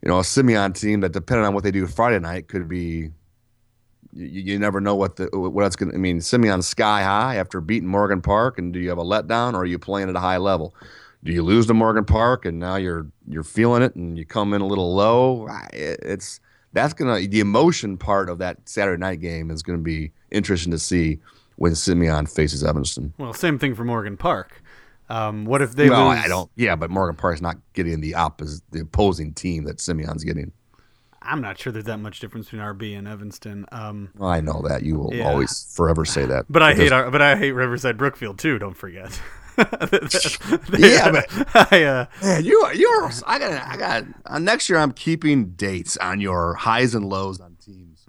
[0.06, 3.10] you know, a Simeon team that, depending on what they do Friday night, could be
[4.14, 7.36] you, you never know what the what it's going to I mean Simeon's sky high
[7.36, 10.16] after beating Morgan Park and do you have a letdown or are you playing at
[10.16, 10.74] a high level?
[11.24, 14.54] Do you lose to Morgan Park and now you're you're feeling it and you come
[14.54, 15.48] in a little low?
[15.74, 16.40] It- it's
[16.72, 20.72] that's to the emotion part of that Saturday night game is going to be interesting
[20.72, 21.20] to see
[21.56, 23.14] when Simeon faces Evanston.
[23.18, 24.62] Well, same thing for Morgan Park.
[25.10, 26.20] Um, what if they well lose?
[26.24, 30.24] I don't yeah but Morgan Park's not getting the opposite the opposing team that Simeon's
[30.24, 30.52] getting
[31.22, 33.66] I'm not sure there's that much difference between RB and Evanston.
[33.72, 35.28] Um, well, I know that you will Yeah.
[35.28, 38.60] always forever say that but I hate our, but I hate Riverside Brookfield too.
[38.60, 39.20] Don't forget.
[39.58, 41.28] Yeah, but-
[41.72, 45.52] I, uh, Man, you are you're I got I got uh, next year I'm keeping
[45.52, 48.06] dates on your highs and lows on teams.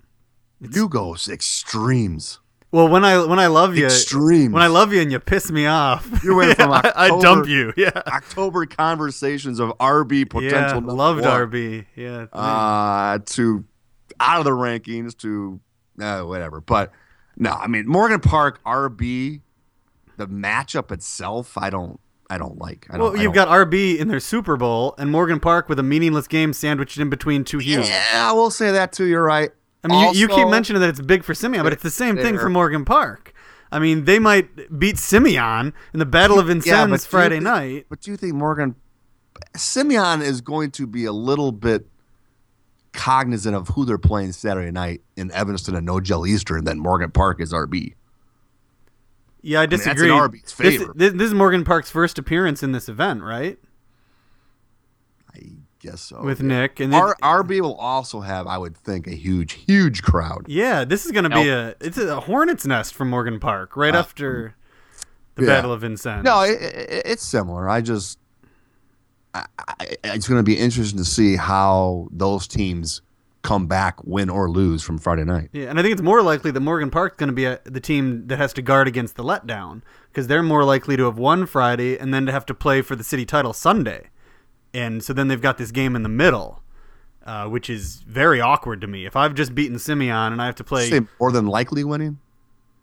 [0.60, 2.40] You go extremes.
[2.76, 4.52] Well, when I when I love you, Extremes.
[4.52, 7.48] when I love you and you piss me off, You went from I, I dump
[7.48, 7.72] you.
[7.74, 11.86] Yeah, October conversations of RB potential yeah, loved one, RB.
[11.96, 13.64] Yeah, uh, to
[14.20, 15.58] out of the rankings to
[16.02, 16.60] uh, whatever.
[16.60, 16.92] But
[17.38, 19.40] no, I mean Morgan Park RB,
[20.18, 21.98] the matchup itself, I don't
[22.28, 22.88] I don't like.
[22.90, 25.82] I don't, well, you've got RB in their Super Bowl and Morgan Park with a
[25.82, 27.88] meaningless game sandwiched in between two huge.
[27.88, 29.06] yeah, I will say that too.
[29.06, 29.50] You're right.
[29.86, 32.16] I mean, you, you keep mentioning that it's big for Simeon, but it's the same
[32.16, 33.32] thing for Morgan Park.
[33.72, 37.44] I mean, they might beat Simeon in the Battle of Yeah, Vincennes but Friday think-
[37.44, 37.86] night.
[37.88, 38.76] But do you think Morgan
[39.56, 41.86] Simeon is going to be a little bit
[42.92, 47.40] cognizant of who they're playing Saturday night in Evanston and Nojel Eastern than Morgan Park
[47.40, 47.94] is RB?
[49.42, 50.08] Yeah, I disagree.
[50.08, 50.30] that's in.
[50.30, 50.92] RB's This, favor.
[50.96, 53.58] this, this is Morgan Park's first appearance in this event, right?
[55.86, 56.20] Guess so.
[56.22, 56.46] With yeah.
[56.48, 60.44] Nick and R- it- RB will also have, I would think, a huge, huge crowd.
[60.48, 63.94] yeah, this is going to be a it's a hornet's nest for Morgan Park right
[63.94, 64.54] Uh, after
[65.36, 65.48] the yeah.
[65.48, 66.24] Battle of Vincennes.
[66.24, 67.68] No, it, it, it's similar.
[67.68, 68.18] I just,
[69.34, 73.02] I, I, it's going to be interesting to see how those teams
[73.42, 75.50] come back, win or lose from Friday night.
[75.52, 77.78] Yeah, and I think it's more likely that Morgan Park's going to be a, the
[77.80, 81.46] team that has to guard against the letdown because they're more likely to have won
[81.46, 84.08] Friday and then to have to play for the city title Sunday,
[84.76, 86.62] and so then they've got this game in the middle,
[87.24, 89.06] uh, which is very awkward to me.
[89.06, 92.18] If I've just beaten Simeon and I have to play, Say more than likely winning.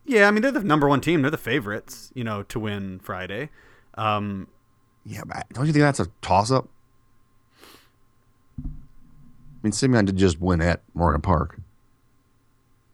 [0.06, 3.00] yeah, I mean they're the number one team, they're the favorites, you know, to win
[3.00, 3.50] Friday.
[3.96, 4.48] Um,
[5.06, 6.68] Yeah, but don't you think that's a toss up?
[8.64, 8.68] I
[9.68, 11.60] mean, Simeon did just win at Morgan Park.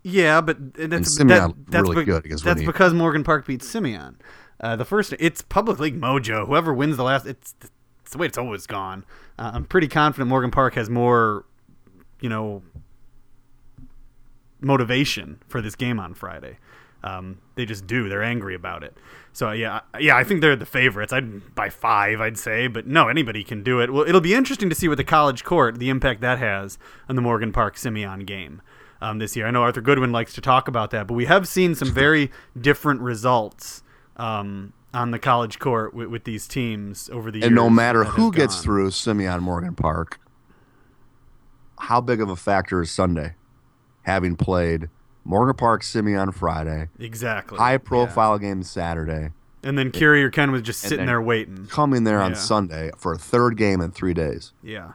[0.03, 3.63] Yeah, but that's Simeon that, that's really be- good against That's because Morgan Park beat
[3.63, 4.17] Simeon.
[4.61, 6.45] Uh, the first, it's public league mojo.
[6.45, 7.55] Whoever wins the last, it's,
[8.09, 9.05] it's the way it's always gone.
[9.37, 11.45] Uh, I'm pretty confident Morgan Park has more,
[12.21, 12.63] you know,
[14.61, 16.57] motivation for this game on Friday.
[17.03, 18.09] Um, they just do.
[18.09, 18.97] They're angry about it.
[19.31, 21.13] So yeah, I- yeah, I think they're the favorites.
[21.13, 23.93] I'd by five, I'd say, but no, anybody can do it.
[23.93, 27.15] Well, it'll be interesting to see what the college court, the impact that has on
[27.15, 28.61] the Morgan Park Simeon game.
[29.01, 29.45] um, this year.
[29.47, 32.31] I know Arthur Goodwin likes to talk about that, but we have seen some very
[32.59, 33.81] different results
[34.17, 37.47] um, on the college court with, with, these teams over the years.
[37.47, 38.63] And no matter who gets gone.
[38.63, 40.19] through Simeon Morgan Park,
[41.79, 43.35] how big of a factor is Sunday?
[44.03, 44.89] Having played
[45.23, 48.49] Morgan Park Simeon Friday, exactly high profile yeah.
[48.49, 49.29] game Saturday,
[49.61, 53.13] and then Curie or Ken was just sitting there waiting, coming there on Sunday for
[53.13, 54.53] a third game in three days.
[54.63, 54.93] Yeah,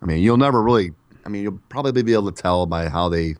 [0.00, 0.92] I mean, you'll never really.
[1.24, 3.34] I mean, you'll probably be able to tell by how they,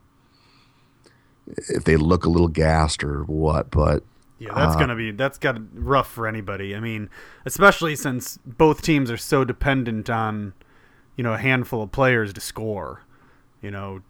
[1.47, 3.71] if they look a little gassed or what.
[3.71, 4.03] But
[4.39, 6.77] yeah, that's uh, gonna be that's got rough for anybody.
[6.77, 7.11] I mean,
[7.45, 10.55] especially since both teams are so dependent on,
[11.17, 13.03] you know, a handful of players to score.
[13.61, 14.03] You know.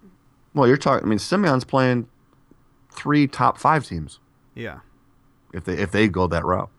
[0.55, 1.06] Well, you're talking.
[1.06, 2.09] I mean, Simeon's playing
[2.92, 4.20] three top five teams.
[4.55, 4.80] Yeah.
[5.55, 6.70] If they if they go that route.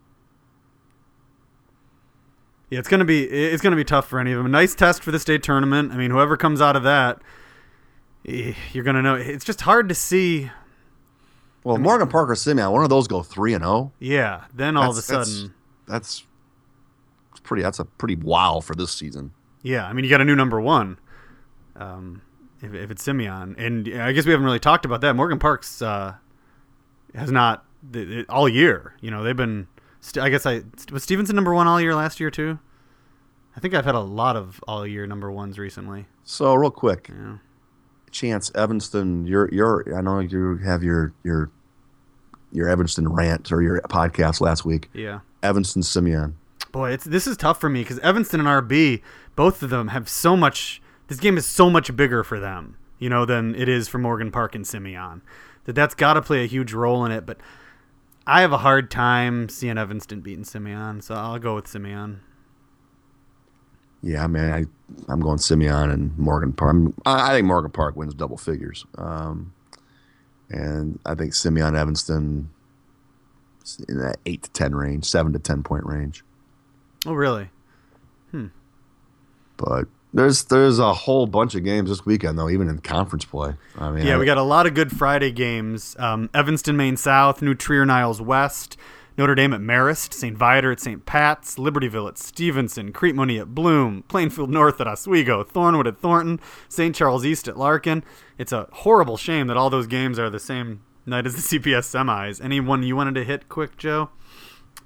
[2.70, 4.46] Yeah, it's gonna be it's gonna be tough for any of them.
[4.46, 5.92] A nice test for the state tournament.
[5.92, 7.20] I mean, whoever comes out of that,
[8.28, 9.16] eh, you're gonna know.
[9.16, 10.52] It's just hard to see
[11.64, 13.74] well, I mean, Morgan Parker Simeon, one of those go three and zero.
[13.74, 13.92] Oh.
[14.00, 15.54] Yeah, then all that's, of a sudden,
[15.88, 16.26] that's,
[17.32, 17.64] that's pretty.
[17.64, 19.32] That's a pretty wow for this season.
[19.62, 20.98] Yeah, I mean, you got a new number one.
[21.76, 22.22] Um,
[22.62, 25.16] if, if it's Simeon, and I guess we haven't really talked about that.
[25.16, 26.16] Morgan Parks uh,
[27.14, 27.66] has not
[28.30, 28.96] all year.
[29.02, 29.68] You know, they've been.
[30.20, 30.62] I guess I
[30.92, 32.58] was Stevenson number one all year last year too.
[33.58, 36.06] I think I've had a lot of all year number ones recently.
[36.24, 37.38] So real quick, yeah
[38.12, 41.50] chance Evanston, you're you're I know you have your your
[42.52, 44.90] your Evanston rant or your podcast last week.
[44.94, 45.20] Yeah.
[45.44, 46.36] Evanston Simeon.
[46.72, 49.02] Boy, it's this is tough for me because Evanston and RB,
[49.36, 50.82] both of them have so much.
[51.08, 54.32] This game is so much bigger for them, you know, than it is for Morgan
[54.32, 55.22] Park and Simeon.
[55.66, 57.26] That that's got to play a huge role in it.
[57.26, 57.40] But
[58.28, 62.22] I have a hard time seeing Evanston beating Simeon, so I'll go with Simeon.
[64.02, 66.76] Yeah, man, I I'm going Simeon and Morgan Park.
[67.06, 69.54] i think Morgan Park wins double figures, um,
[70.50, 72.50] and I think Simeon Evanston
[73.88, 76.24] in that eight to ten range, seven to ten point range.
[77.06, 77.50] Oh, really?
[78.32, 78.48] Hmm.
[79.58, 83.54] But there's there's a whole bunch of games this weekend though, even in conference play.
[83.78, 85.96] I mean, yeah, I, we got a lot of good Friday games.
[86.00, 88.78] Um, Evanston, Maine South, New Trier, Niles West.
[89.20, 90.38] Notre Dame at Marist, St.
[90.38, 91.06] Viator at St.
[91.06, 96.40] Pat's, Libertyville at Stevenson, Crete at Bloom, Plainfield North at Oswego, Thornwood at Thornton,
[96.70, 96.96] St.
[96.96, 98.02] Charles East at Larkin.
[98.38, 101.94] It's a horrible shame that all those games are the same night as the CPS
[101.94, 102.42] semis.
[102.42, 104.10] Anyone you wanted to hit quick, Joe?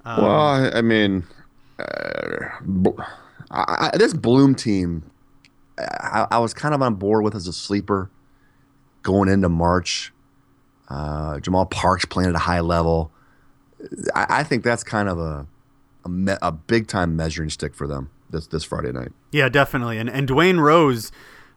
[0.04, 1.26] Um, well, I mean,
[1.78, 2.48] uh,
[3.52, 5.12] I, this Bloom team,
[5.78, 8.10] I, I, was kind of on board with as a sleeper
[9.04, 10.12] going into March.
[10.90, 13.12] Uh, Jamal Parks playing at a high level.
[14.16, 15.48] I, I think that's kind of a
[16.06, 19.12] a, me, a big time measuring stick for them this this Friday night.
[19.32, 19.98] Yeah, definitely.
[19.98, 21.12] And and Dwayne Rose.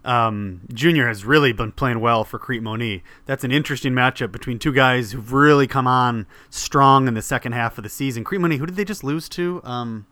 [0.04, 3.02] Um, Junior has really been playing well for Crete Monee.
[3.24, 7.54] That's an interesting matchup between two guys who've really come on strong in the second
[7.54, 8.22] half of the season.
[8.22, 9.60] Crete Monee, who did they just lose to?
[9.64, 10.06] Um,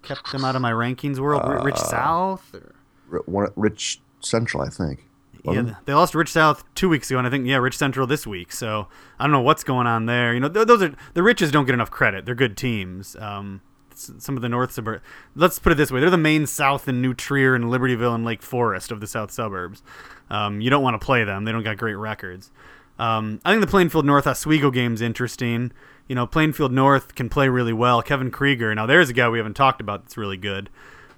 [0.00, 1.42] kept them out of my rankings world.
[1.44, 3.52] Uh, Rich South, or?
[3.54, 5.04] Rich Central, I think
[5.44, 8.26] yeah, they lost Rich South two weeks ago, and I think yeah, Rich Central this
[8.26, 8.52] week.
[8.52, 8.88] So
[9.18, 10.32] I don't know what's going on there.
[10.34, 12.24] You know, th- those are the Riches don't get enough credit.
[12.26, 13.16] They're good teams.
[13.16, 13.60] Um,
[13.94, 15.02] some of the north suburbs.
[15.34, 18.24] Let's put it this way: they're the Maine South and New Trier and Libertyville and
[18.24, 19.82] Lake Forest of the south suburbs.
[20.30, 22.50] Um, you don't want to play them; they don't got great records.
[22.98, 25.72] Um, I think the Plainfield North Oswego game's interesting.
[26.08, 28.02] You know, Plainfield North can play really well.
[28.02, 28.74] Kevin Krieger.
[28.74, 30.68] Now, there's a guy we haven't talked about that's really good.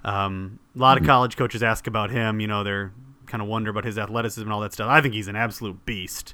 [0.03, 1.09] Um, a lot of mm-hmm.
[1.09, 2.39] college coaches ask about him.
[2.39, 2.91] You know, they're
[3.27, 4.89] kind of wonder about his athleticism and all that stuff.
[4.89, 6.33] I think he's an absolute beast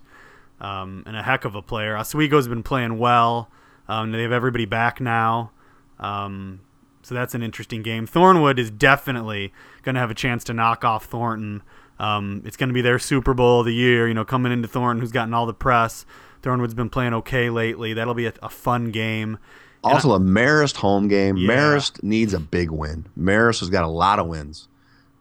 [0.60, 1.98] um, and a heck of a player.
[1.98, 3.50] Oswego's been playing well.
[3.88, 5.52] Um, they have everybody back now.
[6.00, 6.62] Um,
[7.02, 8.08] so that's an interesting game.
[8.08, 9.52] Thornwood is definitely
[9.82, 11.64] going to have a chance to knock off Thornton.
[12.00, 14.68] Um, it's going to be their Super Bowl of the year, you know, coming into
[14.68, 16.06] Thornton, who's gotten all the press.
[16.42, 17.94] Thornwood's been playing okay lately.
[17.94, 19.38] That'll be a, a fun game.
[19.84, 21.38] also, I, a Marist home game.
[21.38, 21.50] Yeah.
[21.50, 23.06] Marist needs a big win.
[23.18, 24.68] Marist has got a lot of wins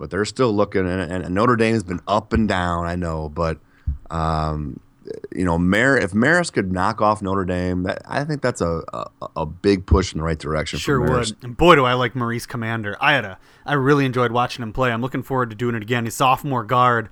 [0.00, 0.88] but they're still looking.
[0.88, 3.58] And, and Notre Dame has been up and down, I know, but
[4.10, 4.80] um,
[5.30, 8.82] you know, Mar- if Maris could knock off Notre Dame, that, I think that's a,
[8.92, 10.78] a, a big push in the right direction.
[10.78, 11.36] Sure would.
[11.44, 12.96] And boy, do I like Maurice Commander.
[13.00, 14.90] I had a I really enjoyed watching him play.
[14.90, 16.04] I'm looking forward to doing it again.
[16.04, 17.10] He's sophomore guard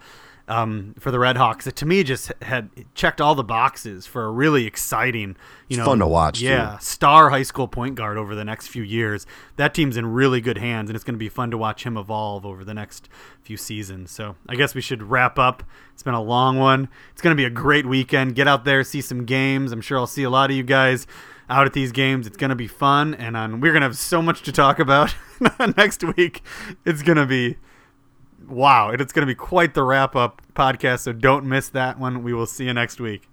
[0.48, 1.66] um, for the Red Hawks.
[1.66, 5.36] It to me just had checked all the boxes for a really exciting, you
[5.68, 6.40] it's know, fun to watch.
[6.40, 6.84] Yeah, too.
[6.84, 9.26] star high school point guard over the next few years.
[9.56, 11.96] That team's in really good hands, and it's going to be fun to watch him
[11.96, 13.08] evolve over the next
[13.42, 14.10] few seasons.
[14.10, 15.62] So I guess we should wrap up.
[15.92, 16.88] It's been a long one.
[17.12, 18.34] It's going to be a great weekend.
[18.34, 19.70] Get out there, see some games.
[19.70, 21.06] I'm sure I'll see a lot of you guys
[21.50, 22.26] out at these games.
[22.26, 24.78] It's going to be fun, and um, we're going to have so much to talk
[24.78, 25.14] about
[25.76, 26.42] next week.
[26.84, 27.56] It's going to be
[28.48, 31.00] wow, it's going to be quite the wrap up podcast.
[31.00, 32.22] So don't miss that one.
[32.22, 33.28] We will see you next week.